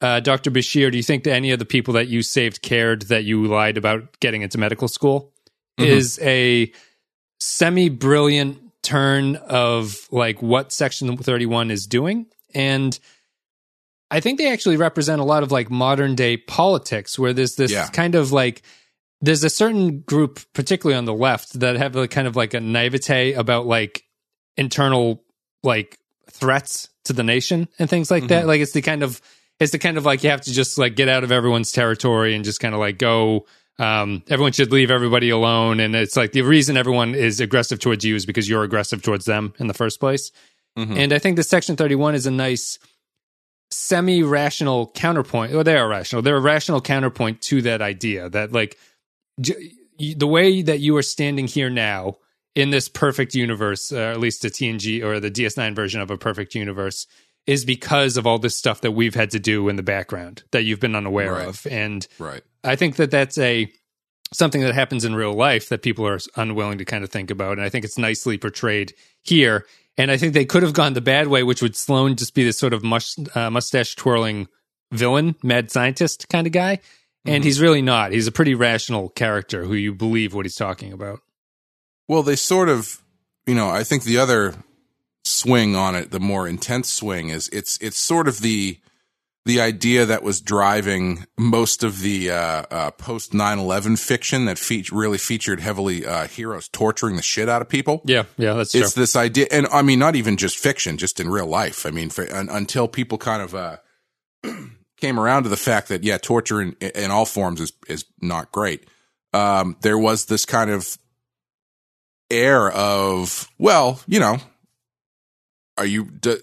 uh, 0.01 0.19
Dr. 0.19 0.51
Bashir, 0.51 0.91
do 0.91 0.97
you 0.97 1.03
think 1.03 1.23
that 1.23 1.33
any 1.33 1.51
of 1.51 1.59
the 1.59 1.65
people 1.65 1.93
that 1.95 2.07
you 2.07 2.21
saved 2.21 2.61
cared 2.61 3.03
that 3.03 3.23
you 3.23 3.45
lied 3.45 3.77
about 3.77 4.19
getting 4.19 4.41
into 4.41 4.57
medical 4.57 4.87
school 4.87 5.33
is 5.77 6.19
a 6.21 6.71
semi 7.39 7.89
brilliant 7.89 8.59
turn 8.83 9.35
of 9.37 10.07
like 10.11 10.41
what 10.41 10.71
Section 10.71 11.15
31 11.17 11.71
is 11.71 11.87
doing? 11.87 12.25
And 12.53 12.97
I 14.11 14.19
think 14.19 14.37
they 14.37 14.51
actually 14.51 14.77
represent 14.77 15.19
a 15.19 15.25
lot 15.25 15.43
of 15.43 15.51
like 15.51 15.69
modern 15.71 16.15
day 16.15 16.37
politics 16.37 17.17
where 17.17 17.33
there's 17.33 17.55
this 17.55 17.71
Yeah. 17.71 17.87
kind 17.87 18.15
of 18.15 18.31
like 18.31 18.61
there's 19.21 19.43
a 19.43 19.49
certain 19.49 20.01
group, 20.01 20.39
particularly 20.53 20.97
on 20.97 21.05
the 21.05 21.13
left, 21.13 21.59
that 21.59 21.77
have 21.77 21.95
a 21.95 22.07
kind 22.07 22.27
of 22.27 22.35
like 22.35 22.53
a 22.53 22.59
naivete 22.59 23.33
about 23.33 23.65
like 23.65 24.03
internal 24.57 25.23
like 25.63 25.97
threats 26.29 26.89
to 27.05 27.13
the 27.13 27.23
nation 27.23 27.67
and 27.79 27.89
things 27.89 28.11
like 28.11 28.27
that. 28.27 28.45
Like 28.47 28.61
it's 28.61 28.73
the 28.73 28.81
kind 28.81 29.03
of 29.03 29.19
it's 29.59 29.71
the 29.71 29.79
kind 29.79 29.97
of 29.97 30.05
like 30.05 30.23
you 30.23 30.29
have 30.29 30.41
to 30.41 30.51
just 30.51 30.77
like 30.77 30.95
get 30.95 31.07
out 31.07 31.23
of 31.23 31.31
everyone's 31.31 31.71
territory 31.71 32.35
and 32.35 32.43
just 32.43 32.59
kind 32.59 32.73
of 32.73 32.79
like 32.79 32.97
go. 32.97 33.45
Um, 33.77 34.23
everyone 34.29 34.53
should 34.53 34.71
leave 34.71 34.89
everybody 34.89 35.29
alone, 35.29 35.79
and 35.81 35.95
it's 35.95 36.15
like 36.15 36.31
the 36.31 36.41
reason 36.41 36.77
everyone 36.77 37.13
is 37.13 37.41
aggressive 37.41 37.79
towards 37.79 38.05
you 38.05 38.15
is 38.15 38.25
because 38.25 38.47
you're 38.47 38.63
aggressive 38.63 39.01
towards 39.01 39.25
them 39.25 39.53
in 39.59 39.67
the 39.67 39.73
first 39.73 39.99
place. 39.99 40.31
And 40.77 41.13
I 41.13 41.19
think 41.19 41.35
the 41.37 41.43
Section 41.43 41.75
Thirty 41.75 41.95
One 41.95 42.15
is 42.15 42.25
a 42.25 42.31
nice 42.31 42.79
semi-rational 43.71 44.91
counterpoint. 44.93 45.53
Well, 45.53 45.63
they 45.63 45.77
are 45.77 45.87
rational. 45.87 46.21
They're 46.21 46.37
a 46.37 46.41
rational 46.41 46.81
counterpoint 46.81 47.41
to 47.43 47.61
that 47.63 47.81
idea 47.81 48.29
that 48.29 48.51
like 48.51 48.77
j- 49.39 49.71
the 49.97 50.27
way 50.27 50.61
that 50.61 50.79
you 50.79 50.95
are 50.97 51.01
standing 51.01 51.47
here 51.47 51.69
now 51.69 52.17
in 52.55 52.69
this 52.69 52.87
perfect 52.87 53.35
universe, 53.35 53.91
uh, 53.91 53.97
at 53.97 54.19
least 54.19 54.41
the 54.41 54.49
TNG 54.49 55.03
or 55.03 55.19
the 55.19 55.31
DS9 55.31 55.75
version 55.75 55.99
of 55.99 56.09
a 56.09 56.17
perfect 56.17 56.55
universe, 56.55 57.07
is 57.47 57.65
because 57.65 58.17
of 58.17 58.25
all 58.25 58.39
this 58.39 58.55
stuff 58.57 58.81
that 58.81 58.91
we've 58.91 59.15
had 59.15 59.29
to 59.31 59.39
do 59.39 59.69
in 59.69 59.75
the 59.75 59.83
background 59.83 60.43
that 60.51 60.63
you've 60.63 60.79
been 60.79 60.95
unaware 60.95 61.33
Right. 61.33 61.47
of. 61.47 61.65
And 61.67 62.07
right 62.19 62.41
I 62.63 62.75
think 62.75 62.95
that 62.95 63.11
that's 63.11 63.37
a 63.37 63.71
something 64.33 64.61
that 64.61 64.73
happens 64.73 65.05
in 65.05 65.13
real 65.15 65.33
life 65.33 65.69
that 65.69 65.83
people 65.83 66.05
are 66.07 66.19
unwilling 66.35 66.79
to 66.79 66.85
kind 66.85 67.03
of 67.03 67.09
think 67.11 67.29
about, 67.29 67.53
and 67.53 67.61
I 67.61 67.69
think 67.69 67.85
it's 67.85 67.97
nicely 67.97 68.37
portrayed 68.37 68.93
here. 69.21 69.65
And 69.97 70.11
I 70.11 70.17
think 70.17 70.33
they 70.33 70.45
could 70.45 70.63
have 70.63 70.73
gone 70.73 70.93
the 70.93 70.99
bad 71.01 71.27
way, 71.27 71.43
which 71.43 71.61
would 71.61 71.75
Sloan 71.75 72.15
just 72.17 72.33
be 72.33 72.43
this 72.43 72.57
sort 72.57 72.73
of 72.73 72.83
mush, 72.83 73.15
uh, 73.33 73.49
mustache 73.49 73.95
twirling 73.95 74.47
villain, 74.91 75.35
mad 75.43 75.71
scientist 75.71 76.27
kind 76.27 76.47
of 76.47 76.51
guy. 76.53 76.79
And 77.23 77.43
he's 77.43 77.61
really 77.61 77.81
not. 77.81 78.11
He's 78.11 78.27
a 78.27 78.31
pretty 78.31 78.53
rational 78.55 79.09
character 79.09 79.63
who 79.63 79.73
you 79.73 79.93
believe 79.95 80.33
what 80.33 80.45
he's 80.45 80.55
talking 80.55 80.91
about. 80.93 81.21
Well, 82.07 82.21
they 82.23 82.35
sort 82.35 82.69
of, 82.69 83.01
you 83.47 83.55
know, 83.55 83.69
I 83.69 83.83
think 83.83 84.03
the 84.03 84.17
other 84.17 84.53
swing 85.25 85.75
on 85.75 85.95
it, 85.95 86.11
the 86.11 86.19
more 86.19 86.47
intense 86.47 86.91
swing 86.91 87.29
is 87.29 87.49
it's 87.49 87.77
it's 87.81 87.97
sort 87.97 88.27
of 88.27 88.41
the 88.41 88.79
the 89.45 89.61
idea 89.61 90.05
that 90.05 90.23
was 90.23 90.41
driving 90.41 91.25
most 91.37 91.83
of 91.83 92.01
the 92.01 92.31
uh, 92.31 92.63
uh, 92.71 92.91
post 92.91 93.31
9-11 93.31 93.99
fiction 93.99 94.45
that 94.45 94.57
fe- 94.57 94.85
really 94.91 95.19
featured 95.19 95.59
heavily 95.59 96.03
uh, 96.03 96.25
heroes 96.27 96.67
torturing 96.67 97.15
the 97.15 97.21
shit 97.21 97.47
out 97.47 97.61
of 97.61 97.69
people. 97.69 98.01
Yeah, 98.05 98.23
yeah, 98.37 98.53
that's 98.53 98.71
true. 98.71 98.81
It's 98.81 98.93
this 98.93 99.15
idea, 99.15 99.45
and 99.51 99.67
I 99.67 99.83
mean, 99.83 99.99
not 99.99 100.15
even 100.15 100.37
just 100.37 100.57
fiction, 100.57 100.97
just 100.97 101.19
in 101.19 101.29
real 101.29 101.45
life. 101.45 101.85
I 101.85 101.91
mean, 101.91 102.09
for, 102.09 102.27
un, 102.33 102.49
until 102.49 102.87
people 102.87 103.19
kind 103.19 103.43
of 103.43 103.53
uh, 103.53 103.77
came 104.97 105.19
around 105.19 105.43
to 105.43 105.49
the 105.49 105.57
fact 105.57 105.89
that 105.89 106.03
yeah, 106.03 106.17
torture 106.17 106.61
in, 106.61 106.71
in 106.81 107.11
all 107.11 107.25
forms 107.25 107.61
is 107.61 107.73
is 107.87 108.05
not 108.21 108.51
great. 108.51 108.87
Um, 109.31 109.77
there 109.81 109.97
was 109.97 110.25
this 110.25 110.45
kind 110.45 110.71
of 110.71 110.97
air 112.31 112.71
of 112.71 113.47
well, 113.59 113.99
you 114.07 114.19
know, 114.19 114.39
are 115.77 115.85
you 115.85 116.05
do, 116.05 116.39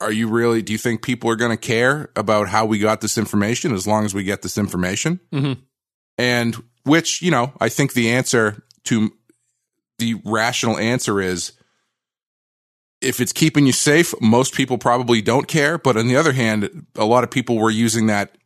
are 0.00 0.12
you 0.12 0.28
really? 0.28 0.62
Do 0.62 0.72
you 0.72 0.78
think 0.78 1.02
people 1.02 1.30
are 1.30 1.36
going 1.36 1.50
to 1.50 1.56
care 1.56 2.10
about 2.16 2.48
how 2.48 2.64
we 2.66 2.78
got 2.78 3.00
this 3.00 3.18
information 3.18 3.72
as 3.72 3.86
long 3.86 4.04
as 4.04 4.14
we 4.14 4.24
get 4.24 4.42
this 4.42 4.56
information? 4.56 5.20
Mhm. 5.32 5.58
And 6.18 6.62
which 6.84 7.22
you 7.22 7.30
know, 7.30 7.52
I 7.60 7.68
think 7.68 7.92
the 7.92 8.10
answer 8.10 8.62
to 8.84 9.12
the 9.98 10.14
rational 10.24 10.78
answer 10.78 11.20
is 11.20 11.52
if 13.00 13.20
it's 13.20 13.32
keeping 13.32 13.66
you 13.66 13.72
safe, 13.72 14.14
most 14.20 14.54
people 14.54 14.78
probably 14.78 15.22
don't 15.22 15.48
care. 15.48 15.78
But 15.78 15.96
on 15.96 16.08
the 16.08 16.16
other 16.16 16.32
hand, 16.32 16.86
a 16.96 17.04
lot 17.04 17.24
of 17.24 17.30
people 17.30 17.58
were 17.58 17.70
using 17.70 18.06
that 18.06 18.36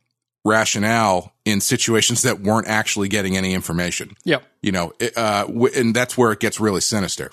rationale 0.45 1.33
in 1.43 1.59
situations 1.59 2.21
that 2.21 2.41
weren't 2.41 2.67
actually 2.67 3.09
getting 3.09 3.35
any 3.35 3.53
information. 3.53 4.15
Yep. 4.25 4.43
You 4.61 4.71
know, 4.71 4.93
it, 4.99 5.17
uh, 5.17 5.47
and 5.75 5.95
that's 5.95 6.17
where 6.17 6.31
it 6.31 6.39
gets 6.39 6.59
really 6.59 6.81
sinister. 6.81 7.31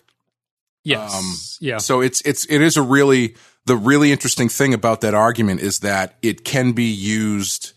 Yes. 0.84 1.14
Um, 1.14 1.66
yeah. 1.66 1.78
So 1.78 2.00
it's 2.00 2.20
it's 2.22 2.44
it 2.46 2.60
is 2.60 2.76
a 2.76 2.82
really 2.82 3.36
the 3.66 3.76
really 3.76 4.10
interesting 4.10 4.48
thing 4.48 4.74
about 4.74 5.00
that 5.02 5.14
argument 5.14 5.60
is 5.60 5.80
that 5.80 6.16
it 6.22 6.44
can 6.44 6.72
be 6.72 6.90
used 6.90 7.72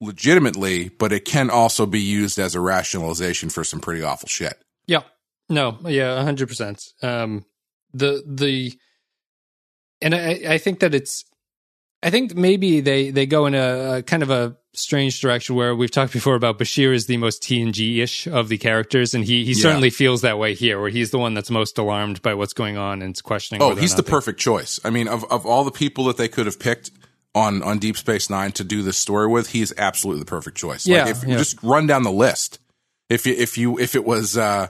legitimately, 0.00 0.88
but 0.90 1.12
it 1.12 1.24
can 1.24 1.50
also 1.50 1.86
be 1.86 2.00
used 2.00 2.38
as 2.38 2.54
a 2.54 2.60
rationalization 2.60 3.50
for 3.50 3.64
some 3.64 3.80
pretty 3.80 4.02
awful 4.02 4.28
shit. 4.28 4.62
Yeah. 4.86 5.02
No, 5.48 5.78
yeah, 5.84 6.22
hundred 6.22 6.48
percent. 6.48 6.92
Um 7.02 7.44
the 7.92 8.22
the 8.26 8.72
and 10.00 10.14
I, 10.14 10.40
I 10.48 10.58
think 10.58 10.80
that 10.80 10.94
it's 10.94 11.24
I 12.02 12.10
think 12.10 12.34
maybe 12.34 12.80
they 12.80 13.10
they 13.10 13.26
go 13.26 13.46
in 13.46 13.54
a, 13.54 13.96
a 13.96 14.02
kind 14.02 14.22
of 14.22 14.30
a 14.30 14.56
strange 14.74 15.20
direction 15.20 15.54
where 15.54 15.74
we've 15.74 15.90
talked 15.90 16.12
before 16.12 16.34
about 16.34 16.58
Bashir 16.58 16.94
is 16.94 17.06
the 17.06 17.16
most 17.16 17.42
TNG 17.42 17.98
ish 17.98 18.26
of 18.26 18.48
the 18.48 18.58
characters, 18.58 19.14
and 19.14 19.24
he 19.24 19.44
he 19.44 19.52
Yeah. 19.52 19.62
certainly 19.62 19.90
feels 19.90 20.22
that 20.22 20.38
way 20.38 20.54
here, 20.54 20.80
where 20.80 20.90
he's 20.90 21.10
the 21.10 21.18
one 21.18 21.34
that's 21.34 21.50
most 21.50 21.76
alarmed 21.78 22.22
by 22.22 22.34
what's 22.34 22.52
going 22.52 22.76
on 22.76 23.02
and 23.02 23.20
questioning. 23.22 23.62
Oh, 23.62 23.74
he's 23.74 23.94
the 23.94 24.02
they- 24.02 24.10
perfect 24.10 24.40
choice. 24.40 24.80
I 24.84 24.90
mean, 24.90 25.08
of 25.08 25.24
of 25.30 25.44
all 25.46 25.64
the 25.64 25.70
people 25.70 26.04
that 26.04 26.16
they 26.16 26.28
could 26.28 26.46
have 26.46 26.58
picked 26.58 26.90
on 27.34 27.62
on 27.62 27.78
Deep 27.78 27.96
Space 27.96 28.28
Nine 28.30 28.52
to 28.52 28.64
do 28.64 28.82
this 28.82 28.96
story 28.98 29.26
with, 29.28 29.50
he's 29.50 29.72
absolutely 29.78 30.20
the 30.20 30.26
perfect 30.26 30.56
choice. 30.56 30.86
Yeah, 30.86 31.04
like 31.04 31.16
if 31.16 31.22
yeah. 31.24 31.30
you 31.30 31.36
just 31.38 31.62
run 31.62 31.86
down 31.86 32.02
the 32.02 32.12
list, 32.12 32.58
if 33.10 33.26
you 33.26 33.34
if 33.34 33.58
you 33.58 33.78
if 33.78 33.94
it 33.94 34.04
was 34.04 34.36
uh, 34.36 34.68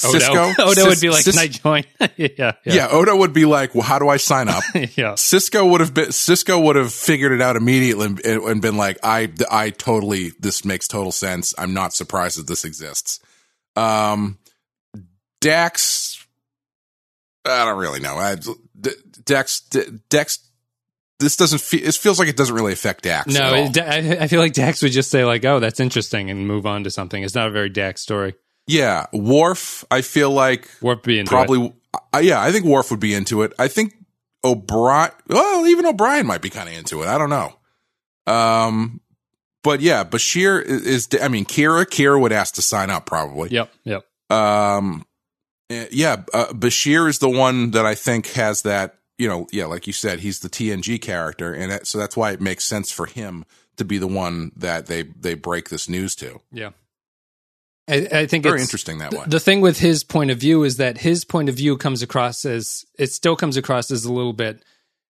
Sisko, 0.00 0.52
Odo, 0.58 0.62
Odo 0.70 0.86
would 0.86 1.00
be 1.00 1.10
like, 1.10 1.22
Cis- 1.22 1.34
"Can 1.36 1.44
I 1.44 1.46
join?" 1.48 1.84
yeah, 2.16 2.28
yeah, 2.36 2.52
yeah, 2.64 2.88
Odo 2.90 3.16
would 3.16 3.32
be 3.32 3.44
like, 3.44 3.74
well, 3.74 3.84
how 3.84 3.98
do 3.98 4.08
I 4.08 4.16
sign 4.16 4.48
up? 4.48 4.62
yeah. 4.74 5.12
Sisko 5.14 5.68
would 5.70 5.80
have 5.80 5.92
been 5.92 6.08
Sisko 6.08 6.62
would 6.64 6.76
have 6.76 6.92
figured 6.92 7.32
it 7.32 7.40
out 7.42 7.56
immediately 7.56 8.06
and, 8.06 8.20
and 8.24 8.62
been 8.62 8.76
like, 8.76 8.98
I 9.02 9.32
I 9.50 9.70
totally 9.70 10.30
this 10.40 10.64
makes 10.64 10.88
total 10.88 11.12
sense. 11.12 11.54
I'm 11.58 11.74
not 11.74 11.92
surprised 11.92 12.38
that 12.38 12.46
this 12.46 12.64
exists. 12.64 13.20
Um, 13.76 14.38
Dax, 15.40 16.26
I 17.44 17.64
don't 17.64 17.78
really 17.78 18.00
know. 18.00 18.16
I, 18.16 18.36
D- 18.36 18.90
Dax. 19.24 19.60
D- 19.60 19.84
Dex. 20.08 20.38
This 21.18 21.36
doesn't 21.36 21.60
feel. 21.60 21.86
It 21.86 21.94
feels 21.94 22.18
like 22.18 22.28
it 22.28 22.36
doesn't 22.36 22.54
really 22.54 22.72
affect 22.72 23.04
Dax. 23.04 23.32
No, 23.34 23.42
at 23.42 23.52
all. 23.52 23.66
it, 23.66 23.78
I, 23.78 24.24
I 24.24 24.26
feel 24.26 24.40
like 24.40 24.54
Dax 24.54 24.80
would 24.82 24.92
just 24.92 25.10
say 25.10 25.24
like, 25.26 25.44
"Oh, 25.44 25.60
that's 25.60 25.78
interesting," 25.78 26.30
and 26.30 26.46
move 26.46 26.66
on 26.66 26.84
to 26.84 26.90
something. 26.90 27.22
It's 27.22 27.34
not 27.34 27.46
a 27.48 27.50
very 27.50 27.68
Dax 27.68 28.00
story. 28.00 28.34
Yeah, 28.70 29.06
Worf. 29.12 29.84
I 29.90 30.02
feel 30.02 30.30
like 30.30 30.68
Worf 30.80 31.02
be 31.02 31.18
into 31.18 31.28
it. 31.28 31.34
probably. 31.34 31.74
I 32.12 32.20
yeah, 32.20 32.40
I 32.40 32.52
think 32.52 32.64
Worf 32.64 32.90
would 32.90 33.00
be 33.00 33.14
into 33.14 33.42
it. 33.42 33.52
I 33.58 33.66
think 33.66 33.94
O'Brien. 34.44 35.10
Well, 35.26 35.66
even 35.66 35.86
O'Brien 35.86 36.26
might 36.26 36.40
be 36.40 36.50
kind 36.50 36.68
of 36.68 36.74
into 36.76 37.02
it. 37.02 37.08
I 37.08 37.18
don't 37.18 37.30
know. 37.30 37.52
Um, 38.32 39.00
but 39.64 39.80
yeah, 39.80 40.04
Bashir 40.04 40.62
is. 40.64 40.86
is 40.86 41.08
I 41.20 41.28
mean, 41.28 41.44
Kira. 41.44 41.84
Kira 41.84 42.20
would 42.20 42.32
ask 42.32 42.54
to 42.54 42.62
sign 42.62 42.90
up 42.90 43.06
probably. 43.06 43.50
Yep, 43.50 43.72
yep. 43.84 44.06
Um, 44.30 45.04
eh, 45.68 45.86
yeah, 45.90 46.22
uh, 46.32 46.46
Bashir 46.52 47.08
is 47.08 47.18
the 47.18 47.28
one 47.28 47.72
that 47.72 47.86
I 47.86 47.94
think 47.96 48.28
has 48.32 48.62
that. 48.62 48.98
You 49.18 49.28
know, 49.28 49.48
yeah, 49.50 49.66
like 49.66 49.86
you 49.86 49.92
said, 49.92 50.20
he's 50.20 50.40
the 50.40 50.48
TNG 50.48 51.02
character, 51.02 51.52
and 51.52 51.72
that, 51.72 51.86
so 51.86 51.98
that's 51.98 52.16
why 52.16 52.30
it 52.30 52.40
makes 52.40 52.64
sense 52.64 52.90
for 52.90 53.06
him 53.06 53.44
to 53.76 53.84
be 53.84 53.98
the 53.98 54.06
one 54.06 54.52
that 54.56 54.86
they 54.86 55.02
they 55.02 55.34
break 55.34 55.70
this 55.70 55.88
news 55.88 56.14
to. 56.16 56.40
Yeah. 56.52 56.70
I, 57.88 57.94
I 58.12 58.26
think 58.26 58.44
it's 58.44 58.50
Very 58.50 58.60
interesting 58.60 58.98
that 58.98 59.12
way. 59.12 59.24
The 59.26 59.40
thing 59.40 59.60
with 59.60 59.78
his 59.78 60.04
point 60.04 60.30
of 60.30 60.38
view 60.38 60.62
is 60.62 60.76
that 60.76 60.98
his 60.98 61.24
point 61.24 61.48
of 61.48 61.56
view 61.56 61.76
comes 61.76 62.02
across 62.02 62.44
as 62.44 62.84
it 62.98 63.12
still 63.12 63.36
comes 63.36 63.56
across 63.56 63.90
as 63.90 64.04
a 64.04 64.12
little 64.12 64.32
bit 64.32 64.64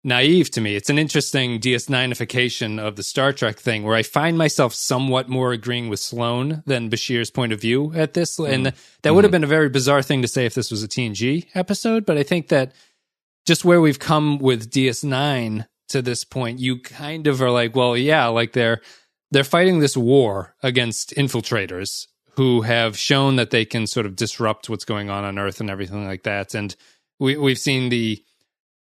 naive 0.02 0.50
to 0.52 0.60
me. 0.60 0.76
It's 0.76 0.90
an 0.90 0.98
interesting 0.98 1.60
DS9ification 1.60 2.78
of 2.78 2.96
the 2.96 3.02
Star 3.02 3.32
Trek 3.32 3.58
thing 3.58 3.82
where 3.82 3.96
I 3.96 4.02
find 4.02 4.38
myself 4.38 4.74
somewhat 4.74 5.28
more 5.28 5.52
agreeing 5.52 5.88
with 5.88 6.00
Sloan 6.00 6.62
than 6.66 6.88
Bashir's 6.88 7.30
point 7.30 7.52
of 7.52 7.60
view 7.60 7.92
at 7.94 8.14
this. 8.14 8.38
Mm-hmm. 8.38 8.52
And 8.52 8.72
that 9.02 9.14
would 9.14 9.24
have 9.24 9.30
mm-hmm. 9.30 9.32
been 9.32 9.44
a 9.44 9.48
very 9.48 9.68
bizarre 9.68 10.02
thing 10.02 10.22
to 10.22 10.28
say 10.28 10.46
if 10.46 10.54
this 10.54 10.70
was 10.70 10.82
a 10.82 10.88
TNG 10.88 11.48
episode, 11.54 12.06
but 12.06 12.16
I 12.16 12.22
think 12.22 12.48
that 12.48 12.72
just 13.46 13.64
where 13.64 13.80
we've 13.80 13.98
come 13.98 14.38
with 14.38 14.70
DS9 14.70 15.66
to 15.88 16.02
this 16.02 16.24
point, 16.24 16.60
you 16.60 16.80
kind 16.80 17.26
of 17.26 17.42
are 17.42 17.50
like, 17.50 17.74
well, 17.74 17.96
yeah, 17.96 18.26
like 18.26 18.52
they're 18.52 18.80
they're 19.32 19.44
fighting 19.44 19.78
this 19.78 19.96
war 19.96 20.56
against 20.62 21.14
infiltrators 21.16 22.06
who 22.36 22.62
have 22.62 22.96
shown 22.96 23.36
that 23.36 23.50
they 23.50 23.64
can 23.64 23.86
sort 23.86 24.06
of 24.06 24.16
disrupt 24.16 24.68
what's 24.68 24.84
going 24.84 25.10
on 25.10 25.24
on 25.24 25.38
Earth 25.38 25.60
and 25.60 25.70
everything 25.70 26.04
like 26.06 26.22
that. 26.24 26.54
And 26.54 26.74
we 27.18 27.36
we've 27.36 27.58
seen 27.58 27.88
the 27.88 28.22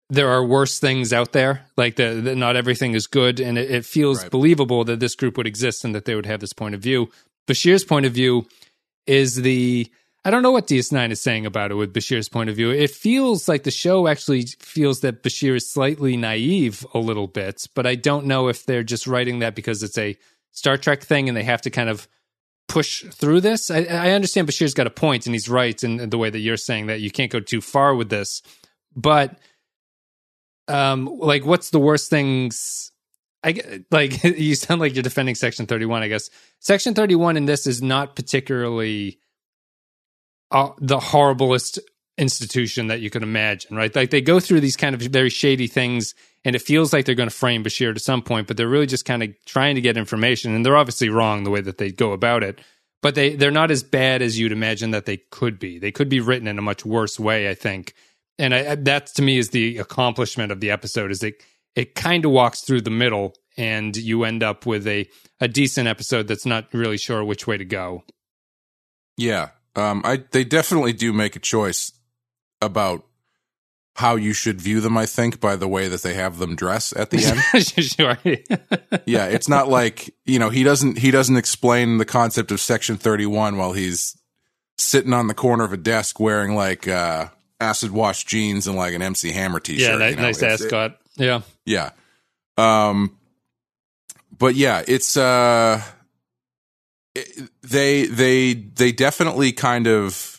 there 0.10 0.30
are 0.30 0.46
worse 0.46 0.80
things 0.80 1.12
out 1.12 1.34
there. 1.34 1.66
Like 1.76 1.98
the, 1.98 2.22
the 2.24 2.36
not 2.36 2.56
everything 2.56 2.94
is 2.94 3.08
good, 3.08 3.40
and 3.40 3.58
it, 3.58 3.70
it 3.70 3.86
feels 3.86 4.22
Right. 4.22 4.32
believable 4.32 4.84
that 4.86 5.00
this 5.00 5.16
group 5.16 5.38
would 5.38 5.48
exist 5.48 5.84
and 5.84 5.94
that 5.96 6.06
they 6.06 6.16
would 6.16 6.26
have 6.26 6.40
this 6.40 6.54
point 6.54 6.76
of 6.76 6.82
view. 6.82 7.10
Bashir's 7.48 7.84
point 7.84 8.06
of 8.06 8.14
view 8.14 8.48
is 9.06 9.36
the 9.36 9.88
I 10.26 10.30
don't 10.30 10.44
know 10.44 10.52
what 10.52 10.68
DS9 10.68 11.12
is 11.12 11.22
saying 11.22 11.46
about 11.46 11.72
it 11.72 11.76
with 11.76 11.94
Bashir's 11.94 12.28
point 12.28 12.50
of 12.50 12.56
view. 12.58 12.70
It 12.70 12.92
feels 12.92 13.48
like 13.48 13.64
the 13.64 13.72
show 13.72 14.08
actually 14.08 14.44
feels 14.60 15.00
that 15.02 15.24
Bashir 15.24 15.56
is 15.56 15.70
slightly 15.72 16.18
naive 16.18 16.86
a 16.94 17.00
little 17.00 17.28
bit, 17.28 17.66
but 17.74 17.86
I 17.86 17.96
don't 17.96 18.26
know 18.26 18.50
if 18.50 18.66
they're 18.66 18.84
just 18.84 19.08
writing 19.08 19.40
that 19.40 19.56
because 19.56 19.84
it's 19.84 19.98
a 19.98 20.18
Star 20.52 20.76
Trek 20.78 21.04
thing 21.04 21.30
and 21.30 21.38
they 21.38 21.44
have 21.44 21.62
to 21.62 21.70
kind 21.70 21.88
of 21.90 22.08
push 22.68 23.04
through 23.06 23.42
this. 23.42 23.72
I, 23.72 23.84
I 23.84 24.12
understand 24.12 24.48
Bashir's 24.48 24.74
got 24.74 24.88
a 24.88 24.92
point 24.92 25.26
and 25.26 25.34
he's 25.34 25.50
right 25.50 25.82
in 25.84 26.10
the 26.10 26.18
way 26.18 26.30
that 26.30 26.40
you're 26.40 26.58
saying 26.58 26.88
that 26.88 27.02
you 27.02 27.12
can't 27.12 27.32
go 27.32 27.40
too 27.40 27.62
far 27.62 27.96
with 27.96 28.10
this, 28.10 28.42
but 28.96 29.38
um, 30.68 31.06
like 31.06 31.46
what's 31.46 31.70
the 31.70 31.80
worst 31.80 32.10
things? 32.10 32.92
I 33.44 33.84
like 33.92 34.24
you 34.24 34.56
sound 34.56 34.82
like 34.82 34.96
you're 34.96 35.04
defending 35.04 35.36
Section 35.36 35.66
31. 35.66 36.04
I 36.04 36.08
guess 36.08 36.30
Section 36.60 36.94
31 36.94 37.38
in 37.38 37.46
this 37.46 37.68
is 37.68 37.82
not 37.82 38.16
particularly 38.16 39.20
uh, 40.52 40.70
the 40.80 40.98
horriblest 40.98 41.80
institution 42.18 42.88
that 42.88 43.00
you 43.00 43.10
could 43.10 43.24
imagine, 43.24 43.76
right? 43.76 43.96
Like 43.96 44.10
they 44.10 44.22
go 44.22 44.40
through 44.40 44.62
these 44.62 44.76
kind 44.76 44.96
of 44.96 45.02
very 45.02 45.30
shady 45.30 45.68
things, 45.68 46.16
and 46.44 46.56
it 46.56 46.62
feels 46.62 46.92
like 46.94 47.06
they're 47.06 47.16
going 47.16 47.30
to 47.30 47.36
frame 47.36 47.64
Bashir 47.64 47.94
to 47.94 48.00
some 48.00 48.22
point, 48.22 48.48
but 48.48 48.58
they're 48.58 48.68
really 48.68 48.88
just 48.88 49.06
kind 49.06 49.22
of 49.24 49.30
trying 49.46 49.76
to 49.76 49.82
get 49.82 49.98
information, 49.98 50.54
and 50.56 50.66
they're 50.66 50.78
obviously 50.78 51.10
wrong 51.10 51.44
the 51.44 51.52
way 51.52 51.62
that 51.62 51.78
they 51.78 51.92
go 51.92 52.14
about 52.14 52.44
it. 52.44 52.60
But 53.02 53.16
they 53.16 53.36
they're 53.36 53.52
not 53.52 53.70
as 53.72 53.84
bad 53.84 54.22
as 54.22 54.40
you'd 54.40 54.52
imagine 54.52 54.92
that 54.92 55.06
they 55.06 55.18
could 55.30 55.60
be. 55.60 55.78
They 55.78 55.92
could 55.92 56.10
be 56.10 56.20
written 56.20 56.48
in 56.48 56.58
a 56.58 56.64
much 56.64 56.84
worse 56.86 57.20
way, 57.20 57.50
I 57.50 57.54
think. 57.54 57.94
And 58.40 58.54
I- 58.54 58.76
that 58.76 59.08
to 59.16 59.22
me 59.22 59.38
is 59.38 59.50
the 59.50 59.78
accomplishment 59.78 60.52
of 60.52 60.60
the 60.60 60.72
episode 60.72 61.12
is 61.12 61.24
it 61.24 61.42
it 61.76 61.94
kind 61.94 62.26
of 62.26 62.32
walks 62.32 62.62
through 62.62 62.82
the 62.82 62.90
middle, 62.90 63.36
and 63.56 63.96
you 63.96 64.24
end 64.24 64.42
up 64.42 64.66
with 64.66 64.88
a 64.88 65.08
a 65.40 65.48
decent 65.48 65.88
episode 65.88 66.28
that's 66.28 66.46
not 66.48 66.74
really 66.74 66.98
sure 66.98 67.24
which 67.24 67.46
way 67.46 67.58
to 67.58 67.66
go. 67.66 68.04
Yeah. 69.18 69.50
Um, 69.76 70.02
I 70.04 70.24
they 70.32 70.44
definitely 70.44 70.94
do 70.94 71.14
make 71.14 71.36
a 71.36 71.40
choice 71.40 71.92
about 72.62 73.04
how 73.96 74.16
you 74.16 74.32
should 74.32 74.62
view 74.62 74.80
them, 74.80 74.96
I 74.98 75.08
think, 75.08 75.40
by 75.40 75.56
the 75.56 75.68
way 75.68 75.88
that 75.88 76.04
they 76.04 76.14
have 76.14 76.38
them 76.38 76.56
dress 76.56 76.94
at 76.96 77.10
the 77.10 77.18
end. 77.26 77.66
sure. 77.66 79.02
yeah, 79.08 79.26
it's 79.26 79.50
not 79.50 79.70
like, 79.70 80.14
you 80.26 80.38
know, 80.38 80.50
he 80.50 80.64
doesn't 80.64 81.00
he 81.00 81.10
doesn't 81.10 81.36
explain 81.38 81.98
the 81.98 82.06
concept 82.06 82.52
of 82.52 82.60
section 82.60 82.98
31 82.98 83.58
while 83.58 83.74
he's 83.74 84.16
sitting 84.78 85.14
on 85.14 85.28
the 85.28 85.34
corner 85.34 85.64
of 85.64 85.74
a 85.74 85.78
desk 85.78 86.20
wearing 86.20 86.54
like 86.54 86.88
uh 86.88 87.28
acid 87.60 87.90
wash 87.90 88.24
jeans 88.26 88.68
and 88.68 88.76
like 88.76 88.94
an 88.94 89.02
MC 89.02 89.32
Hammer 89.32 89.60
t-shirt. 89.60 90.00
yeah, 90.00 90.06
ni- 90.06 90.12
you 90.12 90.16
know? 90.18 90.22
nice 90.22 90.44
ascot. 90.44 91.00
yeah. 91.16 91.42
Yeah. 91.66 91.90
Um 92.58 93.18
but 94.38 94.54
yeah, 94.54 94.84
it's 94.88 95.18
uh 95.18 95.82
it- 97.16 97.50
they 97.64 98.06
they 98.06 98.54
they 98.54 98.92
definitely 98.92 99.52
kind 99.54 99.88
of 99.88 100.37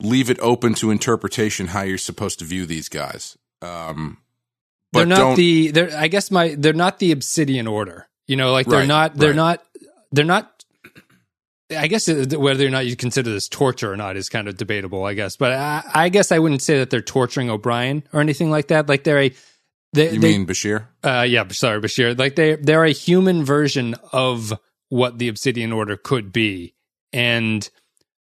leave 0.00 0.28
it 0.30 0.38
open 0.40 0.74
to 0.74 0.90
interpretation 0.90 1.68
how 1.68 1.82
you're 1.82 1.98
supposed 1.98 2.38
to 2.40 2.44
view 2.44 2.66
these 2.66 2.88
guys. 2.88 3.36
Um 3.62 4.18
but 4.92 5.00
they're 5.00 5.06
not 5.06 5.36
the 5.36 5.70
they're 5.70 5.96
I 5.96 6.08
guess 6.08 6.30
my 6.30 6.54
they're 6.58 6.72
not 6.72 6.98
the 6.98 7.12
obsidian 7.12 7.66
order. 7.66 8.08
You 8.26 8.36
know, 8.36 8.52
like 8.52 8.66
they're 8.66 8.80
Right, 8.80 8.88
not 8.88 9.14
they're 9.16 9.30
right. 9.30 9.36
not 9.36 9.62
they're 10.12 10.24
not 10.24 10.52
I 11.76 11.88
guess 11.88 12.06
whether 12.08 12.64
or 12.64 12.70
not 12.70 12.86
you 12.86 12.94
consider 12.94 13.30
this 13.32 13.48
torture 13.48 13.92
or 13.92 13.96
not 13.96 14.16
is 14.16 14.28
kind 14.28 14.46
of 14.46 14.56
debatable, 14.56 15.04
I 15.04 15.14
guess. 15.14 15.36
But 15.36 15.52
I, 15.52 15.82
I 15.94 16.08
guess 16.10 16.30
I 16.30 16.38
wouldn't 16.38 16.62
say 16.62 16.78
that 16.78 16.90
they're 16.90 17.00
torturing 17.02 17.50
O'Brien 17.50 18.04
or 18.12 18.20
anything 18.20 18.50
like 18.52 18.68
that. 18.68 18.88
Like 18.88 19.02
they're 19.02 19.20
a 19.22 19.32
they, 19.92 20.12
you 20.12 20.20
they, 20.20 20.38
mean 20.38 20.46
Bashir? 20.46 20.86
uh, 21.02 21.26
yeah, 21.28 21.44
sorry, 21.48 21.80
Bashir. 21.80 22.16
Like 22.16 22.36
they 22.36 22.54
they're 22.56 22.84
a 22.84 22.92
human 22.92 23.44
version 23.44 23.96
of 24.12 24.52
what 24.90 25.18
the 25.18 25.26
Obsidian 25.28 25.72
Order 25.72 25.96
could 25.96 26.32
be, 26.32 26.74
and 27.12 27.68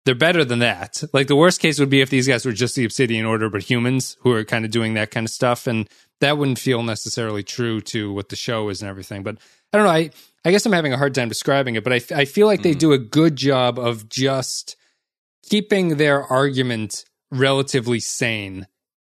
they're 0.05 0.15
better 0.15 0.45
than 0.45 0.61
that. 0.61 1.03
Like 1.13 1.29
the 1.29 1.37
worst 1.37 1.61
case 1.61 1.79
would 1.79 1.91
be 1.91 2.01
if 2.01 2.11
these 2.11 2.27
guys 2.27 2.45
were 2.45 2.53
just 2.53 2.75
the 2.75 2.85
Obsidian 2.85 3.25
Order, 3.25 3.49
but 3.49 3.63
humans 3.63 4.17
who 4.21 4.33
are 4.33 4.45
kind 4.45 4.65
of 4.65 4.71
doing 4.71 4.95
that 4.95 5.11
kind 5.11 5.27
of 5.27 5.31
stuff, 5.31 5.67
and 5.67 5.89
that 6.21 6.39
wouldn't 6.39 6.59
feel 6.59 6.83
necessarily 6.83 7.43
true 7.43 7.81
to 7.83 8.13
what 8.13 8.29
the 8.29 8.37
show 8.37 8.69
is 8.69 8.83
and 8.83 8.89
everything. 8.89 9.23
But 9.23 9.39
I 9.73 9.79
don't 9.79 9.87
know. 9.87 9.93
I 9.93 10.11
I 10.45 10.51
guess 10.51 10.67
I'm 10.67 10.73
having 10.73 10.93
a 10.93 10.99
hard 10.99 11.15
time 11.15 11.29
describing 11.29 11.77
it, 11.77 11.85
but 11.85 11.93
I 11.93 12.01
I 12.15 12.25
feel 12.25 12.47
like 12.47 12.63
they 12.63 12.73
hmm. 12.73 12.79
do 12.79 12.93
a 12.93 12.99
good 12.99 13.37
job 13.37 13.79
of 13.79 14.09
just 14.09 14.77
keeping 15.49 15.97
their 15.97 16.25
argument 16.25 17.05
relatively 17.31 18.01
sane 18.01 18.67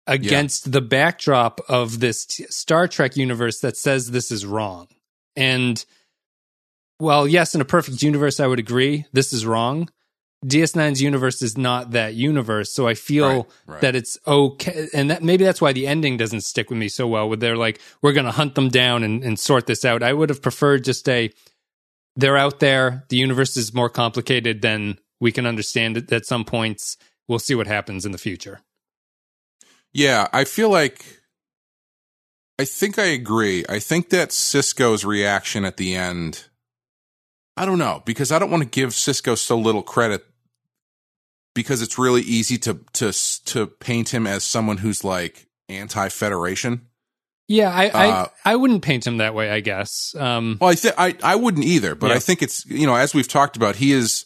against 0.07 0.72
the 0.72 0.82
backdrop 0.82 1.59
of 1.68 1.99
this 1.99 2.26
t- 2.26 2.45
Star 2.49 2.88
Trek 2.88 3.18
universe 3.18 3.59
that 3.59 3.76
says 3.76 4.09
this 4.09 4.32
is 4.32 4.45
wrong. 4.45 4.88
And 5.36 5.84
well, 6.99 7.28
yes, 7.28 7.53
in 7.53 7.61
a 7.61 7.66
perfect 7.66 8.01
universe, 8.01 8.39
I 8.39 8.47
would 8.47 8.59
agree 8.59 9.05
this 9.11 9.34
is 9.34 9.45
wrong. 9.45 9.89
DS9's 10.45 11.01
universe 11.01 11.41
is 11.41 11.57
not 11.57 11.91
that 11.91 12.13
universe, 12.13 12.71
so 12.71 12.88
I 12.88 12.93
feel 12.93 13.27
Right, 13.27 13.45
right. 13.65 13.81
that 13.81 13.95
it's 13.95 14.17
okay, 14.27 14.88
and 14.93 15.09
that 15.09 15.23
maybe 15.23 15.43
that's 15.43 15.61
why 15.61 15.73
the 15.73 15.88
ending 15.88 16.15
doesn't 16.17 16.41
stick 16.41 16.69
with 16.69 16.77
me 16.77 16.89
so 16.89 17.07
well. 17.07 17.27
With 17.27 17.39
they're 17.39 17.57
like, 17.57 17.79
we're 18.01 18.13
going 18.13 18.25
to 18.25 18.31
hunt 18.31 18.55
them 18.55 18.69
down 18.69 19.03
and, 19.03 19.23
and 19.23 19.39
sort 19.39 19.65
this 19.65 19.83
out. 19.83 20.03
I 20.03 20.13
would 20.13 20.29
have 20.29 20.41
preferred 20.41 20.83
just 20.83 21.09
a, 21.09 21.31
they're 22.15 22.38
out 22.38 22.59
there. 22.59 23.03
The 23.09 23.17
universe 23.17 23.57
is 23.57 23.73
more 23.73 23.89
complicated 23.89 24.61
than 24.61 24.99
we 25.19 25.31
can 25.31 25.47
understand 25.47 25.97
it 25.97 26.11
at 26.11 26.25
some 26.25 26.45
points. 26.45 26.97
We'll 27.27 27.39
see 27.39 27.55
what 27.55 27.67
happens 27.67 28.05
in 28.05 28.11
the 28.11 28.17
future. 28.19 28.61
Yeah, 29.91 30.27
I 30.31 30.43
feel 30.43 30.69
like 30.69 31.03
I 32.59 32.65
think 32.65 32.99
I 32.99 33.05
agree. 33.05 33.65
I 33.67 33.79
think 33.79 34.09
that 34.09 34.29
Sisko's 34.29 35.03
reaction 35.03 35.65
at 35.65 35.77
the 35.77 35.95
end, 35.95 36.45
I 37.58 37.66
don't 37.66 37.80
know, 37.80 38.01
because 38.05 38.32
I 38.32 38.39
don't 38.39 38.51
want 38.51 38.64
to 38.64 38.70
give 38.70 38.91
Sisko 38.91 39.38
so 39.38 39.58
little 39.58 39.84
credit 39.84 40.26
because 41.53 41.82
it's 41.82 41.97
really 41.97 42.22
easy 42.22 42.58
to 42.60 42.80
to 42.93 43.12
to 43.45 43.68
paint 43.68 44.14
him 44.14 44.28
as 44.28 44.43
someone 44.43 44.78
who's 44.78 45.03
like 45.03 45.47
anti-federation. 45.70 46.82
Yeah, 47.47 47.72
I, 47.74 47.88
Uh, 47.88 48.28
I 48.45 48.51
I 48.51 48.55
wouldn't 48.58 48.84
paint 48.84 49.08
him 49.08 49.18
that 49.18 49.34
way. 49.34 49.49
I 49.49 49.62
guess. 49.62 50.14
Um, 50.16 50.58
Well, 50.62 50.70
I 50.70 50.76
think 50.76 50.95
I 50.97 51.16
I 51.24 51.36
wouldn't 51.36 51.66
either, 51.66 51.95
but 51.95 52.10
Yeah. 52.10 52.16
I 52.16 52.20
think 52.20 52.41
it's 52.41 52.66
you 52.66 52.86
know 52.86 52.95
as 52.95 53.14
we've 53.14 53.28
talked 53.28 53.55
about, 53.58 53.78
he 53.78 53.91
is 53.91 54.26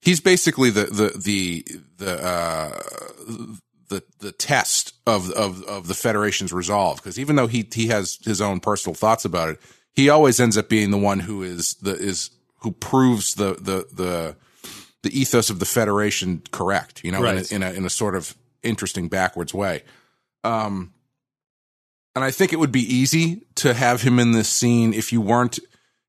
he's 0.00 0.20
basically 0.20 0.70
the 0.70 0.84
the 0.84 1.18
the 1.18 1.66
the 1.98 2.24
uh, 2.24 2.82
the 3.88 4.02
the 4.18 4.32
test 4.32 4.94
of 5.06 5.30
of 5.32 5.62
of 5.64 5.86
the 5.86 5.94
Federation's 5.94 6.52
resolve 6.52 6.96
because 6.96 7.18
even 7.18 7.36
though 7.36 7.46
he 7.46 7.68
he 7.72 7.88
has 7.88 8.18
his 8.24 8.40
own 8.40 8.58
personal 8.58 8.94
thoughts 8.94 9.24
about 9.24 9.50
it, 9.50 9.60
he 9.92 10.08
always 10.08 10.40
ends 10.40 10.56
up 10.56 10.68
being 10.68 10.90
the 10.90 10.98
one 10.98 11.20
who 11.20 11.42
is 11.42 11.74
the 11.74 11.94
is 11.94 12.30
who 12.62 12.72
proves 12.72 13.34
the 13.34 13.54
the 13.54 13.86
the 13.92 14.36
the 15.02 15.18
ethos 15.20 15.50
of 15.50 15.58
the 15.58 15.66
Federation 15.66 16.42
correct. 16.52 17.02
You 17.04 17.12
know, 17.12 17.20
Right. 17.20 17.50
in, 17.50 17.62
a, 17.62 17.66
in 17.66 17.74
a 17.74 17.78
in 17.78 17.84
a 17.84 17.90
sort 17.90 18.14
of 18.14 18.36
interesting 18.62 19.08
backwards 19.08 19.52
way. 19.52 19.82
Um, 20.44 20.92
and 22.14 22.24
I 22.24 22.30
think 22.30 22.52
it 22.52 22.58
would 22.58 22.72
be 22.72 22.94
easy 22.94 23.46
to 23.56 23.74
have 23.74 24.02
him 24.02 24.18
in 24.18 24.32
this 24.32 24.48
scene 24.48 24.92
if 24.94 25.12
you 25.12 25.20
weren't 25.20 25.58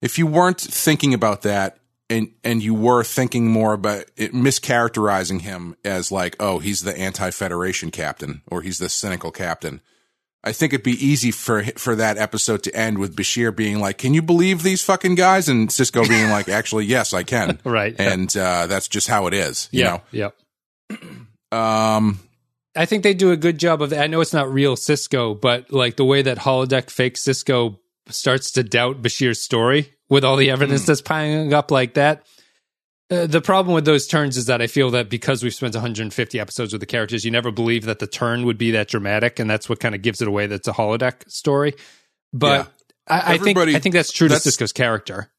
if 0.02 0.18
you 0.18 0.28
weren't 0.28 0.60
thinking 0.60 1.14
about 1.14 1.44
that 1.44 1.78
and 2.10 2.32
and 2.44 2.62
you 2.62 2.74
were 2.74 3.04
thinking 3.04 3.48
more 3.48 3.74
about 3.74 4.06
it, 4.18 4.34
mischaracterizing 4.34 5.42
him 5.42 5.76
as 5.84 6.12
like 6.12 6.36
oh 6.40 6.60
he's 6.60 6.82
the 6.82 6.98
anti-federation 6.98 7.90
captain 7.92 8.42
or 8.48 8.62
he's 8.62 8.80
the 8.80 8.90
cynical 8.90 9.32
captain. 9.32 9.82
I 10.44 10.52
think 10.52 10.74
it'd 10.74 10.84
be 10.84 11.06
easy 11.06 11.32
for 11.32 11.64
for 11.78 11.96
that 11.96 12.18
episode 12.18 12.64
to 12.64 12.76
end 12.76 12.98
with 12.98 13.16
Bashir 13.16 13.56
being 13.56 13.80
like, 13.80 13.98
"Can 13.98 14.14
you 14.14 14.22
believe 14.22 14.62
these 14.62 14.84
fucking 14.84 15.16
guys?" 15.16 15.48
and 15.48 15.70
Sisko 15.70 16.08
being 16.08 16.30
like, 16.30 16.50
"Actually, 16.60 16.86
yes, 16.86 17.14
I 17.14 17.24
can." 17.24 17.60
Right. 17.64 17.96
And 17.98 18.36
uh, 18.36 18.68
that's 18.68 18.88
just 18.88 19.08
how 19.08 19.28
it 19.28 19.34
is. 19.34 19.70
You 19.72 20.00
yeah. 20.12 20.30
Know. 20.90 21.02
Um. 21.52 22.20
I 22.76 22.86
think 22.86 23.04
they 23.04 23.14
do 23.14 23.30
a 23.30 23.38
good 23.38 23.60
job 23.60 23.84
of 23.84 23.92
that. 23.92 24.02
I 24.02 24.08
know 24.08 24.20
it's 24.22 24.34
not 24.34 24.52
real 24.52 24.76
Sisko, 24.76 25.40
but 25.40 25.72
like 25.72 25.96
the 25.96 26.04
way 26.04 26.24
that 26.24 26.40
holodeck 26.40 26.90
fake 26.90 27.14
Sisko 27.16 27.78
starts 28.10 28.54
to 28.54 28.64
doubt 28.64 29.04
Bashir's 29.04 29.40
story 29.40 29.94
with 30.10 30.24
all 30.24 30.36
the 30.36 30.50
evidence 30.50 30.88
that's 30.88 31.02
piling 31.02 31.54
up 31.54 31.70
like 31.70 31.94
that. 31.94 32.26
Uh, 33.12 33.28
the 33.28 33.42
problem 33.42 33.76
with 33.76 33.86
those 33.86 34.08
turns 34.08 34.38
is 34.38 34.46
that 34.46 34.62
I 34.62 34.68
feel 34.68 34.90
that 34.92 35.10
because 35.10 35.44
we've 35.44 35.54
spent 35.54 35.76
150 35.76 36.40
episodes 36.40 36.72
with 36.74 36.80
the 36.80 36.86
characters, 36.86 37.26
you 37.26 37.32
never 37.32 37.52
believe 37.52 37.86
that 37.86 38.00
the 38.00 38.08
turn 38.08 38.46
would 38.46 38.58
be 38.58 38.72
that 38.72 38.88
dramatic, 38.88 39.40
and 39.40 39.50
that's 39.50 39.68
what 39.70 39.80
kind 39.80 39.94
of 39.94 40.02
gives 40.02 40.22
it 40.22 40.28
away. 40.28 40.48
That's 40.48 40.68
a 40.68 40.74
holodeck 40.74 41.30
story, 41.30 41.74
but 42.32 42.72
I, 43.08 43.34
I 43.34 43.38
think 43.38 43.58
I 43.58 43.80
think 43.80 43.94
that's 43.94 44.12
true 44.12 44.28
to 44.30 44.34
that's- 44.34 44.56
Sisko's 44.56 44.72
character. 44.72 45.32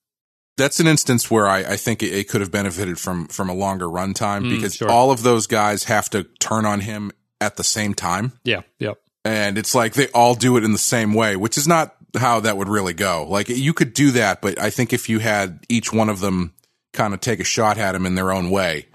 that's 0.56 0.78
an 0.78 0.86
instance 0.86 1.30
where 1.30 1.48
I, 1.48 1.60
I 1.60 1.76
think 1.76 2.02
it, 2.02 2.12
it 2.12 2.28
could 2.28 2.40
have 2.42 2.52
benefited 2.52 2.98
from 3.00 3.26
from 3.28 3.48
a 3.48 3.54
longer 3.54 3.86
runtime 3.86 4.42
Mm, 4.44 4.50
because 4.50 4.74
sure. 4.74 4.90
all 4.90 5.10
of 5.10 5.22
those 5.22 5.46
guys 5.46 5.84
have 5.84 6.08
to 6.10 6.24
turn 6.38 6.64
on 6.66 6.80
him 6.80 7.10
at 7.40 7.56
the 7.56 7.64
same 7.64 7.94
time, 7.94 8.32
Yeah, 8.44 8.60
yep, 8.78 8.98
and 9.24 9.58
it's 9.58 9.74
like 9.74 9.94
they 9.94 10.08
all 10.08 10.34
do 10.34 10.56
it 10.56 10.64
in 10.64 10.72
the 10.72 10.78
same 10.78 11.12
way, 11.14 11.34
which 11.34 11.58
is 11.58 11.66
not 11.66 11.96
how 12.16 12.38
that 12.40 12.56
would 12.56 12.68
really 12.68 12.94
go. 12.94 13.26
Like 13.28 13.48
you 13.48 13.72
could 13.74 13.92
do 13.94 14.12
that, 14.12 14.40
but 14.42 14.60
I 14.60 14.70
think 14.70 14.92
if 14.92 15.08
you 15.08 15.18
had 15.18 15.60
each 15.68 15.92
one 15.92 16.08
of 16.08 16.20
them 16.20 16.53
kind 16.95 17.12
of 17.12 17.20
take 17.20 17.40
a 17.40 17.45
shot 17.45 17.76
at 17.76 17.95
him 17.95 18.07
in 18.07 18.14
their 18.14 18.32
own 18.32 18.49
way, 18.51 18.86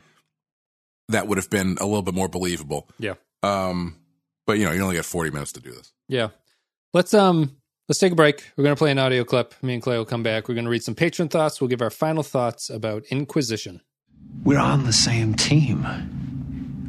that 1.10 1.28
would 1.28 1.38
have 1.38 1.50
been 1.50 1.78
a 1.80 1.86
little 1.86 2.02
bit 2.02 2.14
more 2.16 2.28
believable. 2.28 2.90
yeah, 3.00 3.14
Um, 3.44 3.96
but 4.48 4.58
you 4.58 4.66
know, 4.66 4.72
you 4.72 4.82
only 4.82 4.96
got 4.96 5.06
forty 5.06 5.30
minutes 5.30 5.52
to 5.54 5.60
do 5.62 5.72
this. 5.72 5.94
yeah. 6.08 6.30
Let's 6.92 7.14
um 7.14 7.56
let's 7.88 8.00
take 8.00 8.14
a 8.14 8.16
break. 8.16 8.44
We're 8.58 8.64
gonna 8.64 8.76
play 8.76 8.90
an 8.92 8.98
audio 8.98 9.24
clip. 9.24 9.54
Me 9.62 9.74
and 9.76 9.84
Clay 9.84 9.98
will 9.98 10.06
come 10.06 10.24
back. 10.24 10.48
We're 10.50 10.56
gonna 10.56 10.70
read 10.72 10.82
some 10.84 10.96
patron 10.96 11.28
thoughts. 11.30 11.62
We'll 11.62 11.68
give 11.68 11.84
our 11.84 11.92
final 11.92 12.24
thoughts 12.24 12.70
about 12.72 13.06
Inquisition. 13.12 13.82
We're 14.44 14.58
on 14.60 14.86
the 14.86 14.94
same 14.94 15.36
team. 15.36 15.86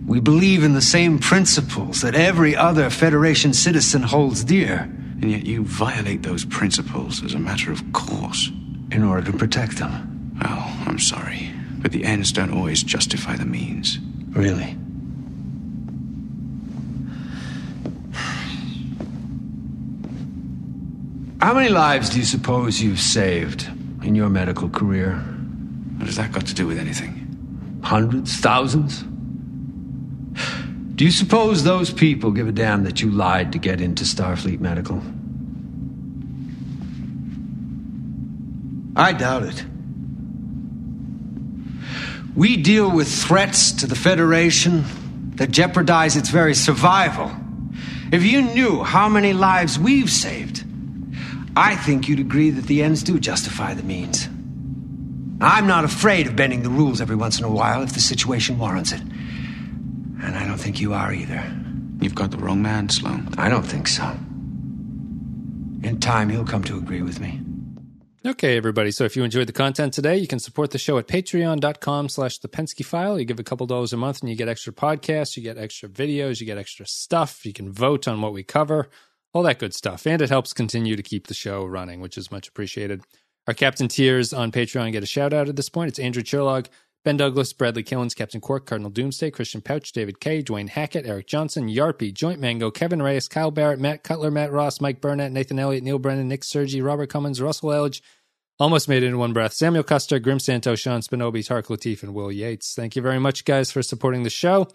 We 0.06 0.18
believe 0.20 0.64
in 0.64 0.72
the 0.72 0.80
same 0.82 1.18
principles 1.18 2.00
that 2.00 2.14
every 2.14 2.56
other 2.56 2.88
Federation 2.90 3.52
citizen 3.52 4.02
holds 4.02 4.42
dear 4.42 4.80
And 5.22 5.30
yet 5.30 5.44
you 5.46 5.64
violate 5.64 6.22
those 6.22 6.44
principles 6.46 7.22
as 7.22 7.34
a 7.34 7.38
matter 7.38 7.70
of 7.70 7.82
course. 7.92 8.50
in 8.90 9.02
order 9.04 9.30
to 9.30 9.36
protect 9.38 9.76
them. 9.78 10.09
Well, 10.43 10.76
I'm 10.86 10.99
sorry, 10.99 11.51
but 11.78 11.93
the 11.93 12.05
ends 12.05 12.32
don't 12.32 12.53
always 12.53 12.82
justify 12.82 13.36
the 13.36 13.45
means. 13.45 13.99
Really? 14.30 14.76
How 21.41 21.55
many 21.55 21.70
lives 21.70 22.11
do 22.11 22.18
you 22.18 22.24
suppose 22.24 22.82
you've 22.82 23.01
saved 23.01 23.66
in 24.03 24.14
your 24.14 24.28
medical 24.28 24.68
career? 24.68 25.16
What 25.97 26.07
has 26.07 26.16
that 26.16 26.32
got 26.32 26.47
to 26.47 26.55
do 26.55 26.66
with 26.66 26.78
anything? 26.78 27.80
Hundreds? 27.82 28.36
Thousands? 28.36 29.05
Do 30.95 31.05
you 31.05 31.11
suppose 31.11 31.64
those 31.64 31.91
people 31.91 32.30
give 32.30 32.47
a 32.47 32.53
damn 32.53 32.84
that 32.84 33.01
you 33.01 33.11
lied 33.11 33.53
to 33.53 33.59
get 33.59 33.80
into 33.80 34.05
Starfleet 34.05 34.61
Medical? 34.61 35.03
I 38.97 39.12
doubt 39.12 39.45
it. 39.45 39.64
We 42.36 42.56
deal 42.56 42.90
with 42.90 43.08
threats 43.08 43.72
to 43.72 43.86
the 43.86 43.96
Federation 43.96 44.84
that 45.36 45.50
jeopardize 45.50 46.16
its 46.16 46.28
very 46.28 46.54
survival. 46.54 47.30
If 48.12 48.24
you 48.24 48.42
knew 48.42 48.82
how 48.82 49.08
many 49.08 49.32
lives 49.32 49.78
we've 49.78 50.10
saved, 50.10 50.64
I 51.56 51.76
think 51.76 52.08
you'd 52.08 52.20
agree 52.20 52.50
that 52.50 52.66
the 52.66 52.82
ends 52.82 53.02
do 53.02 53.18
justify 53.18 53.74
the 53.74 53.82
means. 53.82 54.28
I'm 55.40 55.66
not 55.66 55.84
afraid 55.84 56.26
of 56.26 56.36
bending 56.36 56.62
the 56.62 56.70
rules 56.70 57.00
every 57.00 57.16
once 57.16 57.38
in 57.38 57.44
a 57.44 57.50
while 57.50 57.82
if 57.82 57.94
the 57.94 58.00
situation 58.00 58.58
warrants 58.58 58.92
it. 58.92 59.00
And 59.00 60.36
I 60.36 60.46
don't 60.46 60.58
think 60.58 60.80
you 60.80 60.92
are 60.92 61.12
either. 61.12 61.42
You've 62.00 62.14
got 62.14 62.30
the 62.30 62.36
wrong 62.36 62.62
man, 62.62 62.88
Sloan. 62.88 63.28
I 63.38 63.48
don't 63.48 63.64
think 63.64 63.88
so. 63.88 64.04
In 65.82 65.98
time, 66.00 66.28
he'll 66.28 66.44
come 66.44 66.62
to 66.64 66.76
agree 66.76 67.02
with 67.02 67.20
me. 67.20 67.40
Okay, 68.26 68.58
everybody. 68.58 68.90
So 68.90 69.04
if 69.04 69.16
you 69.16 69.24
enjoyed 69.24 69.46
the 69.46 69.52
content 69.54 69.94
today, 69.94 70.18
you 70.18 70.26
can 70.26 70.40
support 70.40 70.72
the 70.72 70.78
show 70.78 70.98
at 70.98 71.08
patreon.com 71.08 72.10
slash 72.10 72.36
the 72.36 72.48
Pensky 72.48 72.84
file. 72.84 73.18
You 73.18 73.24
give 73.24 73.40
a 73.40 73.42
couple 73.42 73.66
dollars 73.66 73.94
a 73.94 73.96
month 73.96 74.20
and 74.20 74.28
you 74.28 74.36
get 74.36 74.46
extra 74.46 74.74
podcasts, 74.74 75.38
you 75.38 75.42
get 75.42 75.56
extra 75.56 75.88
videos, 75.88 76.38
you 76.38 76.44
get 76.44 76.58
extra 76.58 76.86
stuff. 76.86 77.46
You 77.46 77.54
can 77.54 77.72
vote 77.72 78.06
on 78.06 78.20
what 78.20 78.34
we 78.34 78.42
cover, 78.42 78.90
all 79.32 79.42
that 79.44 79.58
good 79.58 79.72
stuff. 79.72 80.06
And 80.06 80.20
it 80.20 80.28
helps 80.28 80.52
continue 80.52 80.96
to 80.96 81.02
keep 81.02 81.28
the 81.28 81.34
show 81.34 81.64
running, 81.64 82.02
which 82.02 82.18
is 82.18 82.30
much 82.30 82.46
appreciated. 82.46 83.00
Our 83.46 83.54
captain 83.54 83.88
tiers 83.88 84.34
on 84.34 84.52
Patreon 84.52 84.92
get 84.92 85.02
a 85.02 85.06
shout 85.06 85.32
out 85.32 85.48
at 85.48 85.56
this 85.56 85.70
point. 85.70 85.88
It's 85.88 85.98
Andrew 85.98 86.22
Chirlog, 86.22 86.66
Ben 87.03 87.16
Douglas, 87.16 87.53
Bradley 87.53 87.82
Killens, 87.82 88.14
Captain 88.14 88.40
Quark, 88.40 88.66
Cardinal 88.66 88.90
Doomsday, 88.90 89.30
Christian 89.30 89.62
Pouch, 89.62 89.90
David 89.92 90.20
Kay, 90.20 90.42
Dwayne 90.42 90.68
Hackett, 90.68 91.07
Eric 91.07 91.26
Johnson, 91.26 91.68
Yarpy, 91.68 92.12
Joint 92.12 92.40
Mango, 92.40 92.70
Kevin 92.70 93.01
Reyes, 93.01 93.26
Kyle 93.26 93.51
Barrett, 93.51 93.80
Matt 93.80 94.05
Cutler, 94.05 94.30
Matt 94.30 94.53
Ross, 94.53 94.80
Mike 94.80 95.01
Burnett, 95.01 95.32
Nathan 95.32 95.59
Elliott, 95.59 95.82
Neil 95.82 95.98
Brennan, 95.98 96.28
Nick 96.28 96.44
Sergi, 96.44 96.82
Robert 96.82 97.09
Cummins, 97.09 97.40
Russell 97.40 97.72
Elge, 97.72 98.03
Almost 98.61 98.90
made 98.90 99.03
it 99.03 99.07
in 99.07 99.16
one 99.16 99.32
breath. 99.32 99.55
Samuel 99.55 99.82
Custer, 99.82 100.18
Grim 100.18 100.38
Santo, 100.38 100.74
Sean 100.74 101.01
Spinobi, 101.01 101.46
Tark 101.46 101.68
Latif, 101.68 102.03
and 102.03 102.12
Will 102.12 102.30
Yates. 102.30 102.74
Thank 102.74 102.94
you 102.94 103.01
very 103.01 103.18
much, 103.18 103.46
guys, 103.46 103.72
for 103.72 103.82
supporting 103.82 104.22
the 104.22 104.28
show. 104.28 104.68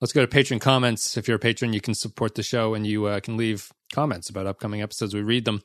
Let's 0.00 0.14
go 0.14 0.22
to 0.22 0.26
patron 0.26 0.58
comments. 0.58 1.18
If 1.18 1.28
you're 1.28 1.36
a 1.36 1.38
patron, 1.40 1.74
you 1.74 1.82
can 1.82 1.94
support 1.94 2.34
the 2.34 2.42
show 2.42 2.72
and 2.72 2.86
you 2.86 3.04
uh, 3.04 3.20
can 3.20 3.36
leave 3.36 3.70
comments 3.92 4.30
about 4.30 4.46
upcoming 4.46 4.80
episodes. 4.80 5.14
We 5.14 5.20
read 5.20 5.44
them. 5.44 5.60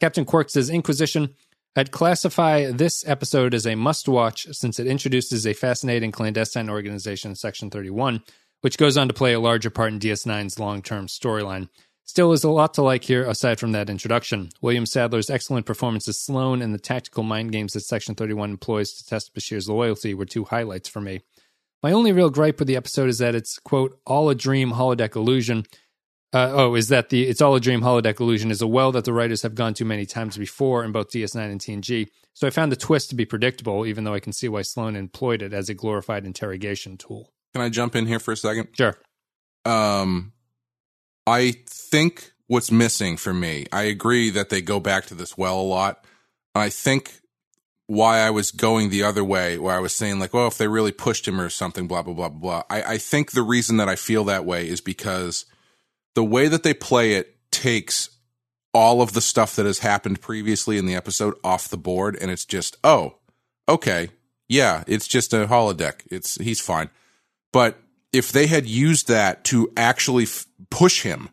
Captain 0.00 0.24
Quark 0.24 0.50
says 0.50 0.68
Inquisition. 0.68 1.36
I'd 1.76 1.92
classify 1.92 2.72
this 2.72 3.06
episode 3.06 3.54
as 3.54 3.64
a 3.64 3.76
must 3.76 4.08
watch 4.08 4.46
since 4.50 4.80
it 4.80 4.88
introduces 4.88 5.46
a 5.46 5.52
fascinating 5.52 6.10
clandestine 6.10 6.68
organization, 6.68 7.36
Section 7.36 7.70
31, 7.70 8.22
which 8.60 8.76
goes 8.76 8.96
on 8.96 9.06
to 9.06 9.14
play 9.14 9.34
a 9.34 9.40
larger 9.40 9.70
part 9.70 9.92
in 9.92 10.00
DS9's 10.00 10.58
long 10.58 10.82
term 10.82 11.06
storyline. 11.06 11.68
Still 12.04 12.32
is 12.32 12.42
a 12.42 12.50
lot 12.50 12.74
to 12.74 12.82
like 12.82 13.04
here 13.04 13.24
aside 13.24 13.60
from 13.60 13.70
that 13.70 13.88
introduction. 13.88 14.50
William 14.60 14.84
Sadler's 14.84 15.30
excellent 15.30 15.64
performance 15.64 16.08
as 16.08 16.20
Sloan 16.20 16.60
and 16.60 16.74
the 16.74 16.78
tactical 16.78 17.22
mind 17.22 17.52
games 17.52 17.74
that 17.74 17.82
Section 17.82 18.16
31 18.16 18.50
employs 18.50 18.92
to 18.94 19.06
test 19.06 19.32
Bashir's 19.32 19.68
loyalty 19.68 20.12
were 20.12 20.24
two 20.24 20.42
highlights 20.42 20.88
for 20.88 21.00
me. 21.00 21.20
My 21.84 21.92
only 21.92 22.10
real 22.10 22.28
gripe 22.30 22.58
with 22.58 22.66
the 22.66 22.74
episode 22.74 23.08
is 23.08 23.18
that 23.18 23.36
it's, 23.36 23.60
quote, 23.60 23.96
all 24.04 24.28
a 24.28 24.34
dream 24.34 24.72
holodeck 24.72 25.14
illusion. 25.14 25.66
Uh, 26.32 26.50
oh, 26.52 26.74
is 26.76 26.88
that 26.88 27.08
the 27.08 27.26
it's 27.26 27.40
all 27.40 27.56
a 27.56 27.60
dream 27.60 27.80
holodeck 27.80 28.20
illusion 28.20 28.50
is 28.50 28.62
a 28.62 28.66
well 28.66 28.92
that 28.92 29.04
the 29.04 29.12
writers 29.12 29.42
have 29.42 29.54
gone 29.54 29.74
to 29.74 29.84
many 29.84 30.06
times 30.06 30.36
before 30.36 30.84
in 30.84 30.92
both 30.92 31.10
DS9 31.10 31.50
and 31.50 31.60
TNG. 31.60 32.08
So 32.34 32.46
I 32.46 32.50
found 32.50 32.70
the 32.70 32.76
twist 32.76 33.10
to 33.10 33.16
be 33.16 33.24
predictable, 33.24 33.84
even 33.84 34.04
though 34.04 34.14
I 34.14 34.20
can 34.20 34.32
see 34.32 34.48
why 34.48 34.62
Sloan 34.62 34.94
employed 34.94 35.42
it 35.42 35.52
as 35.52 35.68
a 35.68 35.74
glorified 35.74 36.24
interrogation 36.24 36.96
tool. 36.96 37.32
Can 37.52 37.62
I 37.62 37.68
jump 37.68 37.96
in 37.96 38.06
here 38.06 38.20
for 38.20 38.32
a 38.32 38.36
second? 38.36 38.68
Sure. 38.76 38.96
Um, 39.64 40.32
I 41.26 41.54
think 41.66 42.32
what's 42.46 42.70
missing 42.70 43.16
for 43.16 43.34
me, 43.34 43.66
I 43.72 43.82
agree 43.82 44.30
that 44.30 44.50
they 44.50 44.62
go 44.62 44.78
back 44.80 45.06
to 45.06 45.14
this 45.14 45.36
well 45.36 45.60
a 45.60 45.62
lot. 45.62 46.04
I 46.54 46.68
think 46.68 47.20
why 47.86 48.18
I 48.20 48.30
was 48.30 48.52
going 48.52 48.90
the 48.90 49.02
other 49.02 49.24
way, 49.24 49.58
where 49.58 49.74
I 49.74 49.80
was 49.80 49.94
saying 49.94 50.20
like, 50.20 50.32
well, 50.32 50.46
if 50.46 50.58
they 50.58 50.68
really 50.68 50.92
pushed 50.92 51.26
him 51.26 51.40
or 51.40 51.50
something, 51.50 51.88
blah 51.88 52.02
blah 52.02 52.14
blah 52.14 52.28
blah 52.28 52.38
blah. 52.40 52.62
I, 52.70 52.94
I 52.94 52.98
think 52.98 53.32
the 53.32 53.42
reason 53.42 53.78
that 53.78 53.88
I 53.88 53.96
feel 53.96 54.24
that 54.24 54.44
way 54.44 54.68
is 54.68 54.80
because 54.80 55.44
the 56.14 56.24
way 56.24 56.48
that 56.48 56.62
they 56.62 56.74
play 56.74 57.12
it 57.12 57.36
takes 57.50 58.10
all 58.72 59.02
of 59.02 59.12
the 59.12 59.20
stuff 59.20 59.56
that 59.56 59.66
has 59.66 59.80
happened 59.80 60.20
previously 60.20 60.78
in 60.78 60.86
the 60.86 60.94
episode 60.94 61.34
off 61.42 61.68
the 61.68 61.76
board, 61.76 62.16
and 62.20 62.30
it's 62.30 62.44
just 62.44 62.76
oh, 62.84 63.16
okay, 63.68 64.10
yeah, 64.48 64.84
it's 64.86 65.08
just 65.08 65.32
a 65.32 65.46
holodeck. 65.46 66.02
It's 66.10 66.36
he's 66.36 66.60
fine. 66.60 66.90
But 67.52 67.78
if 68.12 68.32
they 68.32 68.46
had 68.46 68.66
used 68.66 69.08
that 69.08 69.44
to 69.44 69.72
actually 69.76 70.24
f- 70.24 70.46
push 70.70 71.02
him, 71.02 71.30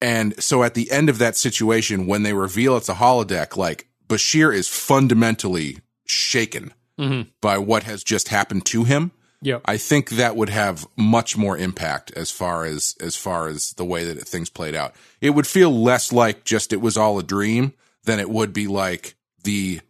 and 0.00 0.40
so 0.42 0.62
at 0.62 0.74
the 0.74 0.90
end 0.90 1.08
of 1.08 1.18
that 1.18 1.36
situation, 1.36 2.06
when 2.06 2.22
they 2.22 2.32
reveal 2.32 2.76
it's 2.76 2.88
a 2.88 2.94
holodeck, 2.94 3.56
like 3.56 3.88
Bashir 4.08 4.54
is 4.54 4.68
fundamentally 4.68 5.78
shaken 6.06 6.72
mm-hmm. 6.98 7.28
by 7.40 7.58
what 7.58 7.84
has 7.84 8.04
just 8.04 8.28
happened 8.28 8.66
to 8.66 8.84
him. 8.84 9.12
Yep. 9.44 9.60
I 9.66 9.76
think 9.76 10.10
that 10.10 10.36
would 10.36 10.48
have 10.48 10.86
much 10.96 11.36
more 11.36 11.56
impact 11.58 12.10
as 12.12 12.30
far 12.30 12.64
as 12.64 12.96
as 12.98 13.14
far 13.14 13.46
as 13.46 13.72
the 13.74 13.84
way 13.84 14.04
that 14.04 14.26
things 14.26 14.48
played 14.48 14.74
out. 14.74 14.94
It 15.20 15.30
would 15.30 15.46
feel 15.46 15.70
less 15.70 16.12
like 16.12 16.44
just 16.44 16.72
it 16.72 16.80
was 16.80 16.96
all 16.96 17.18
a 17.18 17.22
dream 17.22 17.74
than 18.04 18.18
it 18.20 18.30
would 18.30 18.54
be 18.54 18.66
like 18.66 19.16
the 19.42 19.80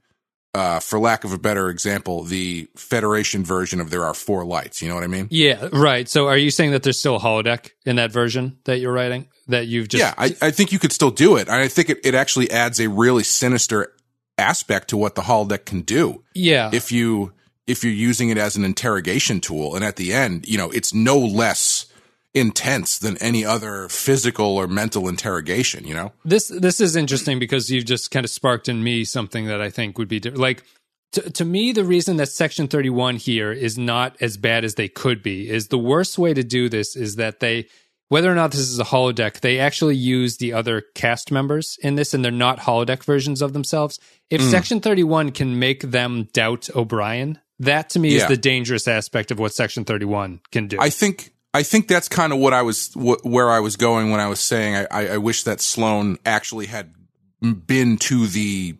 uh 0.55 0.80
for 0.80 0.98
lack 0.98 1.22
of 1.22 1.32
a 1.32 1.38
better 1.38 1.68
example, 1.68 2.24
the 2.24 2.68
Federation 2.74 3.44
version 3.44 3.80
of 3.80 3.90
there 3.90 4.05
are 4.05 4.14
four 4.14 4.44
lights, 4.44 4.82
you 4.82 4.88
know 4.88 4.96
what 4.96 5.05
I 5.05 5.09
mean? 5.09 5.28
Yeah, 5.30 5.68
right. 5.72 6.09
So 6.09 6.26
are 6.26 6.36
you 6.36 6.50
saying 6.50 6.72
that 6.72 6.82
there's 6.82 6.98
still 6.98 7.16
a 7.16 7.20
holodeck 7.20 7.70
in 7.86 7.96
that 7.96 8.11
version 8.11 8.59
that 8.64 8.80
you're 8.80 8.92
writing 8.92 9.28
that 9.46 9.68
you've 9.68 9.86
just 9.88 10.00
yeah, 10.00 10.14
I, 10.18 10.34
I 10.42 10.50
think 10.50 10.72
you 10.72 10.80
could 10.80 10.92
still 10.92 11.11
do 11.12 11.36
it. 11.36 11.48
I 11.48 11.68
think 11.68 11.90
it, 11.90 12.00
it 12.05 12.14
actually 12.16 12.50
adds 12.50 12.80
a 12.80 12.88
really 12.88 13.22
sinister 13.22 13.92
aspect 14.36 14.88
to 14.88 14.96
what 14.96 15.14
the 15.14 15.22
holodeck 15.22 15.64
can 15.64 15.82
do. 15.82 16.24
yeah 16.34 16.70
if 16.72 16.90
you 16.90 17.32
if 17.66 17.82
you're 17.82 17.92
using 17.92 18.28
it 18.28 18.38
as 18.38 18.56
an 18.56 18.64
interrogation 18.64 19.40
tool 19.40 19.74
and 19.74 19.84
at 19.84 19.96
the 19.96 20.12
end 20.12 20.46
you 20.46 20.58
know 20.58 20.70
it's 20.70 20.92
no 20.94 21.18
less 21.18 21.86
intense 22.34 22.98
than 22.98 23.16
any 23.18 23.44
other 23.44 23.88
physical 23.88 24.56
or 24.56 24.66
mental 24.66 25.08
interrogation 25.08 25.86
you 25.86 25.94
know 25.94 26.12
this 26.24 26.48
this 26.48 26.80
is 26.80 26.96
interesting 26.96 27.38
because 27.38 27.70
you've 27.70 27.84
just 27.84 28.10
kind 28.10 28.24
of 28.24 28.30
sparked 28.30 28.68
in 28.68 28.82
me 28.82 29.04
something 29.04 29.46
that 29.46 29.60
I 29.60 29.70
think 29.70 29.98
would 29.98 30.08
be 30.08 30.18
di- 30.20 30.30
like 30.30 30.64
to, 31.12 31.30
to 31.30 31.44
me 31.44 31.70
the 31.70 31.84
reason 31.84 32.16
that 32.16 32.28
section 32.28 32.66
31 32.66 33.16
here 33.16 33.52
is 33.52 33.78
not 33.78 34.16
as 34.20 34.36
bad 34.36 34.64
as 34.64 34.74
they 34.74 34.88
could 34.88 35.22
be 35.22 35.48
is 35.48 35.68
the 35.68 35.78
worst 35.78 36.18
way 36.18 36.34
to 36.34 36.42
do 36.42 36.68
this 36.68 36.96
is 36.96 37.14
that 37.16 37.38
they 37.38 37.68
whether 38.08 38.30
or 38.30 38.34
not 38.34 38.50
this 38.50 38.60
is 38.60 38.80
a 38.80 38.84
holodeck 38.84 39.38
they 39.40 39.60
actually 39.60 39.94
use 39.96 40.38
the 40.38 40.52
other 40.52 40.82
cast 40.96 41.30
members 41.30 41.78
in 41.82 41.94
this 41.94 42.12
and 42.12 42.24
they're 42.24 42.32
not 42.32 42.58
holodeck 42.58 43.04
versions 43.04 43.40
of 43.42 43.52
themselves 43.52 44.00
if 44.28 44.40
Hmm. 44.40 44.48
section 44.50 44.80
31 44.80 45.30
can 45.30 45.56
make 45.60 45.82
them 45.82 46.24
doubt 46.32 46.68
o'brien 46.74 47.38
that 47.61 47.90
to 47.90 47.98
me 47.98 48.14
is 48.14 48.26
the 48.26 48.36
dangerous 48.36 48.88
aspect 48.88 49.30
of 49.30 49.38
what 49.38 49.52
section 49.55 49.84
31 49.84 50.40
can 50.50 50.66
do. 50.68 50.76
I 50.80 50.90
think 50.90 51.32
i 51.52 51.62
think 51.62 51.86
that's 51.86 52.09
kind 52.09 52.32
of 52.32 52.38
what 52.40 52.52
i 52.52 52.62
was 52.62 52.92
wh- 52.94 53.24
where 53.24 53.48
i 53.48 53.61
was 53.61 53.76
going 53.76 54.11
when 54.11 54.18
i 54.18 54.26
was 54.26 54.40
saying 54.40 54.74
I, 54.74 54.86
I 54.90 55.07
i 55.14 55.16
wish 55.18 55.44
that 55.44 55.61
sloan 55.61 56.18
actually 56.26 56.66
had 56.66 56.92
been 57.40 57.96
to 57.98 58.26
the 58.26 58.76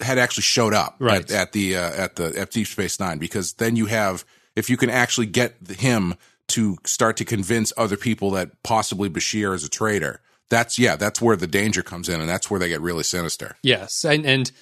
had 0.00 0.18
actually 0.18 0.42
showed 0.44 0.72
up 0.74 0.96
Right. 1.00 1.22
at, 1.22 1.30
at 1.32 1.52
the 1.52 1.76
uh, 1.76 1.90
at 2.04 2.16
the 2.16 2.38
at 2.38 2.50
deep 2.52 2.66
space 2.68 3.00
nine 3.00 3.18
because 3.18 3.54
then 3.54 3.74
you 3.76 3.86
have 3.86 4.24
if 4.54 4.70
you 4.70 4.76
can 4.76 4.88
actually 4.90 5.26
get 5.26 5.56
him 5.78 6.14
to 6.48 6.76
start 6.84 7.16
to 7.16 7.24
convince 7.24 7.72
other 7.76 7.96
people 7.96 8.30
that 8.32 8.62
possibly 8.62 9.08
bashir 9.10 9.52
is 9.54 9.64
a 9.64 9.68
traitor 9.68 10.20
that's 10.48 10.78
yeah 10.78 10.94
that's 10.96 11.20
where 11.20 11.34
the 11.36 11.46
danger 11.46 11.82
comes 11.82 12.08
in 12.08 12.20
and 12.20 12.28
that's 12.28 12.50
where 12.50 12.60
they 12.60 12.68
get 12.68 12.80
really 12.82 13.02
sinister. 13.02 13.56
Yes, 13.62 14.04
and 14.04 14.26
and 14.26 14.52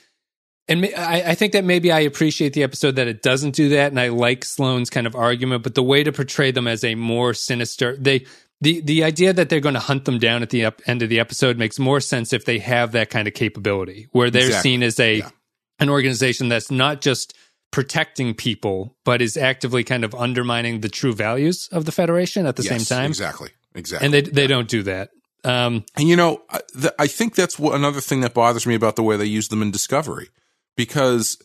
and 0.71 0.87
I, 0.97 1.23
I 1.27 1.35
think 1.35 1.53
that 1.53 1.65
maybe 1.65 1.93
I 1.93 2.01
appreciate 2.01 2.55
the 2.55 2.63
episode 2.63 2.97
that 2.97 3.09
it 3.09 3.23
doesn't 3.23 3.55
do 3.55 3.69
that, 3.71 3.91
and 3.93 4.01
I 4.01 4.09
like 4.09 4.45
Sloan's 4.45 4.89
kind 4.89 5.07
of 5.07 5.15
argument. 5.15 5.63
But 5.65 5.75
the 5.75 5.83
way 5.83 6.03
to 6.05 6.13
portray 6.13 6.51
them 6.53 6.67
as 6.67 6.83
a 6.85 6.95
more 6.95 7.35
sinister, 7.35 7.97
they 7.99 8.25
the 8.63 8.81
the 8.81 9.05
idea 9.05 9.33
that 9.35 9.49
they're 9.51 9.61
going 9.61 9.75
to 9.75 9.81
hunt 9.81 10.05
them 10.07 10.19
down 10.19 10.43
at 10.43 10.51
the 10.51 10.65
ep- 10.65 10.81
end 10.87 11.03
of 11.03 11.09
the 11.11 11.21
episode 11.21 11.59
makes 11.59 11.79
more 11.79 12.01
sense 12.01 12.33
if 12.33 12.45
they 12.47 12.59
have 12.61 12.93
that 12.93 13.11
kind 13.11 13.29
of 13.29 13.35
capability, 13.35 14.09
where 14.13 14.31
they're 14.31 14.47
Exactly. 14.47 14.71
seen 14.71 14.83
as 14.83 14.99
a 15.01 15.17
Yeah. 15.19 15.29
an 15.81 15.91
organization 15.91 16.49
that's 16.49 16.71
not 16.71 17.01
just 17.03 17.35
protecting 17.71 18.35
people, 18.35 18.97
but 19.05 19.23
is 19.23 19.37
actively 19.37 19.85
kind 19.85 20.05
of 20.05 20.15
undermining 20.15 20.81
the 20.81 20.89
true 20.89 21.13
values 21.15 21.69
of 21.73 21.85
the 21.85 21.93
Federation 21.93 22.45
at 22.47 22.57
the 22.57 22.63
Yes, 22.65 22.87
same 22.87 22.97
time. 22.99 23.07
exactly 23.11 23.51
exactly 23.75 24.05
And 24.05 24.13
they 24.15 24.23
they 24.23 24.47
don't 24.47 24.69
do 24.69 24.83
that. 24.83 25.11
Um, 25.45 25.85
And 25.97 26.09
you 26.09 26.17
know, 26.17 26.43
I- 26.51 26.61
th- 26.79 26.93
I 26.99 27.07
think 27.07 27.35
that's 27.35 27.59
what, 27.59 27.75
another 27.75 28.01
thing 28.01 28.21
that 28.23 28.35
bothers 28.35 28.67
me 28.67 28.75
about 28.75 28.97
the 28.97 29.03
way 29.03 29.17
they 29.17 29.25
use 29.25 29.49
them 29.49 29.63
in 29.63 29.71
Discovery, 29.71 30.29
because 30.77 31.39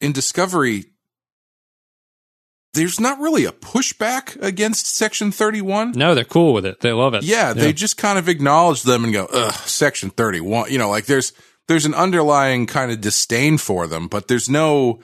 in 0.00 0.12
Discovery, 0.12 0.84
there's 2.74 3.00
not 3.00 3.18
really 3.18 3.44
a 3.46 3.52
pushback 3.52 4.40
against 4.42 4.86
Section 4.94 5.32
31. 5.32 5.92
no, 5.92 6.14
they're 6.14 6.24
cool 6.24 6.52
with 6.52 6.66
it. 6.66 6.80
They 6.80 6.92
love 6.92 7.14
it. 7.14 7.24
Yeah, 7.24 7.52
they 7.54 7.72
just 7.72 7.96
kind 7.96 8.18
of 8.18 8.28
acknowledge 8.28 8.82
them 8.82 9.04
and 9.04 9.12
go, 9.12 9.26
"Ugh, 9.32 9.52
Section 9.66 10.10
31." 10.10 10.70
You 10.70 10.78
know, 10.78 10.90
like 10.90 11.06
there's 11.06 11.32
there's 11.68 11.86
an 11.86 11.94
underlying 11.94 12.66
kind 12.66 12.92
of 12.92 13.00
disdain 13.00 13.58
for 13.58 13.86
them, 13.86 14.08
but 14.08 14.28
there's 14.28 14.48
no 14.48 15.00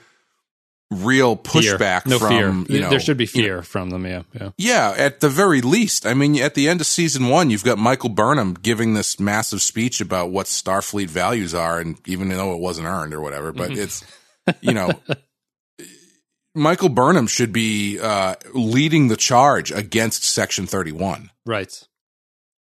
real 0.92 1.36
Fear. 1.36 1.76
pushback 1.76 2.06
No 2.06 2.18
from 2.18 2.64
fear. 2.66 2.76
you 2.76 2.82
know 2.82 2.90
there 2.90 3.00
should 3.00 3.16
be 3.16 3.24
you 3.32 3.42
know, 3.42 3.46
fear 3.46 3.62
from 3.62 3.90
them. 3.90 4.06
Yeah, 4.06 4.22
yeah. 4.32 4.50
yeah, 4.56 4.94
at 4.96 5.20
the 5.20 5.28
very 5.28 5.60
least. 5.60 6.06
I 6.06 6.14
mean, 6.14 6.40
at 6.40 6.54
the 6.54 6.68
end 6.68 6.80
of 6.80 6.86
season 6.86 7.28
one, 7.28 7.50
you've 7.50 7.64
got 7.64 7.78
Michael 7.78 8.10
Burnham 8.10 8.54
giving 8.54 8.94
this 8.94 9.18
massive 9.18 9.62
speech 9.62 10.00
about 10.00 10.30
what 10.30 10.46
Starfleet 10.46 11.08
values 11.08 11.54
are, 11.54 11.80
and 11.80 11.96
even 12.06 12.28
though 12.28 12.54
it 12.54 12.60
wasn't 12.60 12.86
earned 12.86 13.14
or 13.14 13.20
whatever, 13.20 13.52
but 13.52 13.70
it's, 13.72 14.04
you 14.60 14.72
know, 14.72 14.90
Michael 16.54 16.90
Burnham 16.90 17.26
should 17.26 17.52
be 17.52 17.98
uh, 17.98 18.34
leading 18.52 19.08
the 19.08 19.16
charge 19.16 19.72
against 19.72 20.24
Section 20.24 20.66
31. 20.66 21.30
Right. 21.46 21.88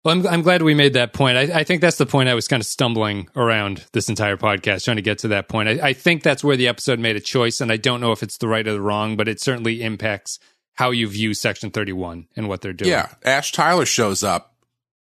Well, 0.03 0.17
I'm, 0.17 0.27
I'm 0.27 0.41
glad 0.41 0.61
we 0.61 0.73
made 0.73 0.93
that 0.93 1.13
point. 1.13 1.37
I, 1.37 1.59
I 1.59 1.63
think 1.63 1.81
that's 1.81 1.97
the 1.97 2.05
point 2.05 2.27
I 2.27 2.33
was 2.33 2.47
kind 2.47 2.61
of 2.61 2.67
stumbling 2.67 3.29
around 3.35 3.85
this 3.93 4.09
entire 4.09 4.35
podcast, 4.35 4.83
trying 4.83 4.97
to 4.97 5.01
get 5.01 5.19
to 5.19 5.29
that 5.29 5.47
point. 5.47 5.69
I, 5.69 5.89
I 5.89 5.93
think 5.93 6.23
that's 6.23 6.43
where 6.43 6.57
the 6.57 6.67
episode 6.67 6.99
made 6.99 7.15
a 7.15 7.21
choice, 7.21 7.61
and 7.61 7.71
I 7.71 7.77
don't 7.77 8.01
know 8.01 8.11
if 8.11 8.21
it's 8.21 8.37
the 8.37 8.47
right 8.49 8.67
or 8.67 8.73
the 8.73 8.81
wrong, 8.81 9.15
but 9.15 9.29
it 9.29 9.39
certainly 9.39 9.81
impacts 9.81 10.39
how 10.73 10.91
you 10.91 11.07
view 11.07 11.33
Section 11.33 11.71
31 11.71 12.27
and 12.35 12.49
what 12.49 12.61
they're 12.61 12.73
doing. 12.73 12.91
Yeah, 12.91 13.09
Ash 13.23 13.51
Tyler 13.53 13.85
shows 13.85 14.23
up, 14.23 14.55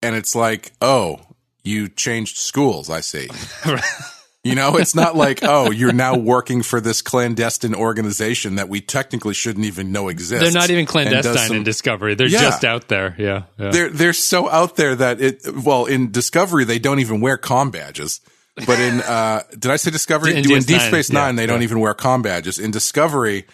and 0.02 0.16
it's 0.16 0.34
like, 0.34 0.72
oh, 0.80 1.20
you 1.62 1.88
changed 1.88 2.38
schools. 2.38 2.88
I 2.88 3.00
see. 3.00 3.28
You 4.46 4.54
know, 4.54 4.76
it's 4.76 4.94
not 4.94 5.16
like, 5.16 5.40
oh, 5.42 5.70
you're 5.70 5.92
now 5.92 6.16
working 6.16 6.62
for 6.62 6.80
this 6.80 7.02
clandestine 7.02 7.74
organization 7.74 8.56
that 8.56 8.68
we 8.68 8.80
technically 8.80 9.34
shouldn't 9.34 9.66
even 9.66 9.92
know 9.92 10.08
exists. 10.08 10.42
They're 10.44 10.52
not 10.60 10.70
even 10.70 10.86
clandestine 10.86 11.36
some- 11.48 11.56
in 11.56 11.62
Discovery. 11.64 12.14
They're 12.14 12.28
Yeah. 12.28 12.40
just 12.40 12.64
out 12.64 12.88
there. 12.88 13.14
Yeah. 13.18 13.42
yeah. 13.58 13.70
They're 13.70 13.90
they're 13.90 14.12
so 14.12 14.48
out 14.48 14.76
there 14.76 14.94
that 14.94 15.20
it. 15.20 15.42
Well, 15.64 15.86
in 15.86 16.10
Discovery, 16.10 16.64
they 16.64 16.78
don't 16.78 17.00
even 17.00 17.20
wear 17.20 17.36
com 17.36 17.70
badges. 17.70 18.20
But 18.66 18.80
in 18.80 19.00
uh, 19.02 19.42
did 19.50 19.70
I 19.70 19.76
say 19.76 19.90
Discovery? 19.90 20.30
In 20.32 20.38
in 20.50 20.62
Deep 20.62 20.80
Space 20.80 21.10
yeah, 21.10 21.20
Nine, 21.20 21.36
they 21.36 21.46
don't 21.46 21.62
even 21.62 21.78
wear 21.80 21.92
com 21.92 22.22
badges. 22.22 22.58
In 22.58 22.70
Discovery, 22.70 23.44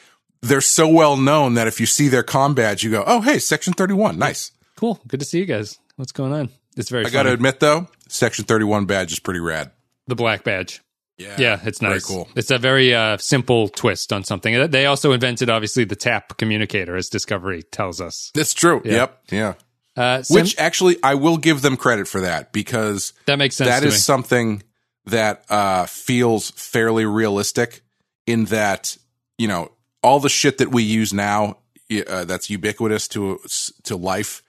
they're 0.42 0.60
so 0.60 0.86
well 0.86 1.16
known 1.16 1.54
that 1.54 1.66
if 1.66 1.80
you 1.80 1.86
see 1.86 2.08
their 2.08 2.22
com 2.22 2.54
badge, 2.54 2.84
you 2.84 2.90
go, 2.90 3.02
"Oh, 3.06 3.20
hey, 3.20 3.38
Section 3.38 3.72
Thirty 3.72 3.94
One, 3.94 4.18
nice." 4.18 4.52
cool. 4.76 5.00
Good 5.06 5.20
to 5.20 5.26
see 5.26 5.38
you 5.38 5.44
guys. 5.46 5.78
What's 5.96 6.12
going 6.12 6.32
on? 6.32 6.50
It's 6.76 6.88
very 6.90 7.04
I 7.06 7.10
got 7.10 7.24
to 7.24 7.32
admit 7.32 7.60
though, 7.60 7.88
Section 8.08 8.44
Thirty 8.44 8.64
One 8.64 8.84
badge 8.84 9.12
is 9.12 9.18
pretty 9.20 9.40
rad. 9.40 9.70
The 10.06 10.14
black 10.14 10.44
badge. 10.44 10.80
Yeah, 11.18 11.36
Yeah, 11.38 11.60
it's 11.62 11.78
very 11.78 11.94
nice. 11.94 12.04
cool. 12.06 12.28
It's 12.34 12.50
a 12.50 12.58
very 12.58 12.94
uh, 12.94 13.16
simple 13.18 13.68
twist 13.68 14.12
on 14.12 14.24
something. 14.24 14.70
They 14.70 14.86
also 14.86 15.12
invented, 15.12 15.50
obviously, 15.50 15.84
the 15.84 15.94
tap 15.94 16.36
communicator, 16.38 16.96
as 16.96 17.08
Discovery 17.08 17.62
tells 17.62 18.00
us. 18.00 18.30
That's 18.34 18.54
true. 18.54 18.80
Yep. 18.84 19.22
Yeah. 19.30 19.54
Uh, 19.94 20.22
Sam- 20.22 20.34
Which 20.42 20.58
actually, 20.58 20.96
I 21.02 21.14
will 21.14 21.36
give 21.36 21.60
them 21.62 21.76
credit 21.76 22.08
for 22.08 22.22
that 22.22 22.52
because 22.52 23.12
that 23.26 23.36
makes 23.36 23.56
sense. 23.56 23.68
That 23.68 23.84
is 23.84 23.92
me. 23.94 23.98
something 23.98 24.62
that 25.04 25.44
uh, 25.50 25.84
feels 25.86 26.50
fairly 26.52 27.04
realistic 27.04 27.82
in 28.26 28.46
that 28.46 28.96
you 29.36 29.48
know 29.48 29.70
all 30.02 30.18
the 30.20 30.28
shit 30.30 30.58
that 30.58 30.70
we 30.70 30.82
use 30.82 31.12
now 31.12 31.58
uh, 32.08 32.24
that's 32.24 32.48
ubiquitous 32.48 33.06
to 33.08 33.38
to 33.82 33.96
life 33.96 34.41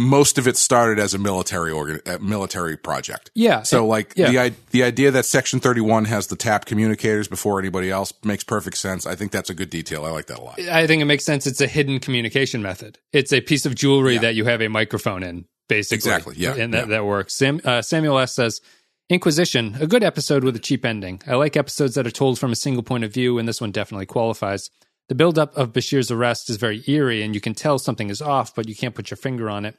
most 0.00 0.38
of 0.38 0.46
it 0.46 0.56
started 0.56 0.98
as 1.00 1.12
a 1.12 1.18
military 1.18 1.72
organ 1.72 2.00
a 2.06 2.18
military 2.20 2.76
project 2.76 3.30
Yeah. 3.34 3.62
so 3.62 3.84
like 3.86 4.12
yeah. 4.16 4.30
the 4.48 4.54
the 4.70 4.82
idea 4.84 5.10
that 5.10 5.24
section 5.24 5.58
31 5.58 6.04
has 6.04 6.28
the 6.28 6.36
tap 6.36 6.66
communicators 6.66 7.26
before 7.26 7.58
anybody 7.58 7.90
else 7.90 8.12
makes 8.22 8.44
perfect 8.44 8.76
sense 8.78 9.06
i 9.06 9.16
think 9.16 9.32
that's 9.32 9.50
a 9.50 9.54
good 9.54 9.70
detail 9.70 10.04
i 10.04 10.10
like 10.10 10.26
that 10.26 10.38
a 10.38 10.42
lot 10.42 10.60
I 10.60 10.86
think 10.86 11.02
it 11.02 11.06
makes 11.06 11.24
sense. 11.24 11.46
It's 11.46 11.60
a 11.60 11.66
hidden 11.66 11.98
communication 11.98 12.62
method. 12.62 12.98
It's 13.12 13.32
a 13.32 13.40
piece 13.40 13.66
of 13.66 13.74
jewelry 13.74 14.14
Yeah. 14.14 14.20
that 14.20 14.34
you 14.36 14.44
have 14.44 14.60
a 14.62 14.68
microphone 14.68 15.22
in, 15.22 15.44
basically. 15.68 15.96
Exactly, 15.96 16.34
yeah, 16.38 16.54
and 16.54 16.72
that, 16.74 16.84
yeah. 16.88 16.94
that 16.96 17.04
works. 17.06 17.34
Sam, 17.34 17.60
uh, 17.64 17.82
Samuel 17.82 18.18
S 18.18 18.34
says, 18.34 18.60
"Inquisition, 19.08 19.76
a 19.80 19.86
good 19.86 20.02
episode 20.04 20.44
with 20.44 20.54
a 20.56 20.58
cheap 20.58 20.84
ending. 20.84 21.20
I 21.26 21.34
like 21.36 21.56
episodes 21.56 21.94
that 21.94 22.06
are 22.06 22.10
told 22.12 22.38
from 22.38 22.52
a 22.52 22.56
single 22.56 22.82
point 22.82 23.04
of 23.04 23.12
view, 23.12 23.38
and 23.38 23.48
this 23.48 23.60
one 23.60 23.70
definitely 23.72 24.06
qualifies. 24.06 24.70
The 25.08 25.14
buildup 25.14 25.56
of 25.56 25.72
Bashir's 25.72 26.10
arrest 26.10 26.50
is 26.50 26.56
very 26.56 26.82
eerie, 26.86 27.22
and 27.22 27.34
you 27.34 27.40
can 27.40 27.54
tell 27.54 27.78
something 27.78 28.10
is 28.10 28.20
off, 28.20 28.54
but 28.54 28.68
you 28.68 28.74
can't 28.76 28.94
put 28.94 29.10
your 29.10 29.16
finger 29.16 29.48
on 29.48 29.64
it." 29.64 29.76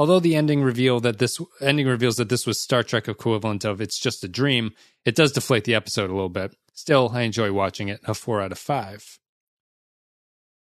Although 0.00 0.20
the 0.20 0.34
ending 0.34 0.62
reveal 0.62 0.98
that 1.00 1.18
this 1.18 1.38
ending 1.60 1.86
reveals 1.86 2.16
that 2.16 2.30
this 2.30 2.46
was 2.46 2.58
Star 2.58 2.82
Trek 2.82 3.06
equivalent 3.06 3.66
of 3.66 3.82
it's 3.82 3.98
just 3.98 4.24
a 4.24 4.28
dream, 4.28 4.72
it 5.04 5.14
does 5.14 5.30
deflate 5.30 5.64
the 5.64 5.74
episode 5.74 6.08
a 6.08 6.14
little 6.14 6.30
bit. 6.30 6.56
Still, 6.72 7.10
I 7.12 7.20
enjoy 7.20 7.52
watching 7.52 7.88
it. 7.88 8.00
A 8.04 8.14
four 8.14 8.40
out 8.40 8.50
of 8.50 8.58
five. 8.58 9.18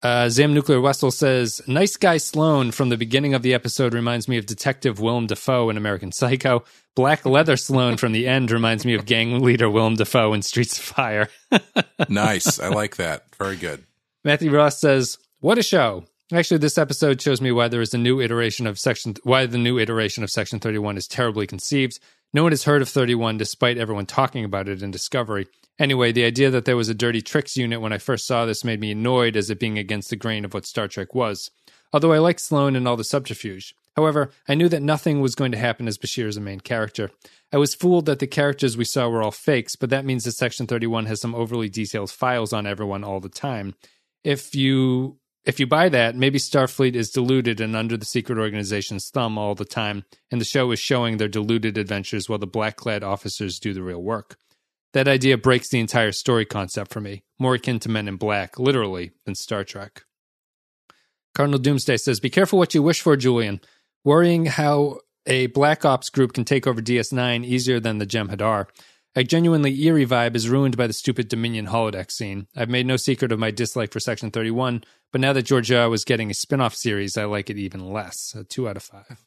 Uh, 0.03 0.29
Zam 0.29 0.53
Nuclear 0.53 0.83
Wessel 0.83 1.11
says, 1.11 1.63
Nice 1.67 1.97
guy 1.97 2.19
Sloan 2.19 2.73
from 2.73 2.91
the 2.91 2.99
beginning 2.99 3.33
of 3.33 3.41
the 3.41 3.55
episode 3.55 3.95
reminds 3.95 4.29
me 4.29 4.37
of 4.37 4.45
Detective 4.45 5.01
Willem 5.01 5.29
Dafoe 5.29 5.71
in 5.71 5.79
American 5.79 6.13
Psycho. 6.13 6.63
Black 6.95 7.25
Leather 7.25 7.57
Sloan 7.57 7.97
from 7.97 8.13
the 8.13 8.29
end 8.29 8.51
reminds 8.51 8.85
me 8.85 8.93
of 8.93 9.07
gang 9.07 9.41
leader 9.41 9.71
Willem 9.71 9.95
Dafoe 9.95 10.35
in 10.35 10.43
Streets 10.43 10.77
of 10.77 10.85
Fire. 10.85 11.31
nice. 12.11 12.61
I 12.61 12.69
like 12.69 12.97
that. 12.97 13.35
Very 13.37 13.57
good. 13.57 13.87
Matthew 14.25 14.55
Ross 14.55 14.79
says, 14.79 15.17
What 15.41 15.57
a 15.57 15.63
show. 15.63 16.05
Actually, 16.33 16.59
this 16.59 16.79
episode 16.79 17.21
shows 17.21 17.43
me 17.43 17.53
why 17.53 17.69
there 17.69 17.83
is 17.83 17.93
a 17.93 17.99
new 17.99 18.19
iteration 18.19 18.67
of 18.67 18.79
section, 18.79 19.15
why 19.23 19.45
the 19.45 19.59
new 19.59 19.79
iteration 19.79 20.25
of 20.25 20.31
Section 20.31 20.61
31 20.61 20.97
is 20.97 21.07
terribly 21.07 21.47
conceived. 21.47 21.99
No 22.33 22.43
one 22.43 22.53
has 22.53 22.65
heard 22.65 22.81
of 22.81 22.89
31 22.89 23.37
despite 23.37 23.77
everyone 23.77 24.07
talking 24.07 24.43
about 24.43 24.67
it 24.67 24.83
in 24.83 24.91
Discovery. 24.91 25.47
Anyway, 25.79 26.11
the 26.11 26.25
idea 26.25 26.49
that 26.49 26.65
there 26.65 26.77
was 26.77 26.89
a 26.89 26.95
dirty 26.95 27.21
tricks 27.21 27.55
unit 27.59 27.83
when 27.83 27.93
I 27.93 27.99
first 27.99 28.27
saw 28.27 28.47
this 28.47 28.65
made 28.65 28.81
me 28.81 28.93
annoyed 28.93 29.37
as 29.37 29.51
it 29.51 29.61
being 29.61 29.77
against 29.77 30.09
the 30.09 30.17
grain 30.17 30.47
of 30.47 30.55
what 30.55 30.65
Star 30.65 30.89
Trek 30.89 31.15
was. 31.15 31.51
Although 31.93 32.15
I 32.15 32.19
liked 32.19 32.41
Sloan 32.41 32.77
and 32.77 32.89
all 32.89 32.97
the 32.97 33.05
subterfuge. 33.05 33.75
However, 33.95 34.31
I 34.49 34.55
knew 34.55 34.71
that 34.71 34.83
nothing 34.83 35.21
was 35.21 35.35
going 35.35 35.53
to 35.53 35.59
happen 35.59 35.87
as 35.87 35.99
Bashir 35.99 36.29
is 36.29 36.39
a 36.39 36.41
main 36.41 36.61
character. 36.61 37.11
I 37.53 37.59
was 37.59 37.75
fooled 37.75 38.07
that 38.07 38.21
the 38.21 38.27
characters 38.27 38.75
we 38.75 38.87
saw 38.87 39.07
were 39.11 39.23
all 39.23 39.33
fakes, 39.33 39.77
but 39.77 39.91
that 39.91 40.07
means 40.07 40.25
that 40.25 40.33
Section 40.33 40.67
31 40.67 41.05
has 41.07 41.21
some 41.21 41.35
overly 41.35 41.69
detailed 41.69 42.11
files 42.11 42.55
on 42.55 42.67
everyone 42.67 43.05
all 43.05 43.21
the 43.21 43.29
time. 43.29 43.75
If 44.25 44.55
you 44.55 45.19
if 45.45 45.59
you 45.59 45.67
buy 45.67 45.89
that, 45.89 46.17
maybe 46.17 46.39
Starfleet 46.39 46.95
is 46.95 47.11
deluded 47.11 47.61
and 47.61 47.75
under 47.75 47.97
the 47.97 48.05
secret 48.05 48.39
organization's 48.39 49.11
thumb 49.11 49.37
all 49.37 49.55
the 49.55 49.65
time, 49.65 50.05
and 50.31 50.41
the 50.41 50.45
show 50.45 50.71
is 50.71 50.79
showing 50.79 51.17
their 51.17 51.29
deluded 51.29 51.77
adventures 51.77 52.29
while 52.29 52.39
the 52.39 52.47
black 52.47 52.77
clad 52.77 53.03
officers 53.03 53.59
do 53.59 53.73
the 53.73 53.83
real 53.83 54.03
work. 54.03 54.37
That 54.93 55.09
idea 55.09 55.39
breaks 55.39 55.69
the 55.69 55.81
entire 55.81 56.13
story 56.13 56.45
concept 56.45 56.93
for 56.93 57.01
me, 57.01 57.25
more 57.39 57.55
akin 57.55 57.79
to 57.81 57.89
Men 57.89 58.09
in 58.09 58.17
Black, 58.17 58.59
literally, 58.59 59.13
than 59.25 59.35
Star 59.35 59.65
Trek. 59.65 60.05
Cardinal 61.35 61.59
Doomsday 61.59 61.97
says, 61.97 62.21
Be 62.21 62.29
careful 62.29 62.59
what 62.59 62.75
you 62.75 62.83
wish 62.83 63.01
for, 63.01 63.17
Julian. 63.17 63.61
Worrying 64.05 64.47
how 64.47 64.99
a 65.27 65.47
Black 65.47 65.85
Ops 65.85 66.11
group 66.11 66.35
can 66.35 66.45
take 66.45 66.67
over 66.67 66.83
DS9 66.83 67.45
easier 67.45 67.81
than 67.81 67.99
the 67.99 68.07
Jem'Hadar. 68.07 68.67
A 69.15 69.25
genuinely 69.25 69.79
eerie 69.83 70.07
vibe 70.07 70.35
is 70.37 70.49
ruined 70.49 70.77
by 70.77 70.87
the 70.87 70.93
stupid 70.93 71.29
Dominion 71.29 71.67
holodeck 71.67 72.11
scene. 72.11 72.47
I've 72.57 72.71
made 72.71 72.87
no 72.87 72.97
secret 72.97 73.33
of 73.33 73.39
my 73.39 73.51
dislike 73.51 73.93
for 73.93 74.01
Section 74.01 74.31
31, 74.31 74.85
but 75.13 75.21
now 75.21 75.33
that 75.35 75.47
Georgiou 75.47 75.89
was 75.91 76.05
getting 76.05 76.31
a 76.31 76.35
spin 76.35 76.61
off 76.61 76.75
series, 76.75 77.17
I 77.17 77.25
like 77.25 77.51
it 77.51 77.59
even 77.59 77.93
less. 77.93 78.35
A 78.35 78.45
two 78.45 78.69
out 78.69 78.77
of 78.77 78.83
five. 78.83 79.25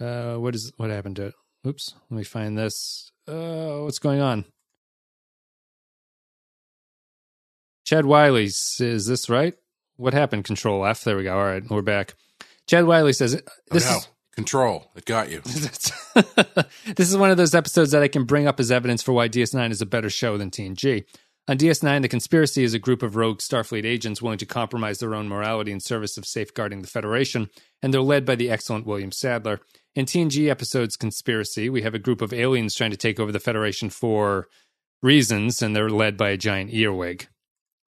Uh, 0.00 0.36
what 0.36 0.54
is 0.54 0.72
what 0.76 0.90
happened 0.90 1.16
to 1.16 1.26
it? 1.26 1.34
Oops, 1.66 1.94
let 2.10 2.18
me 2.18 2.24
find 2.24 2.58
this. 2.58 3.12
Uh, 3.28 3.78
what's 3.80 3.98
going 3.98 4.20
on? 4.20 4.44
Chad 7.84 8.06
Wiley 8.06 8.44
is 8.44 8.76
this 8.78 9.28
right? 9.28 9.54
What 9.96 10.14
happened? 10.14 10.44
Control 10.44 10.86
F. 10.86 11.04
There 11.04 11.16
we 11.16 11.24
go. 11.24 11.36
All 11.36 11.44
right, 11.44 11.62
we're 11.68 11.82
back. 11.82 12.14
Chad 12.66 12.84
Wiley 12.84 13.12
says 13.12 13.40
this 13.70 13.86
oh, 13.88 13.90
no. 13.90 13.98
is 13.98 14.08
control. 14.34 14.90
It 14.96 15.04
got 15.04 15.30
you. 15.30 15.40
this 15.44 17.10
is 17.10 17.16
one 17.16 17.30
of 17.30 17.36
those 17.36 17.54
episodes 17.54 17.90
that 17.90 18.02
I 18.02 18.08
can 18.08 18.24
bring 18.24 18.46
up 18.46 18.60
as 18.60 18.70
evidence 18.70 19.02
for 19.02 19.12
why 19.12 19.28
DS9 19.28 19.70
is 19.70 19.82
a 19.82 19.86
better 19.86 20.08
show 20.08 20.38
than 20.38 20.50
TNG. 20.50 21.04
On 21.48 21.58
DS9, 21.58 22.02
the 22.02 22.08
conspiracy 22.08 22.62
is 22.62 22.74
a 22.74 22.78
group 22.78 23.02
of 23.02 23.16
rogue 23.16 23.38
Starfleet 23.38 23.84
agents 23.84 24.22
willing 24.22 24.38
to 24.38 24.46
compromise 24.46 24.98
their 24.98 25.14
own 25.14 25.28
morality 25.28 25.72
in 25.72 25.80
service 25.80 26.16
of 26.16 26.26
safeguarding 26.26 26.82
the 26.82 26.88
Federation, 26.88 27.48
and 27.82 27.92
they're 27.92 28.00
led 28.00 28.24
by 28.24 28.36
the 28.36 28.50
excellent 28.50 28.86
William 28.86 29.10
Sadler. 29.10 29.60
In 29.96 30.06
TNG 30.06 30.48
episode's 30.48 30.96
Conspiracy, 30.96 31.68
we 31.68 31.82
have 31.82 31.94
a 31.94 31.98
group 31.98 32.22
of 32.22 32.32
aliens 32.32 32.76
trying 32.76 32.92
to 32.92 32.96
take 32.96 33.18
over 33.18 33.32
the 33.32 33.40
Federation 33.40 33.90
for 33.90 34.46
reasons, 35.02 35.60
and 35.60 35.74
they're 35.74 35.90
led 35.90 36.16
by 36.16 36.28
a 36.28 36.36
giant 36.36 36.72
earwig. 36.72 37.26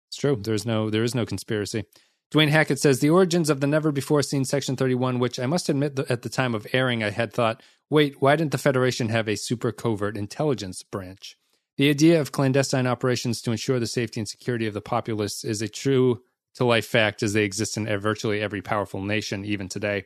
It's 0.08 0.18
true. 0.18 0.36
There's 0.36 0.66
no 0.66 0.90
there 0.90 1.04
is 1.04 1.14
no 1.14 1.26
conspiracy. 1.26 1.84
Dwayne 2.32 2.48
Hackett 2.48 2.80
says 2.80 2.98
the 2.98 3.10
origins 3.10 3.48
of 3.48 3.60
the 3.60 3.66
never 3.66 3.92
before 3.92 4.22
seen 4.22 4.44
Section 4.44 4.76
31, 4.76 5.18
which 5.18 5.38
I 5.38 5.46
must 5.46 5.68
admit 5.68 5.98
at 6.10 6.22
the 6.22 6.28
time 6.28 6.54
of 6.54 6.66
airing 6.72 7.02
I 7.02 7.10
had 7.10 7.32
thought, 7.32 7.62
wait, 7.88 8.20
why 8.20 8.34
didn't 8.34 8.52
the 8.52 8.58
Federation 8.58 9.10
have 9.10 9.28
a 9.28 9.36
super 9.36 9.72
covert 9.72 10.16
intelligence 10.16 10.82
branch? 10.82 11.36
The 11.76 11.90
idea 11.90 12.20
of 12.20 12.32
clandestine 12.32 12.86
operations 12.86 13.42
to 13.42 13.50
ensure 13.50 13.78
the 13.78 13.86
safety 13.86 14.20
and 14.20 14.28
security 14.28 14.66
of 14.66 14.74
the 14.74 14.80
populace 14.80 15.44
is 15.44 15.60
a 15.60 15.68
true 15.68 16.22
to 16.54 16.64
life 16.64 16.86
fact 16.86 17.22
as 17.22 17.34
they 17.34 17.44
exist 17.44 17.76
in 17.76 17.86
virtually 17.98 18.40
every 18.40 18.62
powerful 18.62 19.02
nation, 19.02 19.44
even 19.44 19.68
today. 19.68 20.04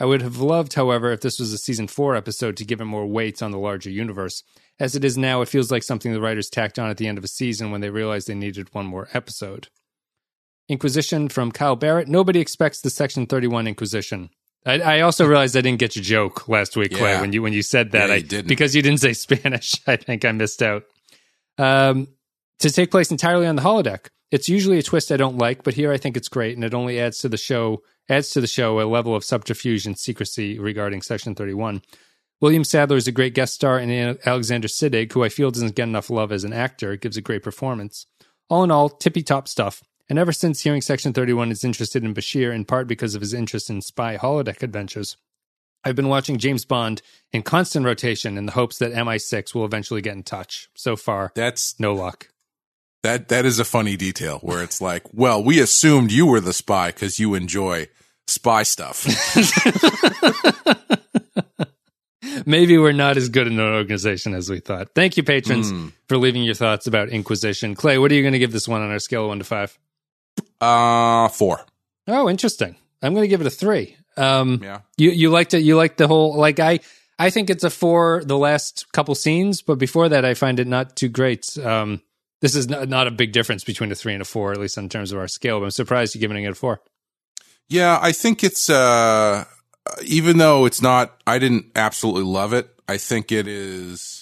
I 0.00 0.04
would 0.04 0.22
have 0.22 0.38
loved, 0.38 0.74
however, 0.74 1.10
if 1.10 1.20
this 1.22 1.40
was 1.40 1.52
a 1.52 1.58
season 1.58 1.88
four 1.88 2.14
episode 2.14 2.56
to 2.58 2.64
give 2.64 2.80
it 2.80 2.84
more 2.84 3.04
weight 3.04 3.42
on 3.42 3.50
the 3.50 3.58
larger 3.58 3.90
universe. 3.90 4.44
As 4.78 4.94
it 4.94 5.04
is 5.04 5.18
now, 5.18 5.40
it 5.40 5.48
feels 5.48 5.72
like 5.72 5.82
something 5.82 6.12
the 6.12 6.20
writers 6.20 6.48
tacked 6.48 6.78
on 6.78 6.88
at 6.88 6.98
the 6.98 7.08
end 7.08 7.18
of 7.18 7.24
a 7.24 7.28
season 7.28 7.72
when 7.72 7.80
they 7.80 7.90
realized 7.90 8.28
they 8.28 8.34
needed 8.34 8.72
one 8.72 8.86
more 8.86 9.08
episode. 9.12 9.68
Inquisition 10.68 11.28
from 11.28 11.50
Kyle 11.50 11.74
Barrett. 11.74 12.06
Nobody 12.06 12.38
expects 12.38 12.80
the 12.80 12.90
Section 12.90 13.26
31 13.26 13.66
Inquisition. 13.66 14.30
I, 14.64 14.80
I 14.80 15.00
also 15.00 15.26
realized 15.26 15.56
I 15.56 15.62
didn't 15.62 15.80
get 15.80 15.96
your 15.96 16.04
joke 16.04 16.48
last 16.48 16.76
week, 16.76 16.94
Clay, 16.94 17.20
when 17.20 17.32
you 17.32 17.42
when 17.42 17.52
you 17.52 17.62
said 17.62 17.92
that. 17.92 18.08
Yeah, 18.08 18.16
I 18.16 18.20
didn't. 18.20 18.48
because 18.48 18.76
you 18.76 18.82
didn't 18.82 19.00
say 19.00 19.12
Spanish. 19.14 19.74
I 19.86 19.96
think 19.96 20.24
I 20.24 20.32
missed 20.32 20.62
out. 20.62 20.84
Um, 21.58 22.08
to 22.60 22.70
take 22.70 22.90
place 22.90 23.10
entirely 23.10 23.46
on 23.46 23.56
the 23.56 23.62
holodeck. 23.62 24.08
It's 24.30 24.48
usually 24.48 24.78
a 24.78 24.82
twist 24.82 25.12
I 25.12 25.16
don't 25.16 25.38
like, 25.38 25.62
but 25.62 25.74
here 25.74 25.92
I 25.92 25.96
think 25.96 26.16
it's 26.16 26.28
great, 26.28 26.56
and 26.56 26.64
it 26.64 26.74
only 26.74 27.00
adds 27.00 27.18
to 27.18 27.28
the 27.28 27.36
show 27.36 27.82
adds 28.08 28.30
to 28.30 28.40
the 28.40 28.46
show 28.46 28.80
a 28.80 28.82
level 28.88 29.14
of 29.14 29.24
subterfuge 29.24 29.86
and 29.86 29.98
secrecy 29.98 30.58
regarding 30.58 31.02
Section 31.02 31.34
31. 31.34 31.82
William 32.40 32.64
Sadler 32.64 32.96
is 32.96 33.08
a 33.08 33.12
great 33.12 33.34
guest 33.34 33.54
star, 33.54 33.78
and 33.78 34.18
Alexander 34.24 34.68
Siddig, 34.68 35.12
who 35.12 35.24
I 35.24 35.28
feel 35.28 35.50
doesn't 35.50 35.74
get 35.74 35.88
enough 35.88 36.08
love 36.08 36.32
as 36.32 36.44
an 36.44 36.52
actor, 36.52 36.96
gives 36.96 37.16
a 37.16 37.22
great 37.22 37.42
performance. 37.42 38.06
All 38.48 38.64
in 38.64 38.70
all, 38.70 38.88
tippy 38.88 39.22
top 39.22 39.48
stuff. 39.48 39.82
And 40.08 40.18
ever 40.18 40.32
since 40.32 40.62
hearing 40.62 40.80
Section 40.80 41.12
31 41.12 41.50
is 41.50 41.64
interested 41.64 42.02
in 42.02 42.14
Bashir, 42.14 42.54
in 42.54 42.64
part 42.64 42.86
because 42.86 43.14
of 43.14 43.20
his 43.20 43.34
interest 43.34 43.68
in 43.68 43.82
spy 43.82 44.16
holodeck 44.16 44.62
adventures, 44.62 45.16
I've 45.84 45.96
been 45.96 46.08
watching 46.08 46.38
James 46.38 46.64
Bond 46.64 47.02
in 47.32 47.42
constant 47.42 47.86
rotation 47.86 48.36
in 48.36 48.46
the 48.46 48.52
hopes 48.52 48.78
that 48.78 48.92
MI6 48.92 49.54
will 49.54 49.64
eventually 49.64 50.02
get 50.02 50.14
in 50.14 50.22
touch. 50.22 50.68
So 50.74 50.96
far, 50.96 51.32
That's 51.34 51.78
no 51.78 51.94
luck. 51.94 52.28
that 53.02 53.28
that 53.28 53.44
is 53.46 53.58
a 53.58 53.64
funny 53.64 53.96
detail 53.96 54.38
where 54.40 54.62
it's 54.62 54.80
like, 54.80 55.02
well, 55.12 55.42
we 55.42 55.60
assumed 55.60 56.12
you 56.12 56.26
were 56.26 56.40
the 56.40 56.52
spy 56.52 56.88
because 56.88 57.18
you 57.18 57.34
enjoy 57.34 57.86
spy 58.26 58.62
stuff. 58.64 59.06
Maybe 62.46 62.78
we're 62.78 62.92
not 62.92 63.16
as 63.16 63.28
good 63.28 63.46
an 63.46 63.60
organization 63.60 64.34
as 64.34 64.50
we 64.50 64.60
thought. 64.60 64.88
Thank 64.94 65.16
you, 65.16 65.22
patrons, 65.22 65.70
Hmm. 65.70 65.88
for 66.08 66.16
leaving 66.18 66.42
your 66.42 66.54
thoughts 66.54 66.86
about 66.86 67.08
Inquisition. 67.10 67.74
Clay, 67.74 67.98
what 67.98 68.10
are 68.10 68.14
you 68.14 68.22
going 68.22 68.32
to 68.32 68.38
give 68.38 68.52
this 68.52 68.68
one 68.68 68.82
on 68.82 68.90
our 68.90 68.98
scale 68.98 69.22
of 69.22 69.28
one 69.28 69.38
to 69.38 69.44
five? 69.44 69.78
uh 70.60 71.28
four. 71.28 71.64
Oh, 72.06 72.28
interesting. 72.28 72.76
I'm 73.02 73.12
going 73.14 73.24
to 73.24 73.28
give 73.28 73.40
it 73.40 73.46
a 73.46 73.50
three. 73.50 73.96
Um, 74.18 74.60
Yeah. 74.62 74.80
You 74.96 75.10
you 75.10 75.30
liked 75.30 75.54
it. 75.54 75.62
You 75.62 75.76
liked 75.76 75.98
the 75.98 76.08
whole 76.08 76.36
like 76.36 76.58
I 76.60 76.80
I 77.18 77.30
think 77.30 77.50
it's 77.50 77.64
a 77.64 77.70
four 77.70 78.22
the 78.24 78.38
last 78.38 78.86
couple 78.92 79.14
scenes, 79.14 79.62
but 79.62 79.76
before 79.76 80.08
that 80.08 80.24
I 80.24 80.34
find 80.34 80.60
it 80.60 80.66
not 80.66 80.96
too 80.96 81.08
great. 81.08 81.56
Um, 81.58 82.02
this 82.40 82.54
is 82.54 82.68
not, 82.68 82.88
not 82.88 83.08
a 83.08 83.10
big 83.10 83.32
difference 83.32 83.64
between 83.64 83.90
a 83.90 83.94
three 83.96 84.12
and 84.12 84.22
a 84.22 84.24
four, 84.24 84.52
at 84.52 84.58
least 84.58 84.78
in 84.78 84.88
terms 84.88 85.12
of 85.12 85.18
our 85.18 85.26
scale. 85.28 85.58
But 85.58 85.66
I'm 85.66 85.70
surprised 85.72 86.14
you're 86.14 86.20
giving 86.20 86.44
it 86.44 86.50
a 86.50 86.54
four. 86.54 86.80
Yeah, 87.68 87.98
I 88.00 88.12
think 88.12 88.44
it's 88.44 88.70
uh 88.70 89.44
even 90.04 90.38
though 90.38 90.64
it's 90.66 90.82
not 90.82 91.20
I 91.26 91.38
didn't 91.38 91.66
absolutely 91.74 92.24
love 92.24 92.52
it, 92.52 92.68
I 92.86 92.98
think 92.98 93.32
it 93.32 93.46
is 93.48 94.17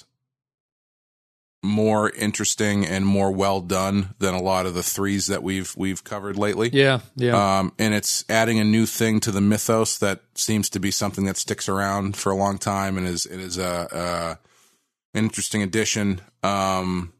more 1.62 2.10
interesting 2.10 2.86
and 2.86 3.04
more 3.04 3.32
well 3.32 3.60
done 3.60 4.14
than 4.18 4.34
a 4.34 4.40
lot 4.40 4.66
of 4.66 4.74
the 4.74 4.82
threes 4.82 5.26
that 5.26 5.42
we've 5.42 5.74
we've 5.76 6.04
covered 6.04 6.36
lately. 6.36 6.70
Yeah, 6.72 7.00
yeah. 7.16 7.58
Um, 7.58 7.72
and 7.78 7.92
it's 7.94 8.24
adding 8.28 8.60
a 8.60 8.64
new 8.64 8.86
thing 8.86 9.20
to 9.20 9.32
the 9.32 9.40
mythos 9.40 9.98
that 9.98 10.20
seems 10.34 10.70
to 10.70 10.78
be 10.80 10.90
something 10.90 11.24
that 11.24 11.36
sticks 11.36 11.68
around 11.68 12.16
for 12.16 12.30
a 12.30 12.36
long 12.36 12.58
time 12.58 12.96
and 12.98 13.06
is 13.06 13.26
it 13.26 13.40
is 13.40 13.58
a, 13.58 13.88
a 13.90 15.18
an 15.18 15.24
interesting 15.24 15.62
addition. 15.62 16.20
Um, 16.42 17.12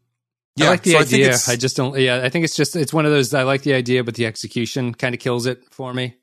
yeah, 0.55 0.67
I 0.67 0.69
like 0.69 0.83
the 0.83 0.91
so 0.91 0.99
idea. 0.99 1.25
it's- 1.25 1.49
I, 1.49 1.55
just 1.55 1.75
don't. 1.75 1.99
Yeah, 1.99 2.21
I 2.23 2.29
think 2.29 2.45
it's 2.45 2.55
just 2.55 2.75
it's 2.75 2.93
one 2.93 3.05
of 3.05 3.11
those. 3.11 3.33
I 3.33 3.43
like 3.43 3.63
the 3.63 3.73
idea, 3.73 4.03
but 4.03 4.15
the 4.15 4.25
execution 4.25 4.93
kind 4.93 5.13
of 5.13 5.19
kills 5.19 5.45
it 5.45 5.63
for 5.71 5.93
me. 5.93 6.15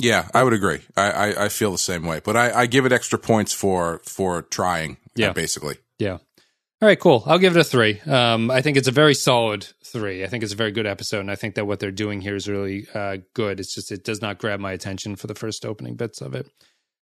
Yeah, 0.00 0.28
I 0.34 0.42
would 0.42 0.52
agree. 0.52 0.80
I, 0.96 1.10
I, 1.10 1.44
I 1.44 1.48
feel 1.48 1.70
the 1.70 1.78
same 1.78 2.04
way, 2.04 2.20
but 2.22 2.36
I, 2.36 2.52
I 2.60 2.66
give 2.66 2.84
it 2.86 2.92
extra 2.92 3.18
points 3.18 3.52
for 3.52 4.00
for 4.04 4.42
trying. 4.42 4.96
Yeah. 5.16 5.32
basically. 5.32 5.76
Yeah. 5.98 6.18
All 6.84 6.88
right, 6.88 7.00
cool. 7.00 7.22
I'll 7.24 7.38
give 7.38 7.56
it 7.56 7.60
a 7.60 7.64
three. 7.64 7.98
Um, 8.02 8.50
I 8.50 8.60
think 8.60 8.76
it's 8.76 8.88
a 8.88 8.92
very 8.92 9.14
solid 9.14 9.66
three. 9.86 10.22
I 10.22 10.26
think 10.26 10.44
it's 10.44 10.52
a 10.52 10.56
very 10.56 10.70
good 10.70 10.84
episode, 10.84 11.20
and 11.20 11.30
I 11.30 11.34
think 11.34 11.54
that 11.54 11.66
what 11.66 11.80
they're 11.80 11.90
doing 11.90 12.20
here 12.20 12.36
is 12.36 12.46
really 12.46 12.86
uh, 12.92 13.16
good. 13.32 13.58
It's 13.58 13.74
just 13.74 13.90
it 13.90 14.04
does 14.04 14.20
not 14.20 14.36
grab 14.36 14.60
my 14.60 14.72
attention 14.72 15.16
for 15.16 15.26
the 15.26 15.34
first 15.34 15.64
opening 15.64 15.96
bits 15.96 16.20
of 16.20 16.34
it. 16.34 16.46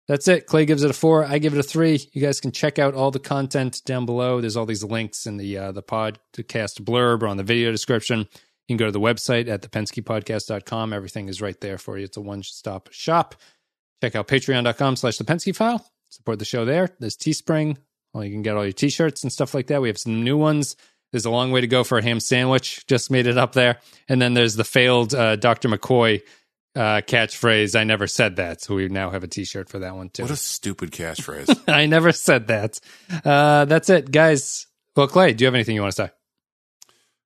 That's 0.05 0.27
it. 0.27 0.47
Clay 0.47 0.65
gives 0.65 0.83
it 0.83 0.91
a 0.91 0.93
four. 0.93 1.23
I 1.23 1.37
give 1.37 1.53
it 1.53 1.59
a 1.59 1.63
three. 1.63 1.97
You 2.11 2.21
guys 2.21 2.41
can 2.41 2.51
check 2.51 2.77
out 2.77 2.93
all 2.93 3.09
the 3.09 3.19
content 3.19 3.81
down 3.85 4.05
below. 4.05 4.41
There's 4.41 4.57
all 4.57 4.65
these 4.65 4.83
links 4.83 5.25
in 5.25 5.37
the 5.37 5.57
uh, 5.57 5.71
the 5.71 5.81
podcast 5.81 6.81
blurb 6.81 7.23
or 7.23 7.27
on 7.27 7.37
the 7.37 7.43
video 7.43 7.71
description. 7.71 8.19
You 8.19 8.27
can 8.67 8.75
go 8.75 8.87
to 8.87 8.91
the 8.91 8.99
website 8.99 9.47
at 9.47 9.61
thepenskypodcast.com. 9.61 10.91
Everything 10.91 11.29
is 11.29 11.41
right 11.41 11.61
there 11.61 11.77
for 11.77 11.97
you. 11.97 12.03
It's 12.03 12.17
a 12.17 12.21
one 12.21 12.43
stop 12.43 12.91
shop. 12.91 13.33
Check 14.03 14.17
out 14.17 14.27
patreon.com 14.27 14.97
slash 14.97 15.15
the 15.15 15.23
Pensky 15.23 15.55
file. 15.55 15.89
Support 16.09 16.39
the 16.39 16.43
show 16.43 16.65
there. 16.65 16.89
There's 16.99 17.15
Teespring. 17.15 17.77
Well, 18.13 18.23
you 18.23 18.31
can 18.31 18.41
get 18.41 18.55
all 18.55 18.63
your 18.63 18.73
t 18.73 18.89
shirts 18.89 19.23
and 19.23 19.31
stuff 19.31 19.53
like 19.53 19.67
that. 19.67 19.81
We 19.81 19.87
have 19.89 19.97
some 19.97 20.23
new 20.23 20.37
ones 20.37 20.75
There's 21.11 21.25
a 21.25 21.29
long 21.29 21.51
way 21.51 21.61
to 21.61 21.67
go 21.67 21.83
for 21.83 21.97
a 21.97 22.03
ham 22.03 22.19
sandwich. 22.19 22.85
Just 22.87 23.09
made 23.11 23.27
it 23.27 23.37
up 23.37 23.53
there. 23.53 23.79
And 24.07 24.21
then 24.21 24.33
there's 24.33 24.55
the 24.55 24.63
failed 24.63 25.13
uh, 25.15 25.35
Dr. 25.35 25.69
McCoy 25.69 26.21
uh, 26.75 27.01
catchphrase. 27.01 27.75
I 27.79 27.83
never 27.83 28.07
said 28.07 28.35
that. 28.37 28.61
So 28.61 28.75
we 28.75 28.87
now 28.89 29.09
have 29.09 29.23
a 29.23 29.27
T-shirt 29.27 29.69
for 29.69 29.79
that 29.79 29.95
one 29.95 30.09
too. 30.09 30.23
What 30.23 30.31
a 30.31 30.35
stupid 30.35 30.91
catchphrase. 30.91 31.63
I 31.67 31.87
never 31.87 32.11
said 32.11 32.47
that. 32.47 32.79
Uh, 33.25 33.65
that's 33.65 33.89
it, 33.89 34.11
guys. 34.11 34.67
Well, 34.95 35.07
Clay, 35.07 35.33
do 35.33 35.43
you 35.43 35.47
have 35.47 35.55
anything 35.55 35.75
you 35.75 35.81
want 35.81 35.95
to 35.95 36.07
say? 36.07 36.11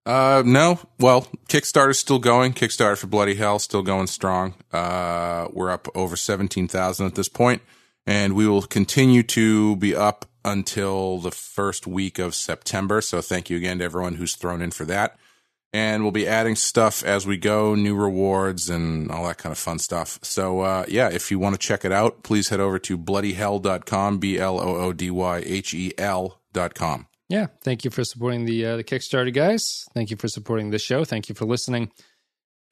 Uh, 0.05 0.43
no. 0.45 0.79
Well, 0.99 1.27
Kickstarter's 1.47 1.99
still 1.99 2.19
going. 2.19 2.53
Kickstarter 2.53 2.97
for 2.97 3.07
Bloody 3.07 3.35
Hell 3.35 3.59
still 3.59 3.83
going 3.83 4.07
strong. 4.07 4.53
Uh, 4.71 5.47
we're 5.53 5.71
up 5.71 5.87
over 5.95 6.15
17,000 6.17 7.05
at 7.05 7.15
this 7.15 7.29
point, 7.29 7.61
and 8.05 8.33
we 8.33 8.47
will 8.47 8.63
continue 8.63 9.23
to 9.23 9.77
be 9.77 9.95
up 9.95 10.25
until 10.45 11.17
the 11.19 11.31
first 11.31 11.87
week 11.87 12.19
of 12.19 12.35
September. 12.35 13.01
So 13.01 13.21
thank 13.21 13.49
you 13.49 13.57
again 13.57 13.79
to 13.79 13.85
everyone 13.85 14.15
who's 14.15 14.35
thrown 14.35 14.61
in 14.61 14.71
for 14.71 14.85
that. 14.85 15.17
And 15.75 16.03
we'll 16.03 16.11
be 16.11 16.27
adding 16.27 16.55
stuff 16.55 17.03
as 17.03 17.25
we 17.25 17.37
go, 17.37 17.73
new 17.73 17.95
rewards 17.95 18.69
and 18.69 19.09
all 19.09 19.25
that 19.25 19.39
kind 19.39 19.51
of 19.51 19.57
fun 19.57 19.79
stuff. 19.79 20.19
So, 20.21 20.59
uh, 20.59 20.85
yeah, 20.87 21.09
if 21.09 21.31
you 21.31 21.39
want 21.39 21.55
to 21.55 21.59
check 21.59 21.83
it 21.83 21.91
out, 21.91 22.21
please 22.21 22.49
head 22.49 22.59
over 22.59 22.77
to 22.77 22.95
bloodyhel.com, 22.95 24.19
B 24.19 24.37
L 24.37 24.59
O 24.59 24.75
O 24.75 24.93
D 24.93 25.09
Y 25.09 25.43
H 25.43 25.73
E 25.73 25.91
L.com. 25.97 27.07
Yeah, 27.27 27.47
thank 27.63 27.83
you 27.83 27.89
for 27.89 28.03
supporting 28.03 28.45
the 28.45 28.63
uh, 28.63 28.77
the 28.77 28.83
Kickstarter 28.83 29.33
guys. 29.33 29.85
Thank 29.95 30.11
you 30.11 30.17
for 30.17 30.27
supporting 30.27 30.69
the 30.69 30.77
show. 30.77 31.03
Thank 31.03 31.29
you 31.29 31.33
for 31.33 31.45
listening. 31.45 31.89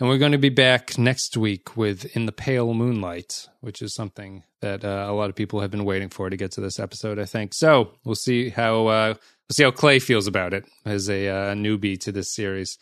And 0.02 0.10
we're 0.10 0.18
going 0.18 0.32
to 0.32 0.40
be 0.40 0.50
back 0.50 0.98
next 0.98 1.38
week 1.38 1.78
with 1.78 2.06
In 2.16 2.26
the 2.26 2.32
Pale 2.32 2.74
Moonlight, 2.74 3.48
which 3.60 3.84
is 3.84 3.94
something 3.94 4.44
that 4.60 4.84
uh, 4.84 5.06
a 5.08 5.14
lot 5.14 5.30
of 5.30 5.36
people 5.36 5.62
have 5.62 5.70
been 5.70 5.86
waiting 5.86 6.10
for 6.10 6.28
to 6.28 6.36
get 6.36 6.52
to 6.54 6.62
this 6.62 6.80
episode. 6.80 7.20
I 7.20 7.26
think 7.26 7.54
so. 7.54 7.92
We'll 8.04 8.16
see 8.16 8.50
how 8.50 8.88
uh, 8.88 9.14
we'll 9.14 9.54
see 9.54 9.64
how 9.64 9.70
Clay 9.70 10.00
feels 10.00 10.26
about 10.26 10.56
it 10.56 10.66
as 10.86 11.08
a 11.08 11.28
uh, 11.28 11.54
newbie 11.54 12.00
to 12.00 12.12
this 12.12 12.32
series. 12.32 12.80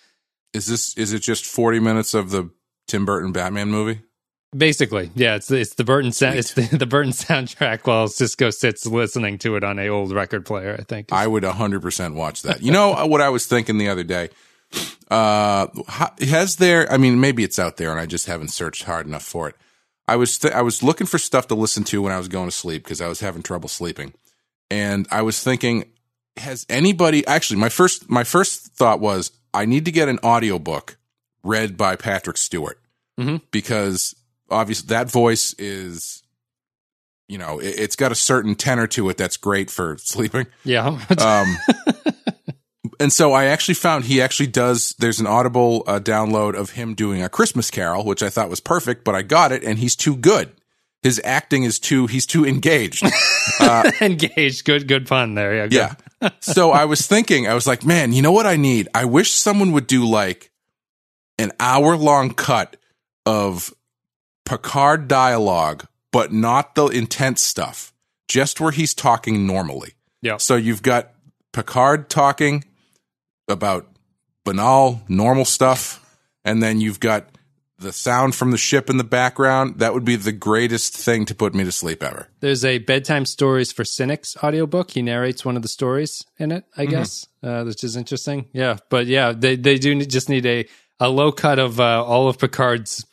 Is 0.53 0.67
this 0.67 0.97
is 0.97 1.11
it 1.11 1.19
just 1.19 1.45
40 1.45 1.81
minutes 1.81 2.13
of 2.13 2.31
the 2.31 2.51
Tim 2.87 3.05
Burton 3.05 3.33
Batman 3.33 3.67
movie? 3.67 3.99
Basically, 4.55 5.11
yeah, 5.13 5.35
it's 5.35 5.51
it's 5.51 5.73
the 5.73 5.83
Burton 5.83 6.13
sound, 6.13 6.39
it's 6.39 6.53
the, 6.53 6.61
the 6.77 6.85
Burton 6.85 7.11
soundtrack 7.11 7.85
while 7.85 8.07
Sisko 8.07 8.53
sits 8.53 8.85
listening 8.85 9.39
to 9.39 9.57
it 9.57 9.65
on 9.65 9.77
a 9.77 9.89
old 9.89 10.13
record 10.13 10.45
player. 10.45 10.77
I 10.79 10.83
think 10.83 11.11
I 11.11 11.27
would 11.27 11.43
100% 11.43 12.15
watch 12.15 12.43
that. 12.43 12.61
You 12.61 12.71
know 12.71 13.05
what 13.07 13.19
I 13.19 13.27
was 13.27 13.45
thinking 13.45 13.77
the 13.77 13.89
other 13.89 14.05
day? 14.05 14.29
Uh, 15.09 15.67
has 16.21 16.57
there? 16.57 16.91
I 16.91 16.97
mean, 16.97 17.19
maybe 17.19 17.43
it's 17.43 17.59
out 17.59 17.77
there, 17.77 17.91
and 17.91 17.99
I 17.99 18.05
just 18.05 18.27
haven't 18.27 18.49
searched 18.49 18.83
hard 18.83 19.07
enough 19.07 19.23
for 19.23 19.49
it. 19.49 19.55
I 20.07 20.15
was 20.15 20.37
th- 20.37 20.53
I 20.53 20.61
was 20.61 20.83
looking 20.83 21.07
for 21.07 21.17
stuff 21.17 21.47
to 21.47 21.55
listen 21.55 21.83
to 21.85 22.01
when 22.01 22.11
I 22.11 22.17
was 22.17 22.27
going 22.27 22.47
to 22.47 22.55
sleep 22.55 22.83
because 22.83 23.01
I 23.01 23.07
was 23.07 23.19
having 23.19 23.43
trouble 23.43 23.69
sleeping, 23.69 24.13
and 24.69 25.07
I 25.11 25.21
was 25.23 25.43
thinking, 25.43 25.85
has 26.37 26.65
anybody 26.69 27.25
actually? 27.25 27.59
My 27.59 27.69
first 27.69 28.09
my 28.09 28.23
first 28.23 28.67
thought 28.75 28.99
was 28.99 29.31
I 29.53 29.65
need 29.65 29.85
to 29.85 29.91
get 29.91 30.09
an 30.09 30.19
audiobook 30.23 30.97
read 31.43 31.77
by 31.77 31.95
Patrick 31.95 32.37
Stewart 32.37 32.79
mm-hmm. 33.19 33.37
because 33.51 34.15
obviously 34.49 34.87
that 34.87 35.11
voice 35.11 35.53
is 35.53 36.23
you 37.27 37.37
know 37.37 37.59
it, 37.59 37.77
has 37.77 37.95
got 37.95 38.11
a 38.11 38.15
certain 38.15 38.55
tenor 38.55 38.87
to 38.87 39.09
it 39.09 39.17
that's 39.17 39.37
great 39.37 39.69
for 39.69 39.97
sleeping 39.99 40.47
yeah 40.63 40.99
um 41.19 41.57
and 42.99 43.11
so 43.11 43.33
i 43.33 43.45
actually 43.45 43.73
found 43.73 44.05
he 44.05 44.21
actually 44.21 44.47
does 44.47 44.95
there's 44.99 45.19
an 45.19 45.27
audible 45.27 45.83
uh, 45.87 45.99
download 45.99 46.55
of 46.55 46.71
him 46.71 46.93
doing 46.93 47.21
a 47.21 47.29
christmas 47.29 47.69
carol 47.69 48.05
which 48.05 48.23
i 48.23 48.29
thought 48.29 48.49
was 48.49 48.59
perfect 48.59 49.03
but 49.03 49.15
i 49.15 49.21
got 49.21 49.51
it 49.51 49.63
and 49.63 49.79
he's 49.79 49.95
too 49.95 50.15
good 50.15 50.51
his 51.01 51.21
acting 51.23 51.63
is 51.63 51.79
too 51.79 52.07
he's 52.07 52.25
too 52.25 52.45
engaged 52.45 53.03
uh, 53.59 53.91
engaged 54.01 54.65
good 54.65 54.87
good 54.87 55.07
pun 55.07 55.35
there 55.35 55.67
yeah 55.67 55.67
good. 55.67 55.97
yeah 56.21 56.29
so 56.39 56.71
i 56.71 56.85
was 56.85 57.05
thinking 57.05 57.47
i 57.47 57.53
was 57.53 57.67
like 57.67 57.83
man 57.85 58.13
you 58.13 58.21
know 58.21 58.31
what 58.31 58.45
i 58.45 58.55
need 58.55 58.87
i 58.93 59.05
wish 59.05 59.31
someone 59.31 59.71
would 59.71 59.87
do 59.87 60.05
like 60.05 60.51
an 61.39 61.51
hour 61.59 61.95
long 61.95 62.33
cut 62.33 62.75
of 63.25 63.73
Picard 64.49 65.07
dialogue, 65.07 65.85
but 66.11 66.33
not 66.33 66.73
the 66.73 66.87
intense 66.87 67.43
stuff, 67.43 67.93
just 68.27 68.59
where 68.59 68.71
he's 68.71 68.95
talking 68.95 69.45
normally. 69.45 69.93
Yeah. 70.23 70.37
So 70.37 70.55
you've 70.55 70.81
got 70.81 71.11
Picard 71.53 72.09
talking 72.09 72.63
about 73.49 73.87
banal, 74.43 75.01
normal 75.07 75.45
stuff, 75.45 76.05
and 76.43 76.61
then 76.61 76.81
you've 76.81 76.99
got 76.99 77.29
the 77.79 77.93
sound 77.93 78.35
from 78.35 78.51
the 78.51 78.57
ship 78.57 78.89
in 78.89 78.97
the 78.97 79.03
background. 79.03 79.79
That 79.79 79.93
would 79.93 80.05
be 80.05 80.15
the 80.15 80.31
greatest 80.31 80.95
thing 80.95 81.25
to 81.25 81.35
put 81.35 81.55
me 81.55 81.63
to 81.63 81.71
sleep 81.71 82.03
ever. 82.03 82.27
There's 82.41 82.65
a 82.65 82.79
bedtime 82.79 83.25
stories 83.25 83.71
for 83.71 83.85
cynics 83.85 84.35
audiobook. 84.43 84.91
He 84.91 85.01
narrates 85.01 85.45
one 85.45 85.55
of 85.55 85.61
the 85.61 85.69
stories 85.69 86.25
in 86.37 86.51
it, 86.51 86.65
I 86.75 86.83
mm-hmm. 86.83 86.91
guess, 86.91 87.27
uh, 87.41 87.63
which 87.63 87.83
is 87.83 87.95
interesting. 87.95 88.47
Yeah, 88.53 88.77
but 88.89 89.07
yeah, 89.07 89.31
they 89.31 89.55
they 89.55 89.77
do 89.77 90.03
just 90.05 90.29
need 90.29 90.45
a 90.45 90.67
a 90.99 91.09
low 91.09 91.31
cut 91.31 91.59
of 91.59 91.79
uh, 91.79 92.03
all 92.03 92.27
of 92.27 92.37
Picard's 92.37 93.05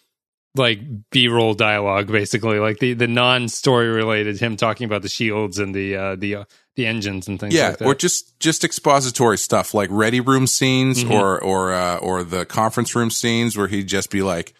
like 0.56 0.80
b-roll 1.10 1.52
dialogue 1.52 2.06
basically 2.06 2.58
like 2.58 2.78
the 2.78 2.94
the 2.94 3.06
non-story 3.06 3.88
related 3.88 4.40
him 4.40 4.56
talking 4.56 4.86
about 4.86 5.02
the 5.02 5.08
shields 5.08 5.58
and 5.58 5.74
the 5.74 5.94
uh 5.94 6.16
the 6.16 6.36
uh, 6.36 6.44
the 6.76 6.86
engines 6.86 7.26
and 7.26 7.40
things 7.40 7.54
yeah 7.54 7.70
like 7.70 7.82
or 7.82 7.94
just 7.94 8.38
just 8.38 8.62
expository 8.62 9.38
stuff 9.38 9.74
like 9.74 9.88
ready 9.90 10.20
room 10.20 10.46
scenes 10.46 11.02
mm-hmm. 11.02 11.12
or 11.12 11.42
or 11.42 11.72
uh 11.72 11.96
or 11.96 12.22
the 12.22 12.44
conference 12.46 12.94
room 12.94 13.10
scenes 13.10 13.56
where 13.56 13.66
he'd 13.66 13.88
just 13.88 14.10
be 14.10 14.22
like 14.22 14.54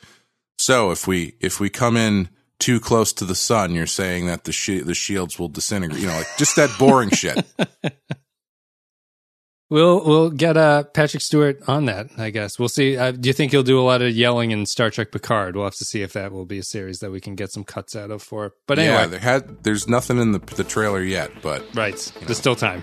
so 0.58 0.90
if 0.90 1.06
we 1.06 1.34
if 1.40 1.60
we 1.60 1.70
come 1.70 1.96
in 1.96 2.28
too 2.58 2.80
close 2.80 3.12
to 3.12 3.24
the 3.24 3.34
sun 3.34 3.74
you're 3.74 3.86
saying 3.86 4.26
that 4.26 4.44
the 4.44 4.52
shi- 4.52 4.80
the 4.80 4.94
shields 4.94 5.38
will 5.38 5.48
disintegrate 5.48 6.00
you 6.00 6.06
know 6.06 6.16
like 6.16 6.26
just 6.38 6.56
that 6.56 6.70
boring 6.78 7.10
shit 7.10 7.44
We'll 9.68 10.04
we'll 10.04 10.30
get 10.30 10.56
uh, 10.56 10.84
Patrick 10.84 11.22
Stewart 11.22 11.60
on 11.68 11.86
that. 11.86 12.06
I 12.16 12.30
guess 12.30 12.56
we'll 12.56 12.68
see. 12.68 12.96
Uh, 12.96 13.10
do 13.10 13.28
you 13.28 13.32
think 13.32 13.50
he'll 13.50 13.64
do 13.64 13.80
a 13.80 13.82
lot 13.82 14.00
of 14.00 14.14
yelling 14.14 14.52
in 14.52 14.64
Star 14.64 14.90
Trek 14.90 15.10
Picard? 15.10 15.56
We'll 15.56 15.64
have 15.64 15.74
to 15.76 15.84
see 15.84 16.02
if 16.02 16.12
that 16.12 16.30
will 16.30 16.46
be 16.46 16.58
a 16.58 16.62
series 16.62 17.00
that 17.00 17.10
we 17.10 17.20
can 17.20 17.34
get 17.34 17.50
some 17.50 17.64
cuts 17.64 17.96
out 17.96 18.12
of 18.12 18.22
for. 18.22 18.54
But 18.68 18.78
anyway, 18.78 18.94
yeah, 18.94 19.06
there 19.06 19.18
had 19.18 19.64
there's 19.64 19.88
nothing 19.88 20.18
in 20.18 20.30
the 20.30 20.38
the 20.38 20.62
trailer 20.62 21.02
yet, 21.02 21.32
but 21.42 21.64
right, 21.74 21.96
there's 21.96 22.28
know. 22.28 22.34
still 22.34 22.54
time, 22.54 22.80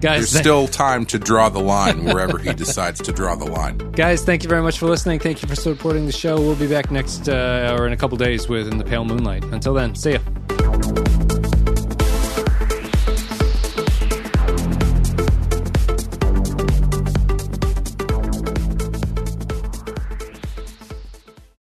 guys. 0.00 0.30
There's 0.30 0.40
still 0.40 0.68
time 0.68 1.04
to 1.06 1.18
draw 1.18 1.48
the 1.48 1.60
line 1.60 2.04
wherever 2.04 2.38
he 2.38 2.52
decides 2.54 3.02
to 3.02 3.12
draw 3.12 3.34
the 3.34 3.46
line. 3.46 3.78
Guys, 3.90 4.22
thank 4.22 4.44
you 4.44 4.48
very 4.48 4.62
much 4.62 4.78
for 4.78 4.86
listening. 4.86 5.18
Thank 5.18 5.42
you 5.42 5.48
for 5.48 5.56
supporting 5.56 6.06
the 6.06 6.12
show. 6.12 6.36
We'll 6.36 6.54
be 6.54 6.68
back 6.68 6.92
next 6.92 7.28
uh, 7.28 7.76
or 7.76 7.88
in 7.88 7.92
a 7.92 7.96
couple 7.96 8.16
days 8.18 8.48
with 8.48 8.68
In 8.68 8.78
the 8.78 8.84
Pale 8.84 9.06
Moonlight. 9.06 9.42
Until 9.46 9.74
then, 9.74 9.96
see 9.96 10.12
ya. 10.12 10.18